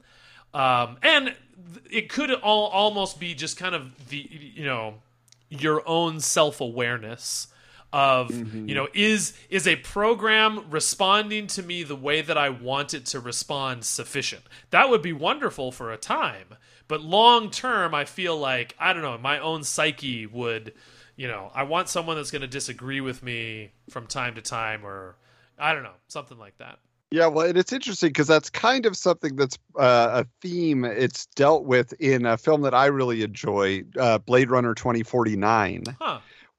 um, 0.54 0.96
and 1.02 1.34
it 1.90 2.08
could 2.08 2.32
all, 2.32 2.68
almost 2.68 3.20
be 3.20 3.34
just 3.34 3.56
kind 3.56 3.74
of 3.74 4.08
the 4.08 4.28
you 4.30 4.64
know 4.64 4.96
your 5.48 5.82
own 5.88 6.20
self-awareness 6.20 7.48
of 7.92 8.30
you 8.30 8.74
know 8.74 8.86
is 8.92 9.32
is 9.48 9.66
a 9.66 9.76
program 9.76 10.64
responding 10.70 11.46
to 11.46 11.62
me 11.62 11.82
the 11.82 11.96
way 11.96 12.20
that 12.20 12.36
I 12.36 12.50
want 12.50 12.94
it 12.94 13.06
to 13.06 13.20
respond 13.20 13.84
sufficient? 13.84 14.42
That 14.70 14.90
would 14.90 15.02
be 15.02 15.12
wonderful 15.12 15.72
for 15.72 15.92
a 15.92 15.96
time 15.96 16.56
but 16.88 17.02
long 17.02 17.50
term 17.50 17.94
I 17.94 18.06
feel 18.06 18.36
like 18.36 18.74
I 18.78 18.92
don't 18.92 19.02
know 19.02 19.16
my 19.18 19.38
own 19.38 19.62
psyche 19.62 20.26
would 20.26 20.72
you 21.16 21.28
know 21.28 21.52
I 21.54 21.62
want 21.62 21.88
someone 21.88 22.16
that's 22.16 22.30
going 22.30 22.42
to 22.42 22.48
disagree 22.48 23.00
with 23.00 23.22
me 23.22 23.72
from 23.90 24.06
time 24.06 24.34
to 24.34 24.42
time 24.42 24.84
or 24.84 25.16
I 25.58 25.74
don't 25.74 25.82
know 25.82 25.94
something 26.08 26.38
like 26.38 26.56
that. 26.58 26.78
Yeah, 27.10 27.28
well, 27.28 27.46
and 27.46 27.56
it's 27.56 27.72
interesting 27.72 28.10
because 28.10 28.26
that's 28.26 28.50
kind 28.50 28.84
of 28.84 28.94
something 28.94 29.34
that's 29.34 29.58
uh, 29.78 30.22
a 30.22 30.26
theme 30.42 30.84
it's 30.84 31.24
dealt 31.34 31.64
with 31.64 31.94
in 31.94 32.26
a 32.26 32.36
film 32.36 32.60
that 32.62 32.74
I 32.74 32.84
really 32.86 33.22
enjoy, 33.22 33.82
uh, 33.98 34.18
Blade 34.18 34.50
Runner 34.50 34.74
2049, 34.74 35.84
huh 35.98 36.18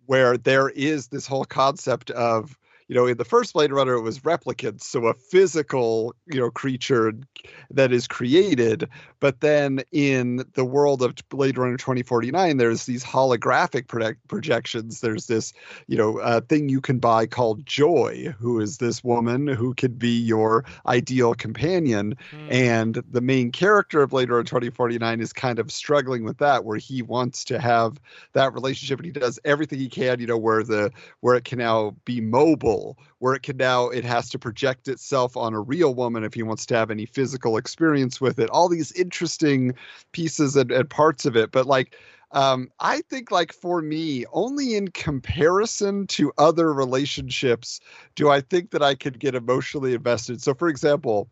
where 0.09 0.37
there 0.39 0.69
is 0.69 1.09
this 1.09 1.27
whole 1.27 1.45
concept 1.45 2.09
of, 2.09 2.57
you 2.89 2.95
know, 2.95 3.05
in 3.05 3.17
the 3.17 3.23
first 3.23 3.53
Blade 3.53 3.71
Runner, 3.71 3.93
it 3.93 4.01
was 4.01 4.19
replicants, 4.19 4.81
so 4.81 5.05
a 5.05 5.13
physical, 5.13 6.15
you 6.25 6.39
know, 6.39 6.49
creature 6.49 7.13
that 7.69 7.93
is 7.93 8.07
created. 8.07 8.89
But 9.19 9.41
then 9.41 9.81
in 9.91 10.43
the 10.53 10.65
world 10.65 11.03
of 11.03 11.13
Blade 11.29 11.59
Runner 11.59 11.77
2049, 11.77 12.57
there's 12.57 12.85
these 12.85 13.03
holographic 13.03 13.87
project- 13.87 14.27
projections. 14.27 15.01
There's 15.01 15.27
this, 15.27 15.53
you 15.85 15.97
know, 15.97 16.17
uh, 16.17 16.41
thing 16.41 16.67
you 16.67 16.81
can 16.81 16.97
buy 16.97 17.27
called 17.27 17.63
Joy, 17.63 18.33
who 18.39 18.59
is 18.59 18.79
this 18.79 19.03
woman 19.03 19.45
who 19.45 19.75
could 19.75 19.99
be 19.99 20.17
your 20.17 20.65
ideal 20.87 21.35
companion. 21.35 22.15
Hmm. 22.31 22.47
And 22.51 23.03
the 23.11 23.21
main 23.21 23.51
character 23.51 24.01
of 24.01 24.09
Blade 24.09 24.31
Runner 24.31 24.43
2049 24.43 25.21
is 25.21 25.31
kind 25.31 25.59
of 25.59 25.71
struggling 25.71 26.23
with 26.23 26.39
that, 26.39 26.65
where 26.65 26.77
he 26.77 27.03
wants 27.03 27.43
to 27.45 27.59
have 27.59 27.99
that 28.33 28.55
relationship 28.55 28.97
and 28.97 29.05
he 29.05 29.11
does 29.11 29.39
everything 29.45 29.77
he 29.77 29.89
can, 29.89 30.19
you 30.19 30.25
know, 30.25 30.37
where 30.37 30.63
the 30.63 30.91
where 31.19 31.35
it 31.35 31.45
can 31.45 31.59
now 31.59 31.95
be 32.05 32.19
mobile, 32.19 32.78
where 33.19 33.35
it 33.35 33.43
can 33.43 33.57
now 33.57 33.89
it 33.89 34.03
has 34.05 34.29
to 34.29 34.39
project 34.39 34.87
itself 34.87 35.35
on 35.37 35.53
a 35.53 35.59
real 35.59 35.93
woman 35.93 36.23
if 36.23 36.33
he 36.33 36.43
wants 36.43 36.65
to 36.67 36.75
have 36.75 36.91
any 36.91 37.05
physical 37.05 37.57
experience 37.57 38.19
with 38.21 38.39
it. 38.39 38.49
All 38.49 38.69
these 38.69 38.91
interesting 38.93 39.73
pieces 40.11 40.55
and, 40.55 40.71
and 40.71 40.89
parts 40.89 41.25
of 41.25 41.35
it. 41.35 41.51
But 41.51 41.65
like 41.65 41.95
um, 42.31 42.69
I 42.79 43.01
think 43.09 43.31
like 43.31 43.53
for 43.53 43.81
me, 43.81 44.25
only 44.31 44.75
in 44.75 44.89
comparison 44.89 46.05
to 46.07 46.31
other 46.37 46.73
relationships 46.73 47.79
do 48.15 48.29
I 48.29 48.41
think 48.41 48.71
that 48.71 48.83
I 48.83 48.95
could 48.95 49.19
get 49.19 49.35
emotionally 49.35 49.93
invested. 49.95 50.41
So 50.41 50.53
for 50.53 50.67
example, 50.69 51.29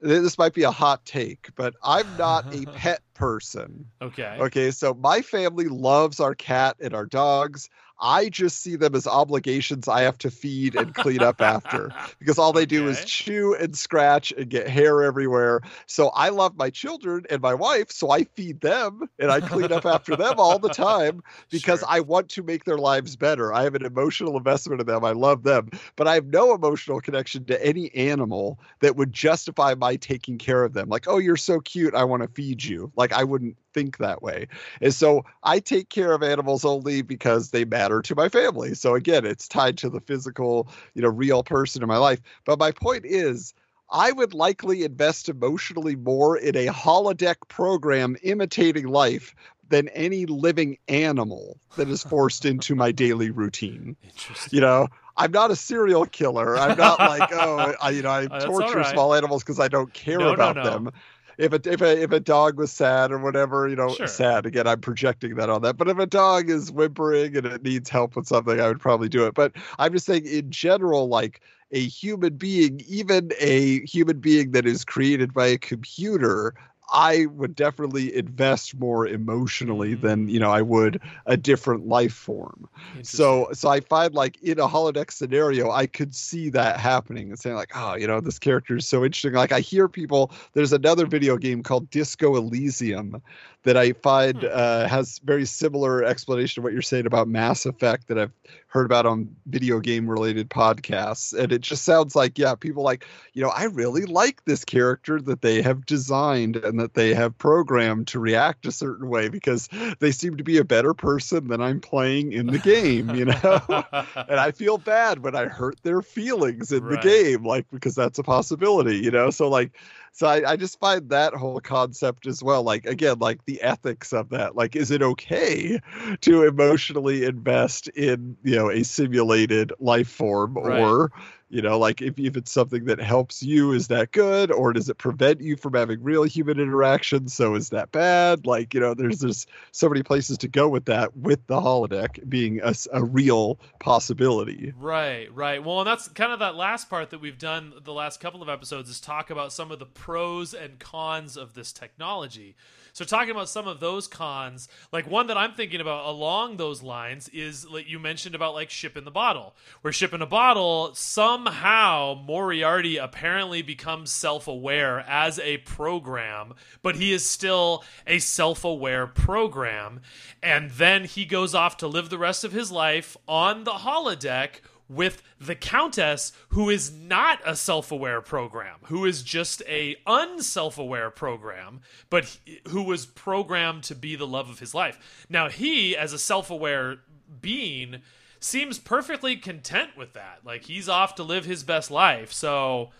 this 0.00 0.38
might 0.38 0.54
be 0.54 0.62
a 0.62 0.70
hot 0.70 1.04
take, 1.04 1.50
but 1.56 1.74
I'm 1.82 2.16
not 2.16 2.46
a 2.50 2.66
pet 2.72 3.02
person. 3.14 3.86
okay 4.00 4.38
Okay, 4.40 4.70
so 4.70 4.94
my 4.94 5.20
family 5.20 5.66
loves 5.66 6.20
our 6.20 6.34
cat 6.34 6.76
and 6.80 6.94
our 6.94 7.06
dogs. 7.06 7.68
I 8.00 8.28
just 8.28 8.60
see 8.62 8.76
them 8.76 8.94
as 8.94 9.06
obligations 9.06 9.88
I 9.88 10.02
have 10.02 10.18
to 10.18 10.30
feed 10.30 10.74
and 10.74 10.94
clean 10.94 11.22
up 11.22 11.40
after 11.40 11.92
because 12.18 12.38
all 12.38 12.52
they 12.52 12.66
do 12.66 12.86
is 12.88 13.04
chew 13.04 13.54
and 13.54 13.76
scratch 13.76 14.32
and 14.32 14.48
get 14.48 14.68
hair 14.68 15.02
everywhere. 15.02 15.60
So 15.86 16.08
I 16.10 16.28
love 16.28 16.56
my 16.56 16.70
children 16.70 17.24
and 17.30 17.42
my 17.42 17.54
wife, 17.54 17.90
so 17.90 18.10
I 18.10 18.24
feed 18.24 18.60
them 18.60 19.08
and 19.18 19.30
I 19.30 19.40
clean 19.40 19.72
up 19.72 19.84
after 19.86 20.16
them 20.16 20.34
all 20.38 20.58
the 20.58 20.68
time 20.68 21.22
because 21.50 21.80
Sure. 21.80 21.88
I 21.88 22.00
want 22.00 22.28
to 22.30 22.42
make 22.42 22.64
their 22.64 22.78
lives 22.78 23.16
better. 23.16 23.52
I 23.52 23.62
have 23.62 23.74
an 23.74 23.84
emotional 23.84 24.36
investment 24.36 24.80
in 24.80 24.86
them. 24.86 25.04
I 25.04 25.12
love 25.12 25.42
them, 25.42 25.70
but 25.96 26.06
I 26.08 26.14
have 26.14 26.26
no 26.26 26.54
emotional 26.54 27.00
connection 27.00 27.44
to 27.46 27.64
any 27.66 27.94
animal 27.94 28.58
that 28.80 28.96
would 28.96 29.12
justify 29.12 29.74
my 29.74 29.96
taking 29.96 30.38
care 30.38 30.64
of 30.64 30.72
them. 30.72 30.88
Like, 30.88 31.06
oh, 31.08 31.18
you're 31.18 31.36
so 31.36 31.60
cute, 31.60 31.94
I 31.94 32.04
want 32.04 32.22
to 32.22 32.28
feed 32.28 32.64
you. 32.64 32.92
Like, 32.96 33.12
I 33.12 33.24
wouldn't 33.24 33.56
think 33.74 33.98
that 33.98 34.22
way. 34.22 34.48
And 34.80 34.94
so 34.94 35.24
I 35.42 35.60
take 35.60 35.88
care 35.88 36.12
of 36.12 36.22
animals 36.22 36.64
only 36.64 37.02
because 37.02 37.50
they 37.50 37.64
matter 37.64 38.02
to 38.02 38.14
my 38.14 38.28
family. 38.28 38.74
So 38.74 38.94
again, 38.94 39.24
it's 39.24 39.48
tied 39.48 39.78
to 39.78 39.90
the 39.90 40.00
physical, 40.00 40.68
you 40.94 41.02
know, 41.02 41.08
real 41.08 41.42
person 41.42 41.82
in 41.82 41.88
my 41.88 41.98
life. 41.98 42.20
But 42.44 42.58
my 42.58 42.72
point 42.72 43.04
is, 43.04 43.54
I 43.90 44.12
would 44.12 44.34
likely 44.34 44.84
invest 44.84 45.28
emotionally 45.28 45.96
more 45.96 46.36
in 46.36 46.56
a 46.56 46.66
holodeck 46.66 47.36
program 47.48 48.16
imitating 48.22 48.86
life 48.86 49.34
than 49.68 49.88
any 49.88 50.26
living 50.26 50.78
animal 50.88 51.58
that 51.76 51.88
is 51.88 52.02
forced 52.02 52.44
into 52.44 52.74
my 52.74 52.92
daily 52.92 53.30
routine. 53.30 53.96
interesting 54.04 54.56
You 54.56 54.60
know, 54.60 54.88
I'm 55.16 55.32
not 55.32 55.50
a 55.50 55.56
serial 55.56 56.06
killer. 56.06 56.56
I'm 56.58 56.76
not 56.76 56.98
like, 56.98 57.30
oh, 57.32 57.74
I, 57.80 57.90
you 57.90 58.02
know, 58.02 58.10
I 58.10 58.26
torture 58.26 58.78
right. 58.78 58.86
small 58.86 59.14
animals 59.14 59.42
because 59.42 59.60
I 59.60 59.68
don't 59.68 59.92
care 59.92 60.18
No, 60.18 60.34
no, 60.34 60.34
about 60.34 60.56
no. 60.56 60.62
them. 60.64 60.90
If 61.38 61.52
a, 61.52 61.72
if 61.72 61.80
a 61.80 62.02
if 62.02 62.10
a 62.10 62.18
dog 62.20 62.58
was 62.58 62.72
sad 62.72 63.12
or 63.12 63.18
whatever, 63.18 63.68
you 63.68 63.76
know, 63.76 63.90
Sure. 63.94 64.08
sad 64.08 64.44
again, 64.44 64.66
I'm 64.66 64.80
projecting 64.80 65.36
that 65.36 65.48
on 65.48 65.62
that. 65.62 65.76
But 65.76 65.88
if 65.88 65.96
a 65.98 66.06
dog 66.06 66.50
is 66.50 66.72
whimpering 66.72 67.36
and 67.36 67.46
it 67.46 67.62
needs 67.62 67.88
help 67.88 68.16
with 68.16 68.26
something, 68.26 68.60
I 68.60 68.66
would 68.66 68.80
probably 68.80 69.08
do 69.08 69.24
it. 69.26 69.34
But 69.34 69.52
I'm 69.78 69.92
just 69.92 70.06
saying, 70.06 70.26
in 70.26 70.50
general, 70.50 71.08
like 71.08 71.40
a 71.70 71.80
human 71.80 72.36
being, 72.36 72.82
even 72.88 73.30
a 73.38 73.80
human 73.86 74.18
being 74.18 74.50
that 74.50 74.66
is 74.66 74.84
created 74.84 75.32
by 75.32 75.46
a 75.46 75.58
computer, 75.58 76.54
I 76.92 77.26
would 77.26 77.54
definitely 77.54 78.14
invest 78.14 78.78
more 78.78 79.06
emotionally 79.06 79.96
Mm. 79.96 80.00
than 80.00 80.28
you 80.28 80.38
know 80.40 80.50
I 80.50 80.62
would 80.62 81.00
a 81.26 81.36
different 81.36 81.86
life 81.86 82.12
form. 82.12 82.68
So 83.02 83.48
so 83.52 83.68
I 83.68 83.80
find 83.80 84.14
like 84.14 84.40
in 84.42 84.58
a 84.58 84.68
holodeck 84.68 85.10
scenario, 85.10 85.70
I 85.70 85.86
could 85.86 86.14
see 86.14 86.48
that 86.50 86.78
happening 86.80 87.28
and 87.30 87.38
saying 87.38 87.56
like, 87.56 87.72
oh, 87.74 87.94
you 87.94 88.06
know, 88.06 88.20
this 88.20 88.38
character 88.38 88.76
is 88.76 88.86
so 88.86 89.04
interesting. 89.04 89.32
Like 89.34 89.52
I 89.52 89.60
hear 89.60 89.88
people. 89.88 90.32
There's 90.54 90.72
another 90.72 91.06
video 91.06 91.36
game 91.36 91.62
called 91.62 91.90
Disco 91.90 92.36
Elysium 92.36 93.20
that 93.68 93.76
I 93.76 93.92
find 93.92 94.44
Hmm. 94.44 94.46
uh, 94.46 94.88
has 94.88 95.20
very 95.24 95.46
similar 95.46 96.04
explanation 96.04 96.60
of 96.60 96.64
what 96.64 96.72
you're 96.72 96.82
saying 96.82 97.06
about 97.06 97.28
Mass 97.28 97.66
Effect 97.66 98.08
that 98.08 98.18
I've 98.18 98.32
heard 98.68 98.86
about 98.86 99.06
on 99.06 99.36
video 99.46 99.80
game 99.80 100.08
related 100.10 100.50
podcasts, 100.50 101.38
and 101.38 101.52
it 101.52 101.60
just 101.60 101.84
sounds 101.84 102.16
like 102.16 102.38
yeah, 102.38 102.54
people 102.54 102.82
like 102.82 103.06
you 103.34 103.42
know 103.42 103.50
I 103.50 103.64
really 103.64 104.06
like 104.06 104.44
this 104.46 104.64
character 104.64 105.20
that 105.22 105.42
they 105.42 105.62
have 105.62 105.86
designed 105.86 106.56
and 106.56 106.80
that 106.80 106.94
they 106.94 107.14
have 107.14 107.38
programmed 107.38 108.08
to 108.08 108.20
react 108.20 108.66
a 108.66 108.72
certain 108.72 109.08
way 109.08 109.28
because 109.28 109.68
they 110.00 110.12
seem 110.12 110.36
to 110.38 110.44
be 110.44 110.58
a 110.58 110.64
better 110.64 110.94
person 110.94 111.48
than 111.48 111.60
I'm 111.60 111.80
playing 111.80 112.32
in 112.32 112.50
the 112.50 112.58
game, 112.58 113.14
you 113.14 113.26
know? 113.26 113.60
and 114.28 114.40
I 114.40 114.52
feel 114.52 114.78
bad 114.78 115.20
when 115.22 115.36
I 115.36 115.46
hurt 115.46 115.78
their 115.82 116.02
feelings 116.02 116.72
in 116.72 116.88
Right. 116.88 116.88
the 116.88 116.98
game, 116.98 117.44
like 117.44 117.66
because 117.70 117.94
that's 117.94 118.18
a 118.18 118.22
possibility, 118.24 118.96
you 118.98 119.10
know? 119.10 119.30
So 119.30 119.48
like 119.48 119.72
so 120.12 120.26
I, 120.26 120.52
I 120.52 120.56
just 120.56 120.78
find 120.80 121.08
that 121.10 121.34
whole 121.34 121.60
concept 121.60 122.26
as 122.26 122.42
well. 122.42 122.62
Like 122.62 122.86
again, 122.86 123.18
like 123.18 123.44
the 123.44 123.60
ethics 123.62 124.12
of 124.12 124.30
that. 124.30 124.56
Like, 124.56 124.76
is 124.76 124.90
it 124.90 125.02
okay 125.02 125.80
to 126.22 126.42
emotionally 126.44 127.24
invest 127.24 127.88
in, 127.88 128.36
you 128.42 128.56
know, 128.56 128.70
a 128.70 128.82
simulated 128.84 129.72
life 129.78 130.08
form 130.08 130.54
Right. 130.54 130.80
or 130.80 131.12
you 131.48 131.62
know 131.62 131.78
like 131.78 132.02
if, 132.02 132.18
if 132.18 132.36
it's 132.36 132.50
something 132.50 132.84
that 132.84 133.00
helps 133.00 133.42
you 133.42 133.72
is 133.72 133.88
that 133.88 134.12
good 134.12 134.50
or 134.52 134.72
does 134.72 134.88
it 134.88 134.98
prevent 134.98 135.40
you 135.40 135.56
from 135.56 135.74
having 135.74 136.02
real 136.02 136.24
human 136.24 136.58
interaction 136.58 137.28
so 137.28 137.54
is 137.54 137.70
that 137.70 137.90
bad 137.92 138.46
like 138.46 138.74
you 138.74 138.80
know 138.80 138.94
there's 138.94 139.20
there's 139.20 139.46
so 139.72 139.88
many 139.88 140.02
places 140.02 140.38
to 140.38 140.48
go 140.48 140.68
with 140.68 140.84
that 140.86 141.16
with 141.16 141.46
the 141.46 141.60
holodeck 141.60 142.26
being 142.28 142.60
a 142.92 143.04
real 143.04 143.58
possibility 143.78 144.72
Right, 144.78 145.34
right. 145.34 145.62
Well, 145.64 145.80
and 145.80 145.86
that's 145.86 146.08
kind 146.08 146.32
of 146.32 146.38
that 146.38 146.54
last 146.54 146.88
part 146.88 147.10
that 147.10 147.20
we've 147.20 147.38
done 147.38 147.72
the 147.84 147.92
last 147.92 148.20
couple 148.20 148.42
of 148.42 148.48
episodes 148.48 148.88
is 148.88 149.00
talk 149.00 149.30
about 149.30 149.52
some 149.52 149.70
of 149.70 149.78
the 149.78 149.86
pros 149.86 150.54
and 150.54 150.78
cons 150.78 151.36
of 151.36 151.54
this 151.54 151.72
technology. 151.72 152.56
So, 152.92 153.04
talking 153.04 153.30
about 153.30 153.48
some 153.48 153.68
of 153.68 153.80
those 153.80 154.08
cons, 154.08 154.68
like 154.92 155.08
one 155.08 155.28
that 155.28 155.36
I'm 155.36 155.52
thinking 155.54 155.80
about 155.80 156.06
along 156.06 156.56
those 156.56 156.82
lines 156.82 157.28
is 157.28 157.68
like 157.68 157.88
you 157.88 157.98
mentioned 157.98 158.34
about 158.34 158.54
like 158.54 158.70
ship 158.70 158.96
in 158.96 159.04
the 159.04 159.10
bottle, 159.10 159.54
where 159.82 159.92
ship 159.92 160.12
in 160.12 160.22
a 160.22 160.26
bottle 160.26 160.94
somehow 161.38 162.20
Moriarty 162.26 162.96
apparently 162.96 163.62
becomes 163.62 164.10
self 164.10 164.48
aware 164.48 165.00
as 165.00 165.38
a 165.38 165.58
program, 165.58 166.54
but 166.82 166.96
he 166.96 167.12
is 167.12 167.28
still 167.28 167.84
a 168.08 168.18
self 168.18 168.64
aware 168.64 169.06
program. 169.06 170.00
And 170.42 170.70
then 170.72 171.04
he 171.04 171.24
goes 171.24 171.54
off 171.54 171.76
to 171.78 171.86
live 171.86 172.10
the 172.10 172.18
rest 172.18 172.42
of 172.42 172.52
his 172.52 172.72
life 172.72 173.16
on 173.28 173.62
the 173.62 173.70
holodeck 173.72 174.60
with 174.88 175.22
the 175.38 175.54
countess 175.54 176.32
who 176.48 176.70
is 176.70 176.90
not 176.90 177.38
a 177.44 177.54
self-aware 177.54 178.22
program 178.22 178.76
who 178.84 179.04
is 179.04 179.22
just 179.22 179.60
a 179.68 179.94
unself-aware 180.06 181.10
program 181.10 181.82
but 182.08 182.24
he- 182.24 182.58
who 182.68 182.82
was 182.82 183.04
programmed 183.04 183.82
to 183.82 183.94
be 183.94 184.16
the 184.16 184.26
love 184.26 184.48
of 184.48 184.60
his 184.60 184.74
life 184.74 185.26
now 185.28 185.50
he 185.50 185.94
as 185.94 186.14
a 186.14 186.18
self-aware 186.18 187.00
being 187.42 188.00
seems 188.40 188.78
perfectly 188.78 189.36
content 189.36 189.90
with 189.96 190.12
that 190.14 190.38
like 190.44 190.64
he's 190.64 190.88
off 190.88 191.14
to 191.16 191.22
live 191.22 191.44
his 191.44 191.62
best 191.64 191.90
life 191.90 192.32
so 192.32 192.90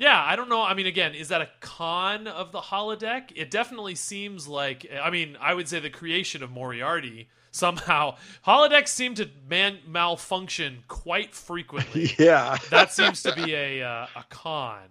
yeah, 0.00 0.22
I 0.24 0.36
don't 0.36 0.48
know. 0.48 0.62
I 0.62 0.74
mean, 0.74 0.86
again, 0.86 1.12
is 1.16 1.26
that 1.30 1.40
a 1.40 1.48
con 1.60 2.28
of 2.28 2.52
the 2.52 2.60
holodeck? 2.60 3.32
It 3.34 3.50
definitely 3.50 3.96
seems 3.96 4.46
like. 4.46 4.86
I 5.02 5.10
mean, 5.10 5.36
I 5.40 5.54
would 5.54 5.66
say 5.68 5.80
the 5.80 5.90
creation 5.90 6.40
of 6.44 6.52
Moriarty 6.52 7.28
somehow 7.50 8.14
holodecks 8.46 8.90
seem 8.90 9.16
to 9.16 9.28
man 9.50 9.78
malfunction 9.88 10.84
quite 10.86 11.34
frequently. 11.34 12.14
yeah 12.18 12.58
that 12.70 12.92
seems 12.92 13.24
to 13.24 13.34
be 13.34 13.52
a 13.56 13.82
uh, 13.82 14.06
a 14.14 14.22
con. 14.30 14.86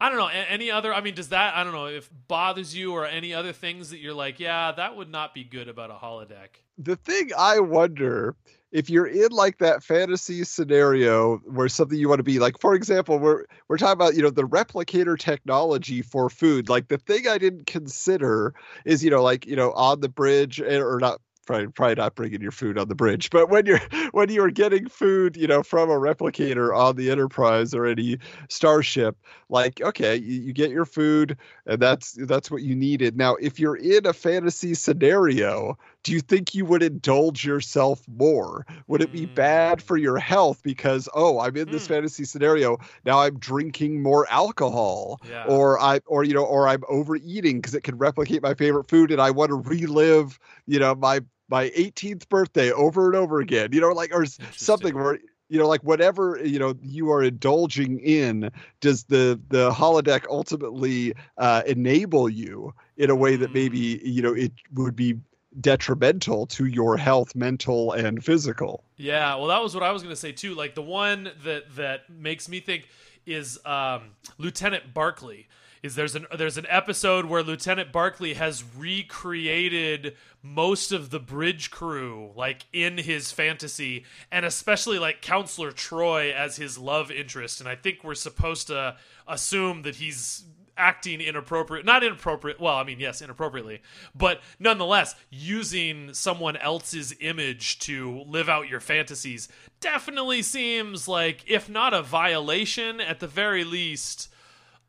I 0.00 0.08
don't 0.08 0.18
know. 0.18 0.28
a- 0.28 0.32
Any 0.48 0.70
other? 0.70 0.94
I 0.94 1.00
mean, 1.00 1.14
does 1.16 1.30
that? 1.30 1.56
I 1.56 1.64
don't 1.64 1.72
know 1.72 1.86
if 1.86 2.08
bothers 2.28 2.72
you 2.72 2.92
or 2.92 3.04
any 3.04 3.34
other 3.34 3.52
things 3.52 3.90
that 3.90 3.98
you're 3.98 4.14
like, 4.14 4.38
yeah, 4.38 4.70
that 4.70 4.94
would 4.96 5.10
not 5.10 5.34
be 5.34 5.42
good 5.42 5.66
about 5.66 5.90
a 5.90 5.94
holodeck. 5.94 6.50
the 6.78 6.94
thing 6.94 7.30
I 7.36 7.58
wonder 7.58 8.36
if 8.72 8.88
you're 8.88 9.06
in 9.06 9.30
like 9.30 9.58
that 9.58 9.84
fantasy 9.84 10.42
scenario 10.44 11.36
where 11.38 11.68
something 11.68 11.98
you 11.98 12.08
want 12.08 12.18
to 12.18 12.24
be 12.24 12.38
like, 12.38 12.58
for 12.58 12.74
example, 12.74 13.18
we're 13.18 13.44
we're 13.68 13.76
talking 13.76 13.92
about 13.92 14.16
you 14.16 14.22
know 14.22 14.30
the 14.30 14.48
replicator 14.48 15.18
technology 15.18 16.02
for 16.02 16.30
food. 16.30 16.68
Like 16.68 16.88
the 16.88 16.98
thing 16.98 17.28
I 17.28 17.38
didn't 17.38 17.66
consider 17.66 18.54
is 18.84 19.04
you 19.04 19.10
know 19.10 19.22
like 19.22 19.46
you 19.46 19.56
know 19.56 19.72
on 19.72 20.00
the 20.00 20.08
bridge 20.08 20.60
eh, 20.60 20.78
or 20.78 20.98
not. 20.98 21.20
Probably, 21.44 21.66
probably 21.66 21.96
not 21.96 22.14
bringing 22.14 22.40
your 22.40 22.52
food 22.52 22.78
on 22.78 22.86
the 22.86 22.94
bridge, 22.94 23.28
but 23.30 23.50
when 23.50 23.66
you're 23.66 23.80
when 24.12 24.30
you 24.30 24.44
are 24.44 24.50
getting 24.50 24.88
food, 24.88 25.36
you 25.36 25.48
know, 25.48 25.64
from 25.64 25.90
a 25.90 25.94
replicator 25.94 26.72
on 26.72 26.94
the 26.94 27.10
Enterprise 27.10 27.74
or 27.74 27.84
any 27.84 28.18
starship, 28.48 29.16
like 29.48 29.80
okay, 29.80 30.14
you, 30.14 30.40
you 30.40 30.52
get 30.52 30.70
your 30.70 30.84
food, 30.84 31.36
and 31.66 31.82
that's 31.82 32.12
that's 32.28 32.48
what 32.48 32.62
you 32.62 32.76
needed. 32.76 33.16
Now, 33.16 33.34
if 33.34 33.58
you're 33.58 33.74
in 33.74 34.06
a 34.06 34.12
fantasy 34.12 34.74
scenario, 34.74 35.76
do 36.02 36.12
you 36.12 36.20
think 36.20 36.54
you 36.54 36.64
would 36.64 36.82
indulge 36.82 37.44
yourself 37.44 38.02
more? 38.08 38.66
Would 38.86 39.02
it 39.02 39.10
be 39.10 39.24
Mm. 39.24 39.26
bad 39.26 39.82
for 39.82 39.96
your 39.96 40.18
health 40.18 40.62
because 40.62 41.08
oh, 41.14 41.38
I'm 41.40 41.56
in 41.56 41.70
this 41.70 41.86
Hmm. 41.86 41.88
fantasy 41.88 42.24
scenario 42.24 42.78
now 43.04 43.20
I'm 43.20 43.38
drinking 43.38 44.02
more 44.02 44.26
alcohol 44.30 45.20
Yeah. 45.22 45.44
or 45.44 45.78
I 45.80 46.00
or 46.06 46.24
you 46.24 46.34
know 46.34 46.44
or 46.44 46.68
I'm 46.68 46.82
overeating 46.88 47.58
because 47.58 47.74
it 47.74 47.82
can 47.82 47.98
replicate 47.98 48.42
my 48.42 48.54
favorite 48.54 48.88
food 48.88 49.10
and 49.10 49.20
I 49.20 49.30
want 49.30 49.50
to 49.50 49.54
relive, 49.56 50.38
you 50.66 50.78
know, 50.78 50.94
my 50.94 51.20
my 51.48 51.70
18th 51.74 52.28
birthday 52.28 52.70
over 52.72 53.06
and 53.06 53.16
over 53.16 53.40
again. 53.40 53.70
You 53.72 53.80
know, 53.80 53.90
like 53.92 54.14
or 54.14 54.24
something 54.56 54.94
where 54.94 55.18
you 55.48 55.58
know 55.58 55.68
like 55.68 55.82
whatever 55.82 56.40
you 56.44 56.58
know 56.58 56.74
you 56.82 57.10
are 57.10 57.22
indulging 57.22 57.98
in 58.00 58.50
does 58.80 59.04
the 59.04 59.40
the 59.48 59.70
holodeck 59.70 60.24
ultimately 60.28 61.14
uh 61.38 61.62
enable 61.66 62.28
you 62.28 62.72
in 62.96 63.10
a 63.10 63.16
way 63.16 63.36
that 63.36 63.52
Mm. 63.52 63.52
maybe 63.52 64.00
you 64.04 64.22
know 64.22 64.32
it 64.34 64.52
would 64.74 64.96
be 64.96 65.14
detrimental 65.60 66.46
to 66.46 66.66
your 66.66 66.96
health 66.96 67.34
mental 67.34 67.92
and 67.92 68.24
physical 68.24 68.84
Yeah, 68.96 69.34
well, 69.34 69.48
that 69.48 69.62
was 69.62 69.74
what 69.74 69.82
I 69.82 69.90
was 69.90 70.02
going 70.02 70.14
to 70.14 70.20
say 70.20 70.32
too. 70.32 70.54
Like 70.54 70.74
the 70.74 70.82
one 70.82 71.30
that 71.44 71.74
that 71.76 72.08
makes 72.08 72.48
me 72.48 72.60
think 72.60 72.88
is 73.26 73.58
um, 73.64 74.10
Lieutenant 74.38 74.94
Barkley. 74.94 75.48
Is 75.82 75.96
there's 75.96 76.14
an 76.14 76.26
there's 76.38 76.58
an 76.58 76.66
episode 76.68 77.24
where 77.24 77.42
Lieutenant 77.42 77.90
Barkley 77.90 78.34
has 78.34 78.62
recreated 78.76 80.16
most 80.40 80.92
of 80.92 81.10
the 81.10 81.18
bridge 81.18 81.72
crew 81.72 82.30
like 82.36 82.66
in 82.72 82.98
his 82.98 83.32
fantasy, 83.32 84.04
and 84.30 84.46
especially 84.46 85.00
like 85.00 85.22
Counselor 85.22 85.72
Troi 85.72 86.32
as 86.32 86.54
his 86.54 86.78
love 86.78 87.10
interest. 87.10 87.58
And 87.58 87.68
I 87.68 87.74
think 87.74 88.04
we're 88.04 88.14
supposed 88.14 88.68
to 88.68 88.96
assume 89.26 89.82
that 89.82 89.96
he's 89.96 90.44
acting 90.76 91.20
inappropriate 91.20 91.84
not 91.84 92.02
inappropriate 92.02 92.58
well 92.58 92.76
i 92.76 92.82
mean 92.84 92.98
yes 92.98 93.20
inappropriately 93.20 93.80
but 94.14 94.40
nonetheless 94.58 95.14
using 95.30 96.14
someone 96.14 96.56
else's 96.56 97.14
image 97.20 97.78
to 97.78 98.22
live 98.26 98.48
out 98.48 98.68
your 98.68 98.80
fantasies 98.80 99.48
definitely 99.80 100.40
seems 100.42 101.06
like 101.06 101.44
if 101.46 101.68
not 101.68 101.92
a 101.92 102.02
violation 102.02 103.00
at 103.00 103.20
the 103.20 103.26
very 103.26 103.64
least 103.64 104.28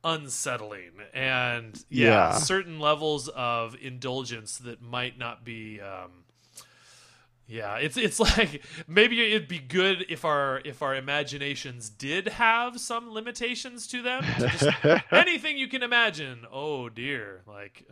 unsettling 0.04 0.92
and 1.14 1.84
yeah, 1.90 2.08
Yeah. 2.08 2.32
certain 2.34 2.80
levels 2.80 3.30
of 3.30 3.76
indulgence 3.82 4.58
that 4.60 4.82
might 4.82 5.18
not 5.18 5.44
be 5.46 5.80
um 5.82 6.12
yeah, 7.48 7.76
it's 7.78 7.98
it's 7.98 8.20
like 8.38 8.64
maybe 8.88 9.34
it'd 9.34 9.48
be 9.48 9.60
good 9.60 10.06
if 10.10 10.26
our 10.26 10.62
if 10.64 10.82
our 10.82 10.96
imaginations 10.96 11.90
did 11.90 12.28
have 12.28 12.80
some 12.80 13.12
limitations 13.12 13.88
to 13.88 14.02
them. 14.02 14.24
To 14.24 15.04
anything 15.12 15.58
you 15.58 15.68
can 15.68 15.84
imagine. 15.84 16.46
Oh 16.52 16.90
dear, 16.90 17.42
like 17.48 17.86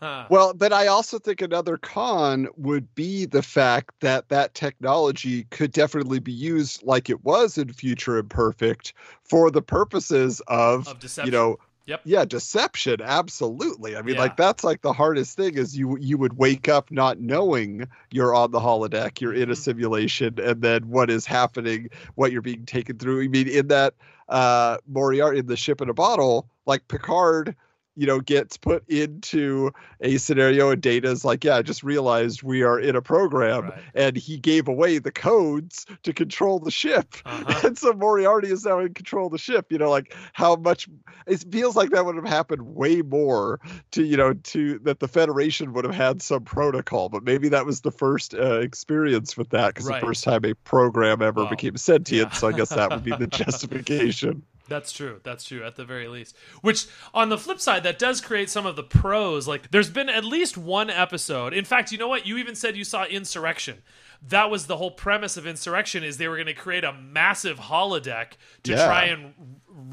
Well, 0.30 0.52
but 0.54 0.72
I 0.72 0.88
also 0.88 1.18
think 1.18 1.40
another 1.40 1.76
con 1.76 2.48
would 2.56 2.92
be 2.94 3.24
the 3.24 3.42
fact 3.42 3.94
that 4.00 4.28
that 4.28 4.54
technology 4.54 5.44
could 5.44 5.72
definitely 5.72 6.18
be 6.18 6.32
used 6.32 6.82
like 6.82 7.08
it 7.08 7.24
was 7.24 7.56
in 7.56 7.72
Future 7.72 8.18
Imperfect 8.18 8.92
for 9.22 9.50
the 9.50 9.62
purposes 9.62 10.40
of, 10.48 10.88
of 10.88 10.98
deception. 10.98 11.32
you 11.32 11.38
know, 11.38 11.58
Yep. 11.88 12.02
yeah, 12.04 12.24
deception. 12.26 13.00
Absolutely. 13.02 13.96
I 13.96 14.02
mean, 14.02 14.16
Yeah. 14.16 14.20
like 14.20 14.36
that's 14.36 14.62
like 14.62 14.82
the 14.82 14.92
hardest 14.92 15.36
thing 15.38 15.56
is 15.56 15.76
you 15.76 15.96
you 15.98 16.18
would 16.18 16.36
wake 16.36 16.68
up 16.68 16.90
not 16.90 17.18
knowing 17.18 17.88
you're 18.10 18.34
on 18.34 18.50
the 18.50 18.60
holodeck, 18.60 19.20
you're 19.22 19.32
in 19.32 19.50
a 19.50 19.54
Mhm. 19.54 19.56
simulation, 19.56 20.38
and 20.38 20.60
then 20.60 20.88
what 20.90 21.08
is 21.10 21.24
happening, 21.24 21.88
what 22.14 22.30
you're 22.30 22.42
being 22.42 22.66
taken 22.66 22.98
through. 22.98 23.22
I 23.22 23.28
mean, 23.28 23.48
in 23.48 23.68
that 23.68 23.94
uh 24.28 24.76
Moriarty 24.86 25.38
in 25.38 25.46
the 25.46 25.56
ship 25.56 25.80
in 25.80 25.88
a 25.88 25.94
bottle, 25.94 26.46
like 26.66 26.86
Picard 26.88 27.56
you 27.98 28.06
know, 28.06 28.20
gets 28.20 28.56
put 28.56 28.88
into 28.88 29.72
a 30.00 30.16
scenario 30.18 30.70
and 30.70 30.80
Data's 30.80 31.24
like, 31.24 31.42
yeah, 31.42 31.56
I 31.56 31.62
just 31.62 31.82
realized 31.82 32.44
we 32.44 32.62
are 32.62 32.78
in 32.78 32.94
a 32.94 33.02
program. 33.02 33.64
Right. 33.64 33.82
And 33.94 34.16
he 34.16 34.38
gave 34.38 34.68
away 34.68 34.98
the 34.98 35.10
codes 35.10 35.84
to 36.04 36.12
control 36.12 36.60
the 36.60 36.70
ship. 36.70 37.16
Uh-huh. 37.26 37.60
And 37.68 37.76
so 37.76 37.92
Moriarty 37.92 38.50
is 38.52 38.64
now 38.64 38.78
in 38.78 38.94
control 38.94 39.26
of 39.26 39.32
the 39.32 39.38
ship. 39.38 39.72
You 39.72 39.78
know, 39.78 39.90
like 39.90 40.14
how 40.32 40.54
much 40.56 40.88
it 41.26 41.44
feels 41.50 41.74
like 41.74 41.90
that 41.90 42.04
would 42.06 42.14
have 42.14 42.24
happened 42.28 42.62
way 42.76 43.02
more 43.02 43.58
to, 43.90 44.04
you 44.04 44.16
know, 44.16 44.32
to 44.32 44.78
that 44.84 45.00
the 45.00 45.08
Federation 45.08 45.72
would 45.72 45.84
have 45.84 45.94
had 45.94 46.22
some 46.22 46.44
protocol. 46.44 47.08
But 47.08 47.24
maybe 47.24 47.48
that 47.48 47.66
was 47.66 47.80
the 47.80 47.90
first 47.90 48.32
uh, 48.34 48.60
experience 48.60 49.36
with 49.36 49.50
that 49.50 49.74
because 49.74 49.88
Right. 49.88 50.00
the 50.00 50.06
first 50.06 50.22
time 50.22 50.44
a 50.44 50.54
program 50.54 51.20
ever 51.20 51.40
Well, 51.40 51.50
became 51.50 51.76
sentient. 51.76 52.28
yeah. 52.30 52.34
So 52.38 52.46
I 52.48 52.52
guess 52.52 52.68
that 52.68 52.90
would 52.90 53.02
be 53.02 53.10
the 53.16 53.26
justification. 53.42 54.42
That's 54.68 54.92
true. 54.92 55.20
That's 55.24 55.44
true 55.44 55.64
at 55.64 55.76
the 55.76 55.84
very 55.84 56.08
least. 56.08 56.36
Which 56.60 56.86
on 57.14 57.28
the 57.28 57.38
flip 57.38 57.60
side 57.60 57.82
that 57.84 57.98
does 57.98 58.20
create 58.20 58.50
some 58.50 58.66
of 58.66 58.76
the 58.76 58.82
pros. 58.82 59.48
Like 59.48 59.70
there's 59.70 59.90
been 59.90 60.08
at 60.08 60.24
least 60.24 60.56
one 60.56 60.90
episode. 60.90 61.54
In 61.54 61.64
fact, 61.64 61.90
you 61.90 61.98
know 61.98 62.08
what? 62.08 62.26
You 62.26 62.36
even 62.38 62.54
said 62.54 62.76
you 62.76 62.84
saw 62.84 63.04
Insurrection. 63.04 63.78
That 64.20 64.50
was 64.50 64.66
the 64.66 64.76
whole 64.76 64.90
premise 64.90 65.36
of 65.36 65.46
Insurrection 65.46 66.02
is 66.02 66.16
they 66.18 66.28
were 66.28 66.36
going 66.36 66.46
to 66.46 66.54
create 66.54 66.84
a 66.84 66.92
massive 66.92 67.58
holodeck 67.58 68.32
to 68.64 68.72
Yeah. 68.72 68.84
try 68.86 69.04
and 69.04 69.34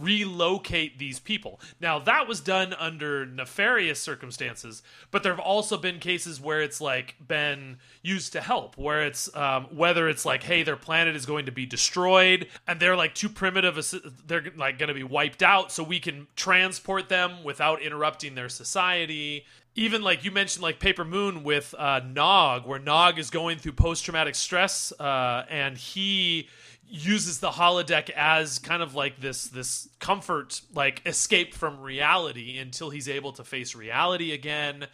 relocate 0.05 0.97
these 0.97 1.19
people. 1.19 1.59
Now 1.79 1.99
that 1.99 2.27
was 2.27 2.39
done 2.39 2.73
under 2.73 3.25
nefarious 3.25 4.01
circumstances, 4.01 4.81
but 5.11 5.21
there 5.23 5.31
have 5.31 5.39
also 5.39 5.77
been 5.77 5.99
cases 5.99 6.41
where 6.41 6.61
it's 6.61 6.81
like 6.81 7.15
been 7.25 7.77
used 8.01 8.33
to 8.33 8.41
help, 8.41 8.77
where 8.77 9.03
it's 9.03 9.33
um, 9.35 9.65
whether 9.65 10.09
it's 10.09 10.25
like, 10.25 10.43
hey, 10.43 10.63
their 10.63 10.75
planet 10.75 11.15
is 11.15 11.25
going 11.25 11.45
to 11.45 11.51
be 11.51 11.65
destroyed 11.65 12.47
and 12.67 12.79
they're 12.79 12.95
like 12.95 13.13
too 13.13 13.29
primitive, 13.29 13.75
they're 14.25 14.51
like 14.55 14.79
going 14.79 14.87
to 14.89 14.93
be 14.95 15.03
wiped 15.03 15.43
out, 15.43 15.71
so 15.71 15.83
we 15.83 15.99
can 15.99 16.27
transport 16.35 17.07
them 17.07 17.43
without 17.43 17.81
interrupting 17.81 18.35
their 18.35 18.49
society. 18.49 19.45
Even 19.75 20.01
like 20.01 20.23
you 20.23 20.31
mentioned, 20.31 20.63
like 20.63 20.79
Paper 20.79 21.03
Moon 21.03 21.43
with 21.43 21.75
uh, 21.77 21.99
Nog, 22.05 22.65
where 22.65 22.79
Nog 22.79 23.19
is 23.19 23.29
going 23.29 23.57
through 23.57 23.73
post 23.73 24.05
traumatic 24.05 24.35
stress, 24.35 24.93
uh, 24.99 25.45
and 25.49 25.77
he 25.77 26.47
uses 26.87 27.39
the 27.39 27.49
holodeck 27.49 28.09
as 28.11 28.59
kind 28.59 28.81
of 28.81 28.95
like 28.95 29.19
this 29.19 29.47
this 29.47 29.89
comfort 29.99 30.61
like 30.73 31.01
escape 31.05 31.53
from 31.53 31.81
reality 31.81 32.57
until 32.57 32.89
he's 32.89 33.09
able 33.09 33.33
to 33.33 33.43
face 33.43 33.75
reality 33.75 34.31
again 34.31 34.85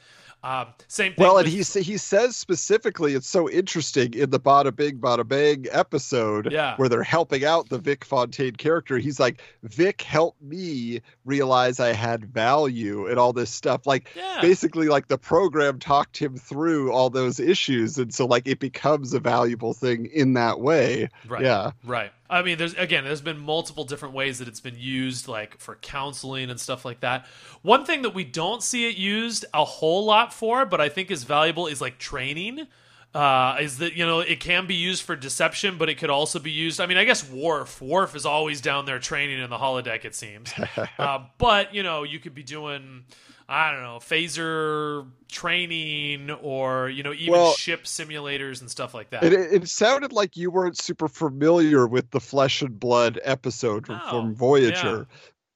um, 0.43 0.67
same 0.87 1.13
thing 1.13 1.23
Well, 1.25 1.37
and 1.37 1.47
he 1.47 1.57
he 1.57 1.97
says 1.97 2.35
specifically, 2.35 3.13
it's 3.13 3.29
so 3.29 3.49
interesting 3.49 4.13
in 4.13 4.31
the 4.31 4.39
Badda-Bing 4.39 4.97
Badda-Bang 4.97 5.65
episode 5.71 6.51
Yeah. 6.51 6.75
where 6.77 6.89
they're 6.89 7.03
helping 7.03 7.45
out 7.45 7.69
the 7.69 7.77
Vic 7.77 8.03
Fontaine 8.03 8.55
character. 8.55 8.97
He's 8.97 9.19
like, 9.19 9.41
Vic 9.63 10.01
helped 10.01 10.41
me 10.41 11.01
realize 11.25 11.79
I 11.79 11.93
had 11.93 12.25
value 12.25 13.07
and 13.07 13.19
all 13.19 13.33
this 13.33 13.51
stuff. 13.51 13.85
Like 13.85 14.09
Yeah. 14.15 14.39
basically, 14.41 14.87
like 14.87 15.07
the 15.09 15.17
program 15.17 15.77
talked 15.79 16.17
him 16.17 16.37
through 16.37 16.91
all 16.91 17.09
those 17.09 17.39
issues, 17.39 17.97
and 17.97 18.13
so 18.13 18.25
like 18.25 18.47
it 18.47 18.59
becomes 18.59 19.13
a 19.13 19.19
valuable 19.19 19.73
thing 19.73 20.07
in 20.07 20.33
that 20.33 20.59
way. 20.59 21.09
Right. 21.27 21.43
Yeah. 21.43 21.71
Right. 21.85 22.11
I 22.31 22.41
mean, 22.43 22.57
there's 22.57 22.73
again, 22.75 23.03
there's 23.03 23.21
been 23.21 23.37
multiple 23.39 23.83
different 23.83 24.15
ways 24.15 24.39
that 24.39 24.47
it's 24.47 24.61
been 24.61 24.77
used, 24.77 25.27
like 25.27 25.59
for 25.59 25.75
counseling 25.75 26.49
and 26.49 26.59
stuff 26.59 26.85
like 26.85 27.01
that. 27.01 27.25
One 27.61 27.85
thing 27.85 28.03
that 28.03 28.15
we 28.15 28.23
don't 28.23 28.63
see 28.63 28.89
it 28.89 28.95
used 28.95 29.45
a 29.53 29.65
whole 29.65 30.05
lot 30.05 30.33
for, 30.33 30.65
but 30.65 30.79
I 30.79 30.87
think 30.87 31.11
is 31.11 31.25
valuable, 31.25 31.67
is 31.67 31.81
like 31.81 31.99
training. 31.99 32.67
Uh, 33.13 33.57
is 33.59 33.79
that 33.79 33.91
you 33.93 34.05
know 34.05 34.21
it 34.21 34.39
can 34.39 34.65
be 34.67 34.75
used 34.75 35.03
for 35.03 35.17
deception, 35.17 35.77
but 35.77 35.89
it 35.89 35.97
could 35.97 36.09
also 36.09 36.39
be 36.39 36.51
used. 36.51 36.79
I 36.79 36.85
mean, 36.85 36.97
I 36.97 37.03
guess 37.03 37.29
Worf. 37.29 37.81
Worf 37.81 38.15
is 38.15 38.25
always 38.25 38.61
down 38.61 38.85
there 38.85 38.99
training 38.99 39.41
in 39.41 39.49
the 39.49 39.57
holodeck. 39.57 40.05
It 40.05 40.15
seems, 40.15 40.53
uh, 40.97 41.25
but 41.37 41.75
you 41.75 41.83
know 41.83 42.03
you 42.03 42.19
could 42.19 42.33
be 42.33 42.43
doing. 42.43 43.03
I 43.51 43.71
don't 43.71 43.83
know, 43.83 43.97
phaser 43.97 45.07
training 45.27 46.31
or, 46.31 46.89
you 46.89 47.03
know, 47.03 47.11
even 47.11 47.33
Well- 47.33 47.53
ship 47.53 47.83
simulators 47.83 48.61
and 48.61 48.71
stuff 48.71 48.93
like 48.93 49.09
that. 49.09 49.25
It, 49.25 49.33
it 49.33 49.67
sounded 49.67 50.13
like 50.13 50.37
you 50.37 50.49
weren't 50.51 50.77
super 50.77 51.09
familiar 51.09 51.85
with 51.85 52.11
the 52.11 52.21
Flesh 52.21 52.61
and 52.61 52.79
Blood 52.79 53.19
episode 53.25 53.89
No, 53.89 53.99
from 54.09 54.35
Voyager. 54.35 55.05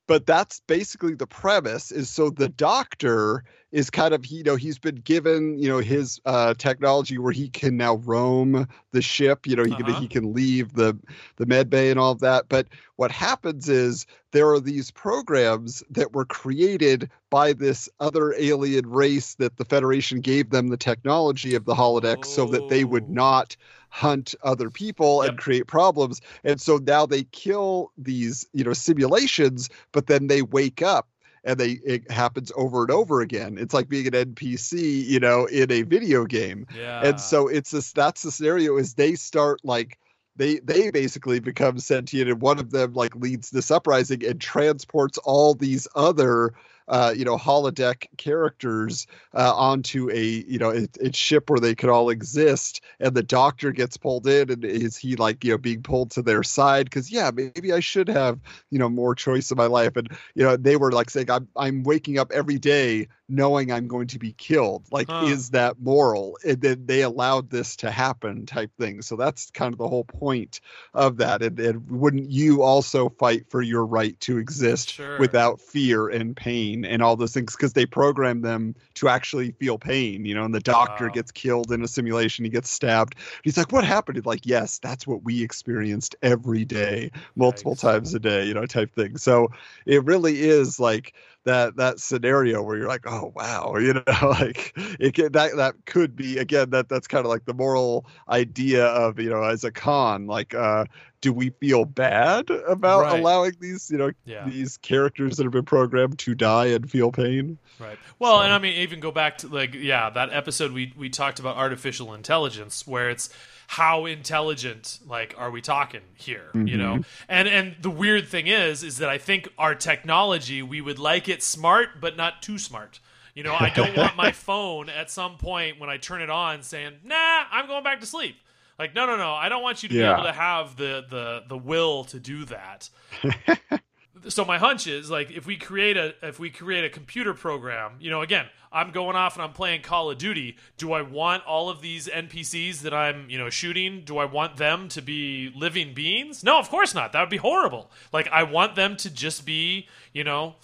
But 0.07 0.25
that's 0.27 0.61
basically 0.67 1.15
the 1.15 1.27
premise 1.27 1.91
is 1.91 2.09
so 2.09 2.29
the 2.29 2.47
doctor 2.49 3.43
is 3.71 3.89
kind 3.89 4.13
of 4.13 4.25
you 4.27 4.43
know 4.43 4.55
he's 4.55 4.77
been 4.77 4.95
given 4.97 5.57
you 5.57 5.67
know 5.67 5.79
his 5.79 6.19
uh, 6.25 6.53
technology 6.55 7.17
where 7.17 7.31
he 7.31 7.49
can 7.49 7.75
now 7.77 7.95
roam 7.97 8.67
the 8.91 9.01
ship 9.01 9.47
you 9.47 9.55
know 9.55 9.63
he 9.63 9.75
Uh-huh. 9.75 9.77
can 9.77 9.93
he 9.93 10.07
can 10.07 10.33
leave 10.33 10.73
the 10.73 10.97
the 11.37 11.45
med 11.45 11.69
bay 11.69 11.89
and 11.89 11.99
all 11.99 12.11
of 12.11 12.19
that 12.19 12.47
but 12.49 12.67
what 12.97 13.11
happens 13.11 13.67
is 13.69 14.05
there 14.31 14.49
are 14.49 14.59
these 14.59 14.91
programs 14.91 15.83
that 15.89 16.13
were 16.13 16.25
created 16.25 17.09
by 17.29 17.53
this 17.53 17.89
other 17.99 18.33
alien 18.37 18.87
race 18.89 19.35
that 19.35 19.57
the 19.57 19.65
federation 19.65 20.21
gave 20.21 20.49
them 20.51 20.67
the 20.67 20.77
technology 20.77 21.55
of 21.55 21.65
the 21.65 21.75
holodeck 21.75 22.25
so 22.25 22.45
that 22.47 22.67
they 22.67 22.83
would 22.83 23.09
Oh. 23.09 23.09
not 23.09 23.55
hunt 23.95 24.35
other 24.43 24.69
people 24.69 25.21
and 25.21 25.37
create 25.37 25.67
problems 25.67 26.19
and 26.43 26.59
so 26.59 26.75
now 26.85 27.05
they 27.05 27.23
kill 27.31 27.93
these 27.97 28.45
you 28.51 28.61
know 28.61 28.73
simulations 28.73 29.69
but 29.93 30.07
then 30.07 30.27
they 30.27 30.41
wake 30.41 30.81
up 30.81 31.07
and 31.45 31.57
they 31.57 31.79
it 31.85 32.11
happens 32.11 32.51
over 32.57 32.81
and 32.81 32.91
over 32.91 33.21
again. 33.21 33.57
It's 33.57 33.73
like 33.73 33.87
being 33.87 34.07
an 34.07 34.13
npc 34.33 35.05
you 35.05 35.19
know 35.19 35.45
in 35.45 35.71
a 35.71 35.83
video 35.83 36.25
game. 36.25 36.67
Yeah. 36.75 37.07
and 37.07 37.21
so 37.21 37.47
it's 37.47 37.71
this 37.71 37.93
that's 37.93 38.23
the 38.23 38.31
scenario 38.31 38.75
is 38.77 38.95
they 38.95 39.15
start 39.15 39.61
like 39.63 39.97
they 40.35 40.59
they 40.59 40.91
basically 40.91 41.39
become 41.39 41.79
sentient 41.79 42.29
and 42.29 42.41
one 42.41 42.59
of 42.59 42.71
them 42.71 42.93
like 42.93 43.15
leads 43.15 43.51
this 43.51 43.71
uprising 43.71 44.25
and 44.25 44.41
transports 44.41 45.17
all 45.19 45.53
these 45.53 45.87
other 45.95 46.53
uh, 46.87 47.13
you 47.15 47.25
know 47.25 47.37
holodeck 47.37 48.05
characters 48.17 49.07
uh, 49.33 49.53
onto 49.55 50.09
a 50.11 50.23
you 50.23 50.57
know 50.57 50.71
a, 50.71 50.87
a 51.01 51.11
ship 51.13 51.49
where 51.49 51.59
they 51.59 51.75
could 51.75 51.89
all 51.89 52.09
exist 52.09 52.81
and 52.99 53.15
the 53.15 53.23
doctor 53.23 53.71
gets 53.71 53.97
pulled 53.97 54.27
in 54.27 54.49
and 54.51 54.63
is 54.65 54.97
he 54.97 55.15
like 55.15 55.43
you 55.43 55.51
know 55.51 55.57
being 55.57 55.81
pulled 55.81 56.11
to 56.11 56.21
their 56.21 56.43
side? 56.43 56.85
Because 56.85 57.11
yeah 57.11 57.31
maybe 57.33 57.71
i 57.73 57.79
should 57.79 58.07
have 58.07 58.39
you 58.69 58.79
know 58.79 58.89
more 58.89 59.15
choice 59.15 59.51
in 59.51 59.57
my 59.57 59.65
life. 59.67 59.95
And 59.95 60.09
you 60.35 60.43
know 60.43 60.55
they 60.57 60.75
were 60.75 60.91
like 60.91 61.09
saying 61.09 61.29
i'm, 61.29 61.47
I'm 61.55 61.83
waking 61.83 62.17
up 62.19 62.31
every 62.31 62.57
day 62.57 63.07
knowing 63.27 63.71
i'm 63.71 63.87
going 63.87 64.07
to 64.07 64.19
be 64.19 64.33
killed. 64.33 64.85
Like 64.91 65.09
Huh. 65.09 65.19
is 65.19 65.49
that 65.51 65.79
moral? 65.79 66.37
And 66.45 66.61
then 66.61 66.85
they 66.85 67.01
allowed 67.01 67.49
this 67.49 67.75
to 67.77 67.89
happen 67.91 68.45
type 68.45 68.71
thing. 68.79 69.01
So 69.01 69.15
that's 69.15 69.49
kind 69.51 69.73
of 69.73 69.77
the 69.79 69.87
whole 69.87 70.03
point 70.03 70.59
of 70.93 71.17
that. 71.17 71.41
And, 71.41 71.59
and 71.59 71.89
wouldn't 71.89 72.29
you 72.29 72.61
also 72.61 73.09
fight 73.09 73.49
for 73.49 73.61
your 73.61 73.85
right 73.85 74.19
to 74.21 74.37
exist 74.37 74.89
Sure. 74.89 75.17
without 75.17 75.59
fear 75.61 76.07
and 76.07 76.35
pain 76.35 76.74
and 76.83 77.01
all 77.01 77.15
those 77.15 77.31
things 77.33 77.55
because 77.55 77.71
they 77.73 77.85
program 77.85 78.41
them 78.41 78.75
to 78.95 79.07
actually 79.07 79.51
feel 79.51 79.77
pain 79.77 80.25
you 80.25 80.33
know 80.33 80.43
and 80.43 80.53
the 80.53 80.59
doctor 80.59 81.09
Wow. 81.09 81.09
gets 81.09 81.31
killed 81.31 81.71
in 81.71 81.81
a 81.83 81.87
simulation 81.87 82.43
he 82.43 82.49
gets 82.49 82.69
stabbed 82.69 83.15
he's 83.43 83.57
like 83.57 83.71
what 83.71 83.83
happened 83.83 84.17
He's 84.17 84.25
like 84.25 84.45
yes 84.45 84.79
that's 84.79 85.05
what 85.05 85.23
we 85.23 85.41
experienced 85.43 86.15
every 86.21 86.65
day 86.65 87.09
multiple 87.35 87.75
Yikes. 87.75 87.77
times 87.77 88.13
a 88.13 88.19
day 88.19 88.43
you 88.45 88.53
know 88.53 88.65
type 88.65 88.93
thing 88.93 89.15
so 89.17 89.47
it 89.85 90.03
really 90.03 90.41
is 90.41 90.79
like 90.79 91.13
that 91.45 91.75
that 91.77 91.99
scenario 91.99 92.61
where 92.61 92.77
you're 92.77 92.87
like 92.87 93.05
oh 93.07 93.31
wow 93.35 93.75
you 93.79 93.93
know 93.93 94.03
like 94.29 94.73
it 94.99 95.33
that 95.33 95.55
that 95.55 95.75
could 95.85 96.15
be 96.15 96.37
again 96.37 96.69
that 96.71 96.89
that's 96.89 97.07
kind 97.07 97.25
of 97.25 97.29
like 97.29 97.45
the 97.45 97.53
moral 97.53 98.05
idea 98.29 98.85
of 98.87 99.19
you 99.19 99.29
know 99.29 99.43
as 99.43 99.63
a 99.63 99.71
con 99.71 100.27
like 100.27 100.53
uh 100.53 100.85
do 101.21 101.31
we 101.33 101.49
feel 101.59 101.85
bad 101.85 102.49
about 102.67 103.01
Right. 103.03 103.19
allowing 103.19 103.53
these 103.59 103.89
you 103.89 103.97
know 103.97 104.11
Yeah. 104.25 104.47
these 104.49 104.77
characters 104.77 105.37
that 105.37 105.43
have 105.43 105.53
been 105.53 105.65
programmed 105.65 106.19
to 106.19 106.35
die 106.35 106.67
and 106.67 106.89
feel 106.89 107.11
pain 107.11 107.57
Right. 107.77 107.97
Well, 108.19 108.37
So- 108.37 108.43
and 108.43 108.53
I 108.53 108.57
mean, 108.59 108.73
even 108.77 109.01
go 109.01 109.11
back 109.11 109.37
to 109.39 109.47
like, 109.49 109.73
yeah, 109.73 110.09
that 110.09 110.29
episode 110.31 110.71
we 110.71 110.93
we 110.95 111.09
talked 111.09 111.39
about 111.39 111.57
artificial 111.57 112.13
intelligence, 112.13 112.87
where 112.87 113.09
it's 113.09 113.29
how 113.67 114.05
intelligent 114.05 114.99
like 115.07 115.33
are 115.37 115.49
we 115.51 115.61
talking 115.61 116.01
here 116.15 116.49
you 116.53 116.59
mm-hmm. 116.59 116.77
know? 116.77 116.99
And 117.27 117.47
and 117.47 117.75
the 117.81 117.89
weird 117.89 118.27
thing 118.27 118.47
is 118.47 118.83
is 118.83 118.97
that 118.99 119.09
i 119.09 119.17
think 119.17 119.47
our 119.57 119.75
technology 119.75 120.61
we 120.61 120.81
would 120.81 120.99
like 120.99 121.27
it 121.29 121.41
smart 121.43 121.99
but 121.99 122.15
not 122.17 122.41
too 122.41 122.57
smart. 122.57 122.99
You 123.33 123.43
know 123.43 123.53
i 123.59 123.69
don't 123.69 123.97
want 123.97 124.15
my 124.15 124.31
phone 124.47 124.89
at 124.89 125.09
some 125.11 125.37
point 125.37 125.79
when 125.79 125.89
i 125.89 125.97
turn 125.97 126.21
it 126.21 126.29
on 126.29 126.63
saying 126.63 126.93
nah 127.03 127.43
i'm 127.51 127.67
going 127.67 127.83
back 127.83 127.99
to 128.01 128.05
sleep. 128.05 128.37
Like 128.77 128.93
no 128.93 129.05
no 129.05 129.15
no. 129.15 129.31
I 129.33 129.47
don't 129.49 129.63
want 129.63 129.83
you 129.83 129.89
to 129.89 129.95
Yeah. 129.95 130.15
be 130.15 130.21
able 130.21 130.23
to 130.23 130.33
have 130.33 130.75
the 130.75 131.05
the 131.09 131.43
the 131.47 131.57
will 131.57 132.03
to 132.05 132.19
do 132.19 132.45
that 132.45 132.89
so 134.27 134.43
my 134.45 134.57
hunch 134.57 134.87
is 134.87 135.09
like 135.09 135.31
if 135.31 135.45
we 135.45 135.57
create 135.57 135.97
a 135.97 136.13
if 136.21 136.39
we 136.39 136.49
create 136.49 136.83
a 136.83 136.89
computer 136.89 137.33
program 137.33 137.93
you 137.99 138.09
know 138.09 138.21
again 138.21 138.45
i'm 138.71 138.91
going 138.91 139.15
off 139.15 139.35
and 139.35 139.43
i'm 139.43 139.53
playing 139.53 139.81
call 139.81 140.09
of 140.09 140.17
duty. 140.17 140.57
Do 140.77 140.93
i 140.93 141.01
want 141.01 141.45
all 141.45 141.69
of 141.69 141.81
these 141.81 142.07
npcs 142.07 142.81
that 142.81 142.93
i'm 142.93 143.29
you 143.29 143.37
know 143.37 143.49
shooting 143.49 144.03
do 144.05 144.17
i 144.17 144.25
want 144.25 144.57
them 144.57 144.89
to 144.89 145.01
be 145.01 145.51
living 145.55 145.93
beings? 145.93 146.43
No 146.43 146.59
of 146.59 146.69
course 146.69 146.93
not. 146.93 147.11
That 147.13 147.21
would 147.21 147.29
be 147.29 147.37
horrible. 147.37 147.91
Like 148.11 148.27
i 148.29 148.43
want 148.43 148.75
them 148.75 148.95
to 148.97 149.09
just 149.09 149.45
be 149.45 149.87
you 150.13 150.23
know 150.23 150.55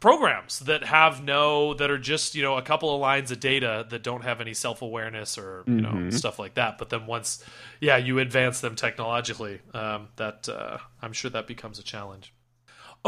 programs 0.00 0.60
that 0.60 0.84
have 0.84 1.22
no 1.24 1.74
that 1.74 1.90
are 1.90 1.98
just 1.98 2.34
you 2.34 2.42
know 2.42 2.56
a 2.56 2.62
couple 2.62 2.94
of 2.94 3.00
lines 3.00 3.30
of 3.30 3.40
data 3.40 3.84
that 3.90 4.02
don't 4.02 4.22
have 4.22 4.40
any 4.40 4.54
self-awareness 4.54 5.36
or 5.38 5.64
you 5.66 5.80
know 5.80 6.10
stuff 6.10 6.38
like 6.38 6.54
that. 6.54 6.78
But 6.78 6.88
then 6.90 7.06
once 7.06 7.44
yeah 7.80 7.96
you 7.96 8.18
advance 8.18 8.60
them 8.60 8.74
technologically 8.76 9.60
um, 9.74 10.08
that 10.16 10.48
uh, 10.48 10.78
i'm 11.02 11.12
sure 11.12 11.30
that 11.30 11.46
becomes 11.46 11.78
a 11.78 11.82
challenge 11.82 12.32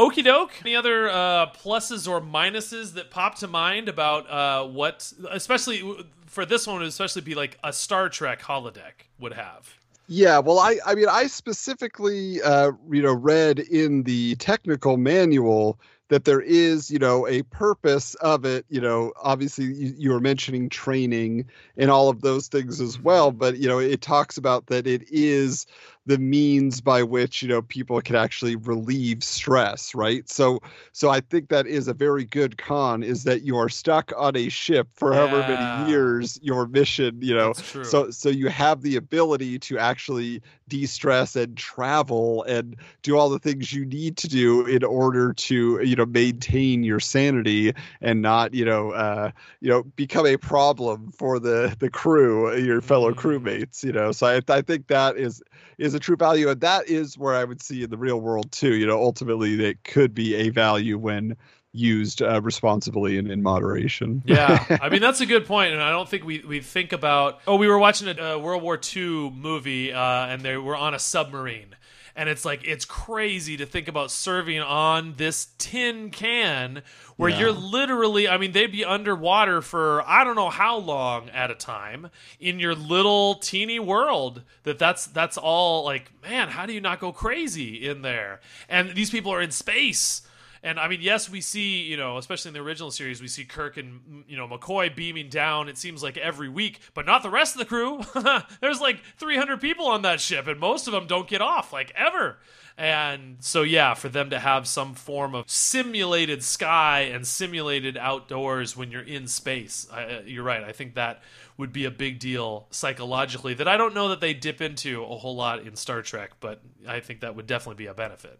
Okie 0.01 0.23
doke. 0.23 0.53
Any 0.61 0.75
other 0.75 1.09
uh, 1.09 1.51
pluses 1.51 2.09
or 2.09 2.19
minuses 2.19 2.93
that 2.93 3.11
pop 3.11 3.35
to 3.35 3.47
mind 3.47 3.87
about 3.87 4.27
uh, 4.27 4.65
what, 4.65 5.13
especially 5.29 5.83
for 6.25 6.43
this 6.43 6.65
one, 6.65 6.79
would 6.79 6.87
especially 6.87 7.21
be 7.21 7.35
like 7.35 7.59
a 7.63 7.71
Star 7.71 8.09
Trek 8.09 8.41
holodeck 8.41 9.05
would 9.19 9.33
have? 9.33 9.77
Yeah, 10.07 10.39
well, 10.39 10.57
I 10.57 10.77
I 10.87 10.95
mean, 10.95 11.07
I 11.07 11.27
specifically, 11.27 12.41
uh, 12.41 12.71
you 12.89 13.03
know, 13.03 13.13
read 13.13 13.59
in 13.59 14.01
the 14.01 14.35
technical 14.37 14.97
manual 14.97 15.79
that 16.07 16.25
there 16.25 16.41
is, 16.41 16.89
you 16.89 16.99
know, 16.99 17.27
a 17.27 17.43
purpose 17.43 18.15
of 18.15 18.43
it. 18.43 18.65
You 18.69 18.81
know, 18.81 19.13
obviously 19.21 19.65
you, 19.65 19.93
you 19.97 20.11
were 20.11 20.19
mentioning 20.19 20.67
training 20.67 21.45
and 21.77 21.91
all 21.91 22.09
of 22.09 22.21
those 22.21 22.47
things 22.47 22.81
as 22.81 22.99
well, 22.99 23.31
but 23.31 23.57
you 23.57 23.69
know, 23.69 23.77
it 23.77 24.01
talks 24.01 24.35
about 24.37 24.65
that 24.65 24.87
it 24.87 25.03
is 25.09 25.67
the 26.05 26.17
means 26.17 26.81
by 26.81 27.03
which 27.03 27.41
you 27.41 27.47
know 27.47 27.61
people 27.61 28.01
can 28.01 28.15
actually 28.15 28.55
relieve 28.55 29.23
stress 29.23 29.93
right 29.93 30.27
so 30.27 30.59
so 30.93 31.09
i 31.09 31.19
think 31.19 31.49
that 31.49 31.67
is 31.67 31.87
a 31.87 31.93
very 31.93 32.25
good 32.25 32.57
con 32.57 33.03
is 33.03 33.23
that 33.23 33.43
you 33.43 33.55
are 33.57 33.69
stuck 33.69 34.11
on 34.17 34.35
a 34.35 34.49
ship 34.49 34.87
for 34.93 35.13
yeah. 35.13 35.27
however 35.27 35.39
many 35.47 35.89
years 35.89 36.39
your 36.41 36.67
mission 36.67 37.17
you 37.21 37.35
know 37.35 37.53
so 37.53 38.09
so 38.09 38.29
you 38.29 38.47
have 38.47 38.81
the 38.81 38.95
ability 38.95 39.59
to 39.59 39.77
actually 39.77 40.41
de-stress 40.67 41.35
and 41.35 41.57
travel 41.57 42.43
and 42.43 42.77
do 43.01 43.17
all 43.17 43.29
the 43.29 43.39
things 43.39 43.73
you 43.73 43.85
need 43.85 44.15
to 44.15 44.27
do 44.27 44.65
in 44.65 44.83
order 44.83 45.33
to 45.33 45.79
you 45.83 45.95
know 45.95 46.05
maintain 46.05 46.81
your 46.81 46.99
sanity 46.99 47.73
and 47.99 48.21
not 48.21 48.53
you 48.53 48.65
know 48.65 48.91
uh 48.91 49.29
you 49.59 49.69
know 49.69 49.83
become 49.95 50.25
a 50.25 50.37
problem 50.37 51.11
for 51.11 51.39
the 51.39 51.75
the 51.79 51.89
crew 51.89 52.55
your 52.55 52.81
fellow 52.81 53.11
mm-hmm. 53.11 53.27
crewmates 53.27 53.83
you 53.83 53.91
know 53.91 54.11
so 54.11 54.25
i, 54.27 54.41
I 54.47 54.61
think 54.61 54.87
that 54.87 55.17
is 55.17 55.43
is 55.77 55.90
a 55.93 55.99
true 55.99 56.15
value 56.15 56.49
and 56.49 56.61
that 56.61 56.87
is 56.87 57.17
where 57.17 57.35
i 57.35 57.43
would 57.43 57.61
see 57.61 57.83
in 57.83 57.89
the 57.89 57.97
real 57.97 58.21
world 58.21 58.51
too 58.51 58.75
you 58.75 58.85
know 58.85 59.01
ultimately 59.01 59.63
it 59.63 59.83
could 59.83 60.13
be 60.13 60.35
a 60.35 60.49
value 60.49 60.97
when 60.97 61.35
used 61.73 62.21
uh, 62.21 62.41
responsibly 62.41 63.17
and 63.17 63.31
in 63.31 63.41
moderation. 63.41 64.21
yeah, 64.25 64.65
I 64.81 64.89
mean 64.89 65.01
that's 65.01 65.21
a 65.21 65.25
good 65.25 65.45
point, 65.45 65.73
and 65.73 65.81
I 65.81 65.89
don't 65.89 66.07
think 66.07 66.23
we 66.23 66.39
we 66.39 66.59
think 66.59 66.91
about. 66.91 67.39
Oh, 67.47 67.55
we 67.55 67.67
were 67.67 67.79
watching 67.79 68.07
a, 68.07 68.21
a 68.21 68.39
World 68.39 68.61
War 68.61 68.79
II 68.95 69.31
movie, 69.31 69.93
uh, 69.93 70.27
and 70.27 70.41
they 70.41 70.57
were 70.57 70.75
on 70.75 70.93
a 70.93 70.99
submarine, 70.99 71.75
and 72.21 72.29
it's 72.29 72.45
like 72.45 72.61
it's 72.67 72.85
crazy 72.85 73.57
to 73.57 73.65
think 73.65 73.87
about 73.87 74.11
serving 74.11 74.59
on 74.59 75.15
this 75.17 75.47
tin 75.57 76.11
can 76.11 76.83
where 77.15 77.31
yeah. 77.31 77.39
you're 77.39 77.51
literally 77.51 78.29
i 78.29 78.37
mean 78.37 78.51
they'd 78.51 78.71
be 78.71 78.85
underwater 78.85 79.59
for 79.59 80.07
i 80.07 80.23
don't 80.23 80.35
know 80.35 80.51
how 80.51 80.77
long 80.77 81.31
at 81.31 81.49
a 81.49 81.55
time 81.55 82.11
in 82.39 82.59
your 82.59 82.75
little 82.75 83.33
teeny 83.35 83.79
world 83.79 84.43
that 84.61 84.77
that's 84.77 85.07
that's 85.07 85.35
all 85.35 85.83
like 85.83 86.11
man 86.21 86.47
how 86.47 86.67
do 86.67 86.73
you 86.73 86.81
not 86.81 86.99
go 86.99 87.11
crazy 87.11 87.87
in 87.89 88.03
there 88.03 88.39
and 88.69 88.91
these 88.91 89.09
people 89.09 89.33
are 89.33 89.41
in 89.41 89.49
space 89.49 90.21
and 90.63 90.79
I 90.79 90.87
mean, 90.87 91.01
yes, 91.01 91.29
we 91.29 91.41
see, 91.41 91.81
you 91.81 91.97
know, 91.97 92.17
especially 92.17 92.49
in 92.49 92.53
the 92.53 92.61
original 92.61 92.91
series, 92.91 93.19
we 93.19 93.27
see 93.27 93.45
Kirk 93.45 93.77
and, 93.77 94.23
you 94.27 94.37
know, 94.37 94.47
McCoy 94.47 94.95
beaming 94.95 95.27
down, 95.27 95.67
it 95.67 95.77
seems 95.77 96.03
like 96.03 96.17
every 96.17 96.49
week, 96.49 96.79
but 96.93 97.05
not 97.07 97.23
the 97.23 97.31
rest 97.31 97.55
of 97.55 97.59
the 97.59 97.65
crew. 97.65 98.01
There's 98.61 98.79
like 98.79 99.01
300 99.17 99.59
people 99.59 99.87
on 99.87 100.03
that 100.03 100.21
ship, 100.21 100.45
and 100.45 100.59
most 100.59 100.85
of 100.87 100.93
them 100.93 101.07
don't 101.07 101.27
get 101.27 101.41
off, 101.41 101.73
like 101.73 101.91
ever. 101.95 102.37
And 102.77 103.37
so, 103.39 103.63
yeah, 103.63 103.95
for 103.95 104.07
them 104.07 104.29
to 104.29 104.39
have 104.39 104.67
some 104.67 104.93
form 104.93 105.33
of 105.33 105.49
simulated 105.49 106.43
sky 106.43 107.01
and 107.01 107.25
simulated 107.25 107.97
outdoors 107.97 108.77
when 108.77 108.91
you're 108.91 109.01
in 109.01 109.27
space, 109.27 109.87
I, 109.91 110.03
uh, 110.03 110.21
you're 110.25 110.43
right. 110.43 110.63
I 110.63 110.71
think 110.73 110.93
that 110.93 111.23
would 111.57 111.73
be 111.73 111.85
a 111.85 111.91
big 111.91 112.19
deal 112.19 112.67
psychologically 112.69 113.55
that 113.55 113.67
I 113.67 113.77
don't 113.77 113.95
know 113.95 114.09
that 114.09 114.21
they 114.21 114.33
dip 114.33 114.61
into 114.61 115.03
a 115.03 115.17
whole 115.17 115.35
lot 115.35 115.61
in 115.61 115.75
Star 115.75 116.01
Trek, 116.03 116.31
but 116.39 116.61
I 116.87 116.99
think 116.99 117.21
that 117.21 117.35
would 117.35 117.47
definitely 117.47 117.83
be 117.83 117.87
a 117.87 117.93
benefit. 117.93 118.39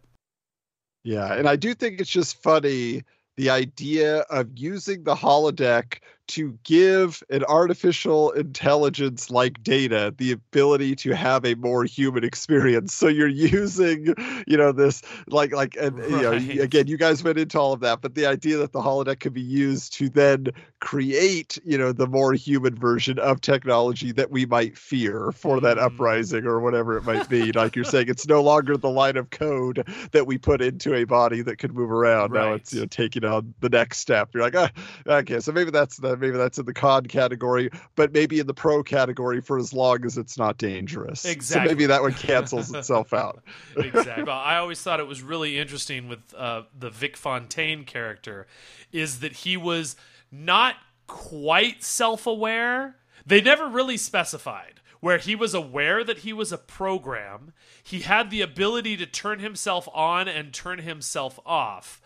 Yeah, 1.04 1.34
and 1.34 1.48
I 1.48 1.56
do 1.56 1.74
think 1.74 2.00
it's 2.00 2.10
just 2.10 2.42
funny 2.42 3.04
the 3.38 3.50
idea 3.50 4.20
of 4.30 4.50
using 4.56 5.04
the 5.04 5.16
holodeck 5.16 6.00
to 6.32 6.58
give 6.64 7.22
an 7.30 7.44
artificial 7.44 8.32
intelligence 8.32 9.30
like 9.30 9.62
data 9.64 10.14
the 10.18 10.32
ability 10.32 10.96
to 10.96 11.12
have 11.12 11.46
a 11.46 11.56
more 11.56 11.84
human 11.84 12.24
experience 12.24 12.94
so 12.94 13.08
you're 13.08 13.28
using 13.28 14.14
you 14.48 14.56
know 14.56 14.72
this 14.72 15.02
like 15.28 15.52
like 15.52 15.76
and 15.76 16.00
right. 16.00 16.10
you 16.10 16.22
know 16.22 16.64
again 16.64 16.88
you 16.88 16.98
guys 16.98 17.22
went 17.22 17.38
into 17.38 17.60
all 17.60 17.74
of 17.74 17.82
that 17.82 18.02
but 18.02 18.16
the 18.16 18.26
idea 18.26 18.56
that 18.56 18.72
the 18.72 18.80
holodeck 18.80 19.20
could 19.20 19.34
be 19.34 19.42
used 19.42 19.92
to 19.92 20.08
then 20.08 20.48
create 20.80 21.60
you 21.66 21.78
know 21.78 21.92
the 21.92 22.08
more 22.08 22.34
human 22.34 22.76
version 22.76 23.20
of 23.20 23.42
technology 23.42 24.14
that 24.14 24.32
we 24.32 24.46
might 24.46 24.78
fear 24.78 25.34
for 25.34 25.60
that 25.60 25.76
mm. 25.76 25.84
uprising 25.84 26.46
or 26.46 26.62
whatever 26.62 26.98
it 26.98 27.04
might 27.04 27.28
be 27.28 27.52
like 27.56 27.76
you're 27.76 27.84
saying 27.84 28.08
it's 28.08 28.28
no 28.28 28.42
longer 28.42 28.78
the 28.78 28.90
line 28.90 29.18
of 29.18 29.30
code 29.30 29.86
that 30.12 30.26
we 30.26 30.38
put 30.38 30.62
into 30.62 30.96
a 30.96 31.04
body 31.04 31.42
that 31.42 31.58
could 31.58 31.74
move 31.74 31.92
around 31.92 32.32
right. 32.32 32.46
now 32.46 32.54
it's 32.54 32.74
you 32.74 32.80
know 32.80 32.86
taking 32.86 33.26
on 33.26 33.54
the 33.60 33.70
next 33.70 34.00
step 34.00 34.30
you're 34.34 34.44
like 34.44 34.56
ah, 34.56 34.70
okay 35.06 35.42
so 35.42 35.52
maybe 35.52 35.72
that's 35.72 35.98
the 35.98 36.16
maybe 36.22 36.38
that's 36.38 36.58
in 36.58 36.66
the 36.66 36.74
con 36.74 37.06
category, 37.06 37.70
but 37.96 38.14
maybe 38.14 38.40
in 38.40 38.48
the 38.48 38.54
pro 38.54 38.84
category 38.84 39.42
for 39.42 39.58
as 39.58 39.74
long 39.74 40.06
as 40.06 40.18
it's 40.18 40.38
not 40.38 40.58
dangerous. 40.58 41.26
Exactly. 41.26 41.68
So 41.68 41.72
maybe 41.74 41.86
that 41.88 42.02
one 42.02 42.14
cancels 42.14 42.74
itself 42.74 43.14
out. 43.14 43.44
exactly. 43.78 44.24
Well, 44.24 44.38
I 44.38 44.58
always 44.58 44.82
thought 44.82 45.00
it 45.00 45.08
was 45.08 45.22
really 45.22 45.58
interesting 45.58 46.08
with 46.08 46.34
uh, 46.36 46.64
the 46.78 46.90
Vic 46.90 47.18
Fontaine 47.18 47.84
character, 47.84 48.48
is 48.92 49.20
that 49.20 49.34
he 49.34 49.58
was 49.58 49.96
not 50.32 50.76
quite 51.08 51.84
self-aware. 51.84 52.96
They 53.26 53.42
never 53.42 53.68
really 53.68 53.98
specified 53.98 54.82
where 55.02 55.18
he 55.18 55.36
was 55.36 55.54
aware 55.54 56.04
that 56.04 56.20
he 56.20 56.32
was 56.32 56.52
a 56.52 56.58
program. 56.58 57.54
He 57.84 58.02
had 58.02 58.30
the 58.30 58.42
ability 58.42 58.96
to 58.98 59.06
turn 59.06 59.40
himself 59.40 59.90
on 59.94 60.28
and 60.28 60.54
turn 60.54 60.80
himself 60.80 61.40
off, 61.46 62.02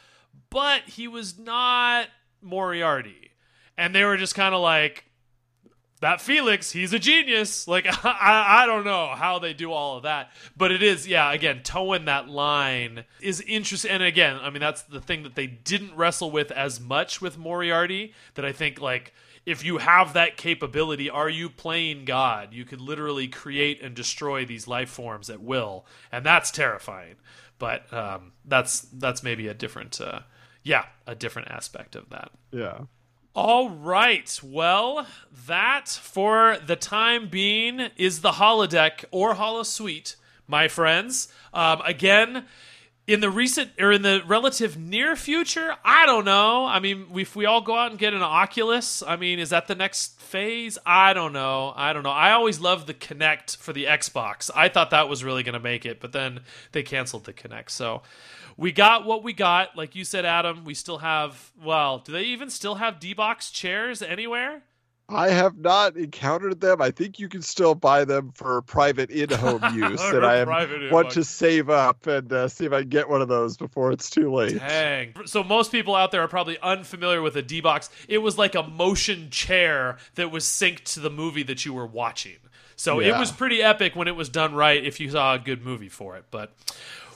but 0.50 0.84
he 0.84 1.08
was 1.08 1.38
not 1.38 2.08
Moriarty 2.42 3.32
and 3.78 3.94
they 3.94 4.04
were 4.04 4.18
just 4.18 4.36
kind 4.36 4.56
of 4.56 4.62
like 4.62 5.06
that 6.02 6.22
Felix, 6.22 6.72
he's 6.72 6.94
a 6.94 7.00
genius. 7.00 7.68
Like 7.68 7.88
I, 8.06 8.64
I 8.64 8.66
don't 8.66 8.86
know 8.86 9.14
how 9.16 9.40
they 9.40 9.54
do 9.54 9.72
all 9.72 9.98
of 9.98 10.04
that, 10.04 10.32
but 10.56 10.72
it 10.72 10.84
is, 10.84 11.08
yeah. 11.08 11.32
Again, 11.32 11.62
toeing 11.64 12.06
that 12.06 12.28
line 12.30 13.06
is 13.22 13.42
interesting. 13.42 13.92
And 13.92 14.04
again, 14.04 14.38
I 14.42 14.50
mean, 14.50 14.60
that's 14.60 14.84
the 14.84 15.02
thing 15.02 15.24
that 15.24 15.36
they 15.36 15.48
didn't 15.48 15.96
wrestle 15.96 16.32
with 16.32 16.52
as 16.52 16.80
much 16.80 17.22
with 17.22 17.38
Moriarty. 17.38 18.14
That 18.36 18.46
I 18.46 18.52
think, 18.52 18.80
like, 18.80 19.14
if 19.46 19.64
you 19.64 19.78
have 19.78 20.14
that 20.14 20.38
capability, 20.38 21.10
are 21.10 21.30
you 21.30 21.50
playing 21.50 22.06
God? 22.06 22.54
You 22.54 22.66
could 22.66 22.82
literally 22.82 23.28
create 23.28 23.82
and 23.82 23.96
destroy 23.96 24.46
these 24.46 24.68
life 24.68 24.90
forms 24.90 25.30
at 25.30 25.42
will, 25.42 25.86
and 26.12 26.26
that's 26.26 26.52
terrifying. 26.52 27.16
But 27.58 27.92
um, 27.94 28.34
that's 28.44 28.82
that's 28.82 29.24
maybe 29.24 29.48
a 29.48 29.54
different, 29.54 30.02
uh, 30.02 30.20
yeah, 30.62 30.86
a 31.08 31.16
different 31.16 31.50
aspect 31.50 31.96
of 31.96 32.10
that. 32.10 32.32
Yeah. 32.52 32.82
All 33.36 33.70
right. 33.70 34.40
Well, 34.42 35.06
that 35.46 35.90
for 35.90 36.58
the 36.66 36.78
time 36.78 37.28
being 37.28 37.90
is 37.98 38.22
the 38.22 38.32
holodeck 38.32 39.04
or 39.12 39.36
holosuite, 39.36 40.16
my 40.48 40.70
friends. 40.70 41.28
Um, 41.54 41.82
again, 41.84 42.46
in 43.08 43.20
the 43.20 43.30
recent 43.30 43.72
or 43.78 43.92
in 43.92 44.04
the 44.04 44.24
relative 44.26 44.78
near 44.78 45.18
future, 45.18 45.76
I 45.84 46.06
don't 46.06 46.24
know. 46.24 46.64
I 46.66 46.80
mean, 46.80 47.08
if 47.14 47.36
we 47.36 47.46
all 47.46 47.60
go 47.60 47.76
out 47.76 47.92
and 47.92 48.00
get 48.00 48.14
an 48.14 48.22
Oculus, 48.22 49.04
I 49.06 49.18
mean, 49.18 49.40
is 49.40 49.50
that 49.50 49.68
the 49.68 49.76
next 49.76 50.18
phase? 50.22 50.78
I 50.86 51.14
don't 51.14 51.34
know. 51.34 51.74
I 51.76 51.92
don't 51.92 52.04
know. 52.04 52.12
I 52.12 52.32
always 52.32 52.62
loved 52.62 52.88
the 52.88 52.94
Kinect 52.94 53.58
for 53.58 53.74
the 53.74 53.84
Xbox. 53.84 54.50
I 54.56 54.70
thought 54.70 54.92
that 54.92 55.10
was 55.10 55.26
really 55.26 55.44
going 55.44 55.54
to 55.54 55.60
make 55.60 55.86
it, 55.86 56.00
but 56.00 56.14
then 56.14 56.40
they 56.72 56.84
canceled 56.84 57.26
the 57.26 57.34
Kinect. 57.34 57.70
So 57.70 58.02
we 58.58 58.72
got 58.72 59.06
what 59.06 59.24
we 59.24 59.34
got. 59.34 59.76
Like 59.76 59.96
you 59.96 60.06
said, 60.06 60.26
Adam, 60.26 60.64
we 60.64 60.74
still 60.74 61.00
have. 61.00 61.52
Well, 61.62 62.00
do 62.00 62.12
they 62.12 62.24
even 62.24 62.50
still 62.50 62.76
have 62.76 63.00
D 63.00 63.14
box 63.14 63.52
chairs 63.52 64.02
anywhere? 64.02 64.64
I 65.08 65.30
have 65.30 65.58
not 65.58 65.98
encountered 65.98 66.62
them. 66.62 66.82
I 66.82 66.90
think 66.90 67.20
you 67.20 67.30
can 67.30 67.44
still 67.44 67.76
buy 67.76 68.06
them 68.06 68.32
for 68.34 68.64
private 68.64 69.12
in-home 69.12 69.62
use, 69.76 70.02
and 70.02 70.26
I 70.26 70.44
want 70.90 71.12
to 71.12 71.24
save 71.24 71.70
up 71.70 72.08
and 72.08 72.32
uh, 72.34 72.48
see 72.48 72.66
if 72.66 72.74
I 72.74 72.82
can 72.82 72.90
get 72.90 73.08
one 73.08 73.22
of 73.22 73.28
those 73.28 73.56
before 73.56 73.92
it's 73.92 74.10
too 74.10 74.34
late. 74.34 74.58
Dang! 74.58 75.14
So 75.26 75.44
most 75.44 75.72
people 75.72 75.94
out 75.94 76.10
there 76.12 76.22
are 76.22 76.28
probably 76.28 76.58
unfamiliar 76.60 77.22
with 77.22 77.36
a 77.36 77.44
D 77.44 77.62
box. 77.62 77.92
It 78.08 78.18
was 78.20 78.40
like 78.40 78.56
a 78.56 78.64
motion 78.64 79.30
chair 79.30 79.98
that 80.16 80.32
was 80.32 80.44
synced 80.44 80.94
to 80.96 81.02
the 81.02 81.12
movie 81.12 81.44
that 81.44 81.66
you 81.66 81.74
were 81.74 81.88
watching. 81.88 82.38
So 82.76 83.00
yeah. 83.00 83.16
it 83.16 83.20
was 83.20 83.32
pretty 83.32 83.62
epic 83.62 83.96
when 83.96 84.08
it 84.08 84.16
was 84.16 84.30
done 84.30 84.56
right. 84.56 84.84
If 84.84 85.00
you 85.00 85.12
saw 85.12 85.36
a 85.36 85.40
good 85.40 85.64
movie 85.64 85.90
for 85.90 86.18
it, 86.18 86.26
but 86.32 86.52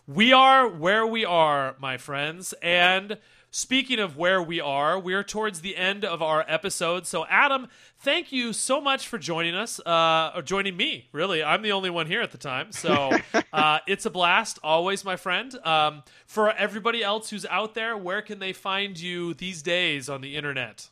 we 0.09 0.33
are 0.33 0.67
where 0.67 1.05
we 1.05 1.23
are, 1.23 1.75
my 1.79 1.95
friends. 1.97 2.55
And 2.63 3.19
speaking 3.51 3.99
of 3.99 4.17
where 4.17 4.41
we 4.41 4.59
are, 4.59 4.97
we're 4.97 5.23
towards 5.23 5.61
the 5.61 5.77
end 5.77 6.03
of 6.03 6.23
our 6.23 6.43
episode. 6.47 7.05
So, 7.05 7.27
Adam, 7.29 7.67
thank 7.99 8.31
you 8.31 8.51
so 8.51 8.81
much 8.81 9.07
for 9.07 9.19
joining 9.19 9.53
us, 9.53 9.79
uh, 9.81 10.31
or 10.33 10.41
joining 10.41 10.75
me, 10.75 11.09
really. 11.11 11.43
I'm 11.43 11.61
the 11.61 11.73
only 11.73 11.91
one 11.91 12.07
here 12.07 12.23
at 12.23 12.31
the 12.31 12.39
time. 12.39 12.71
So, 12.71 13.11
uh, 13.53 13.79
it's 13.85 14.07
a 14.07 14.09
blast, 14.09 14.57
always, 14.63 15.05
my 15.05 15.15
friend. 15.15 15.53
Um, 15.63 16.01
for 16.25 16.51
everybody 16.53 17.03
else 17.03 17.29
who's 17.29 17.45
out 17.45 17.75
there, 17.75 17.95
where 17.95 18.23
can 18.23 18.39
they 18.39 18.51
find 18.51 18.99
you 18.99 19.35
these 19.35 19.61
days 19.61 20.09
on 20.09 20.21
the 20.21 20.35
internet? 20.35 20.89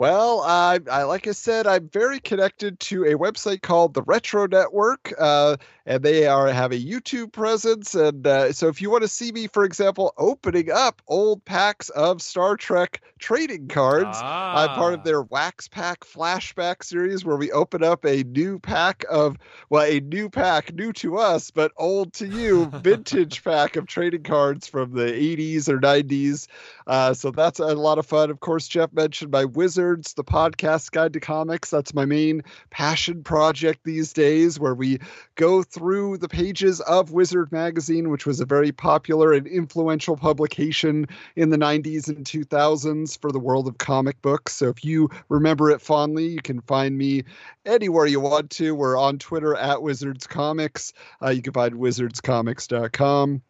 Well, 0.00 0.40
I, 0.40 0.80
I, 0.90 1.02
like 1.02 1.26
I 1.26 1.32
said, 1.32 1.66
I'm 1.66 1.90
very 1.90 2.20
connected 2.20 2.80
to 2.80 3.04
a 3.04 3.16
website 3.16 3.60
called 3.60 3.92
the 3.92 4.00
Retro 4.00 4.46
Network, 4.46 5.12
uh, 5.18 5.58
and 5.90 6.04
they 6.04 6.24
are 6.28 6.46
have 6.46 6.70
a 6.70 6.78
YouTube 6.78 7.32
presence. 7.32 7.96
And 7.96 8.24
uh, 8.24 8.52
so, 8.52 8.68
if 8.68 8.80
you 8.80 8.90
want 8.90 9.02
to 9.02 9.08
see 9.08 9.32
me, 9.32 9.48
for 9.48 9.64
example, 9.64 10.14
opening 10.16 10.70
up 10.70 11.02
old 11.08 11.44
packs 11.44 11.88
of 11.88 12.22
Star 12.22 12.56
Trek 12.56 13.02
trading 13.18 13.66
cards, 13.66 14.16
Ah. 14.22 14.62
I'm 14.62 14.76
part 14.76 14.94
of 14.94 15.02
their 15.02 15.22
Wax 15.22 15.66
Pack 15.66 16.04
Flashback 16.04 16.84
series, 16.84 17.24
where 17.24 17.36
we 17.36 17.50
open 17.50 17.82
up 17.82 18.04
a 18.04 18.22
new 18.22 18.60
pack 18.60 19.04
of 19.10 19.36
well, 19.68 19.84
a 19.84 19.98
new 19.98 20.30
pack, 20.30 20.72
new 20.72 20.92
to 20.94 21.18
us, 21.18 21.50
but 21.50 21.72
old 21.76 22.12
to 22.14 22.26
you, 22.28 22.66
vintage 22.82 23.42
pack 23.42 23.74
of 23.74 23.88
trading 23.88 24.22
cards 24.22 24.68
from 24.68 24.92
the 24.92 25.06
80s 25.06 25.68
or 25.68 25.80
90s. 25.80 26.46
Uh, 26.86 27.14
so 27.14 27.32
that's 27.32 27.58
a 27.58 27.74
lot 27.74 27.98
of 27.98 28.06
fun. 28.06 28.30
Of 28.30 28.38
course, 28.38 28.68
Jeff 28.68 28.92
mentioned 28.92 29.32
my 29.32 29.44
Wizards, 29.44 30.14
the 30.14 30.24
podcast 30.24 30.92
guide 30.92 31.14
to 31.14 31.20
comics. 31.20 31.68
That's 31.70 31.94
my 31.94 32.04
main 32.04 32.42
passion 32.70 33.24
project 33.24 33.80
these 33.82 34.12
days, 34.12 34.60
where 34.60 34.74
we 34.74 35.00
go 35.34 35.64
through 35.64 35.79
the 35.80 36.28
pages 36.28 36.80
of 36.82 37.10
Wizard 37.10 37.50
Magazine, 37.50 38.10
which 38.10 38.26
was 38.26 38.40
a 38.40 38.44
very 38.44 38.70
popular 38.70 39.32
and 39.32 39.46
influential 39.46 40.14
publication 40.14 41.06
in 41.36 41.48
the 41.48 41.56
90s 41.56 42.08
and 42.08 42.24
2000s 42.26 43.18
for 43.18 43.32
the 43.32 43.38
world 43.38 43.66
of 43.66 43.78
comic 43.78 44.20
books. 44.20 44.54
So 44.54 44.68
if 44.68 44.84
you 44.84 45.08
remember 45.30 45.70
it 45.70 45.80
fondly, 45.80 46.26
you 46.26 46.42
can 46.42 46.60
find 46.60 46.98
me 46.98 47.24
anywhere 47.64 48.04
you 48.04 48.20
want 48.20 48.50
to. 48.50 48.74
We're 48.74 48.98
on 48.98 49.18
Twitter 49.18 49.56
at 49.56 49.82
Wizards 49.82 50.26
Comics. 50.26 50.92
Uh, 51.22 51.30
you 51.30 51.40
can 51.40 51.54
find 51.54 51.74
wizardscomics.com. 51.74 53.42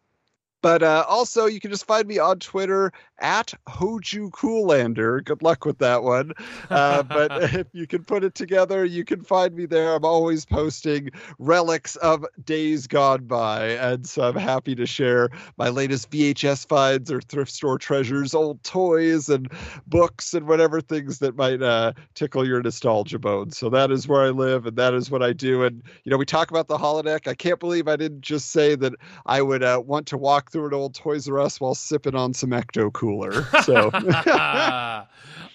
But 0.61 0.83
uh, 0.83 1.05
also, 1.07 1.45
you 1.45 1.59
can 1.59 1.71
just 1.71 1.85
find 1.85 2.07
me 2.07 2.19
on 2.19 2.39
Twitter 2.39 2.91
at 3.19 3.53
Hoju 3.67 4.31
Coolander. 4.31 5.23
Good 5.23 5.41
luck 5.41 5.65
with 5.65 5.77
that 5.79 6.03
one. 6.03 6.33
Uh, 6.69 7.03
but 7.03 7.31
if 7.53 7.67
you 7.73 7.87
can 7.87 8.03
put 8.03 8.23
it 8.23 8.35
together, 8.35 8.83
you 8.85 9.03
can 9.03 9.23
find 9.23 9.55
me 9.55 9.65
there. 9.65 9.95
I'm 9.95 10.05
always 10.05 10.45
posting 10.45 11.09
relics 11.39 11.95
of 11.97 12.25
days 12.43 12.87
gone 12.87 13.25
by. 13.25 13.69
And 13.69 14.07
so 14.07 14.23
I'm 14.23 14.35
happy 14.35 14.75
to 14.75 14.85
share 14.85 15.29
my 15.57 15.69
latest 15.69 16.11
VHS 16.11 16.67
finds 16.67 17.11
or 17.11 17.21
thrift 17.21 17.51
store 17.51 17.77
treasures, 17.77 18.33
old 18.33 18.63
toys 18.63 19.29
and 19.29 19.51
books 19.87 20.33
and 20.33 20.47
whatever 20.47 20.81
things 20.81 21.19
that 21.19 21.35
might 21.35 21.61
uh, 21.61 21.93
tickle 22.13 22.47
your 22.47 22.61
nostalgia 22.61 23.19
bones. 23.19 23.57
So 23.57 23.69
that 23.69 23.91
is 23.91 24.07
where 24.07 24.21
I 24.21 24.29
live 24.29 24.65
and 24.65 24.77
that 24.77 24.93
is 24.93 25.09
what 25.09 25.23
I 25.23 25.33
do. 25.33 25.63
And, 25.63 25.83
you 26.03 26.11
know, 26.11 26.17
we 26.17 26.25
talk 26.25 26.51
about 26.51 26.67
the 26.67 26.77
holodeck. 26.77 27.27
I 27.27 27.33
can't 27.33 27.59
believe 27.59 27.87
I 27.87 27.95
didn't 27.95 28.21
just 28.21 28.51
say 28.51 28.75
that 28.75 28.93
I 29.25 29.41
would 29.41 29.63
uh, 29.63 29.81
want 29.85 30.07
to 30.07 30.17
through 30.51 30.67
an 30.67 30.73
old 30.73 30.93
Toys 30.93 31.27
R 31.27 31.39
Us 31.39 31.59
while 31.59 31.75
sipping 31.75 32.15
on 32.15 32.33
some 32.33 32.49
Ecto 32.51 32.91
Cooler. 32.91 33.45
So. 33.63 33.89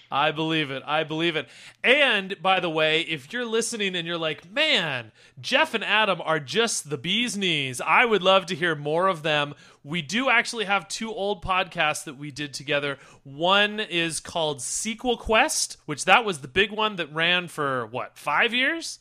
I 0.09 0.31
believe 0.31 0.71
it. 0.71 0.83
I 0.85 1.03
believe 1.03 1.35
it. 1.35 1.47
And 1.83 2.41
by 2.41 2.59
the 2.59 2.69
way, 2.69 3.01
if 3.01 3.33
you're 3.33 3.45
listening 3.45 3.95
and 3.95 4.07
you're 4.07 4.17
like, 4.17 4.49
man, 4.49 5.11
Jeff 5.41 5.73
and 5.73 5.83
Adam 5.83 6.21
are 6.21 6.39
just 6.39 6.89
the 6.89 6.97
bee's 6.97 7.37
knees, 7.37 7.81
I 7.81 8.05
would 8.05 8.23
love 8.23 8.45
to 8.47 8.55
hear 8.55 8.75
more 8.75 9.07
of 9.07 9.23
them. 9.23 9.53
We 9.83 10.01
do 10.01 10.29
actually 10.29 10.65
have 10.65 10.87
two 10.87 11.13
old 11.13 11.43
podcasts 11.43 12.03
that 12.05 12.17
we 12.17 12.31
did 12.31 12.53
together. 12.53 12.97
One 13.23 13.79
is 13.79 14.19
called 14.19 14.61
Sequel 14.61 15.17
Quest, 15.17 15.77
which 15.85 16.05
that 16.05 16.25
was 16.25 16.39
the 16.39 16.47
big 16.47 16.71
one 16.71 16.95
that 16.95 17.13
ran 17.13 17.47
for 17.47 17.85
what, 17.87 18.17
five 18.17 18.53
years? 18.53 18.99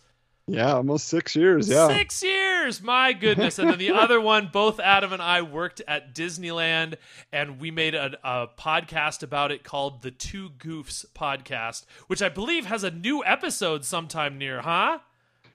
Yeah, 0.48 0.74
almost 0.74 1.08
six 1.08 1.34
years. 1.34 1.68
Yeah. 1.68 1.88
Six 1.88 2.22
years, 2.22 2.80
my 2.80 3.12
goodness. 3.12 3.58
And 3.58 3.68
then 3.68 3.78
the 3.78 3.90
other 3.90 4.20
one, 4.20 4.48
both 4.52 4.78
Adam 4.78 5.12
and 5.12 5.20
I 5.20 5.42
worked 5.42 5.82
at 5.88 6.14
Disneyland 6.14 6.94
and 7.32 7.60
we 7.60 7.72
made 7.72 7.96
a, 7.96 8.16
a 8.22 8.46
podcast 8.56 9.24
about 9.24 9.50
it 9.50 9.64
called 9.64 10.02
the 10.02 10.12
Two 10.12 10.50
Goofs 10.50 11.04
Podcast, 11.14 11.84
which 12.06 12.22
I 12.22 12.28
believe 12.28 12.66
has 12.66 12.84
a 12.84 12.92
new 12.92 13.24
episode 13.24 13.84
sometime 13.84 14.38
near, 14.38 14.60
huh? 14.60 15.00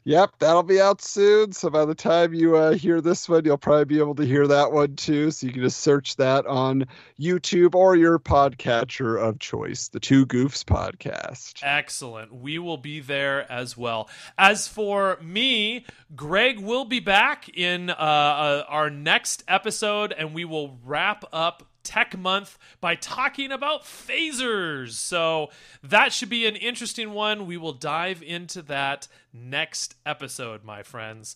Yep, 0.04 0.40
that'll 0.40 0.64
be 0.64 0.82
out 0.82 1.02
soon. 1.02 1.52
So 1.52 1.70
by 1.70 1.86
the 1.86 1.94
time 1.94 2.34
you 2.34 2.56
uh, 2.58 2.74
hear 2.74 3.02
this 3.02 3.30
one, 3.30 3.46
you'll 3.46 3.58
probably 3.58 3.86
be 3.86 4.00
able 4.00 4.16
to 4.16 4.26
hear 4.26 4.48
that 4.48 4.72
one 4.72 4.96
too. 4.96 5.30
So 5.30 5.46
you 5.46 5.54
can 5.54 5.62
just 5.62 5.80
search 5.80 6.16
that 6.16 6.48
on 6.48 6.86
YouTube 7.20 7.76
or 7.76 7.96
your 7.96 8.18
podcatcher 8.18 9.22
of 9.22 9.38
choice, 9.38 9.90
the 9.90 10.00
Two 10.00 10.26
Goofs 10.26 10.64
Podcast. 10.64 11.60
Excellent. 11.62 12.34
We 12.34 12.58
will 12.58 12.78
be 12.78 13.00
there 13.00 13.50
as 13.52 13.78
well. 13.78 14.10
As 14.40 14.68
for 14.68 15.20
me, 15.22 15.86
Greg 16.16 16.60
will 16.60 16.86
be 16.86 17.00
back 17.00 17.48
in 17.50 17.92
uh, 17.92 17.94
uh, 17.94 18.66
our 18.68 18.90
next 18.90 19.44
episode, 19.48 20.12
and 20.12 20.34
we 20.34 20.46
will 20.46 20.80
wrap 20.84 21.26
up 21.32 21.71
Tech 21.84 22.18
Month 22.18 22.58
by 22.80 22.96
talking 22.96 23.52
about 23.52 23.84
phasers. 23.84 24.92
So 24.92 25.50
that 25.84 26.14
should 26.14 26.30
be 26.30 26.46
an 26.46 26.56
interesting 26.56 27.12
one. 27.14 27.46
We 27.46 27.58
will 27.58 27.74
dive 27.74 28.22
into 28.24 28.62
that 28.64 29.08
next 29.34 29.96
episode, 30.06 30.64
my 30.64 30.84
friends. 30.84 31.36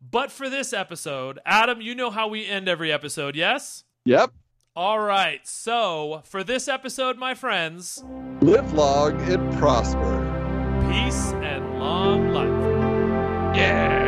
But 0.00 0.30
for 0.30 0.50
this 0.50 0.72
episode, 0.72 1.38
Adam, 1.46 1.80
you 1.80 1.94
know 1.94 2.10
how 2.10 2.28
we 2.28 2.46
end 2.46 2.68
every 2.68 2.92
episode, 2.92 3.34
yes? 3.34 3.84
Yep. 4.04 4.32
All 4.74 4.98
right. 5.00 5.40
So 5.46 6.20
for 6.24 6.44
this 6.44 6.68
episode, 6.68 7.16
my 7.16 7.34
friends, 7.34 8.04
Live 8.42 8.72
long 8.74 9.18
and 9.22 9.52
prosper. 9.58 10.20
peace 10.90 11.32
and 11.42 11.78
long 11.80 12.28
life. 12.32 13.56
Yeah. 13.56 14.05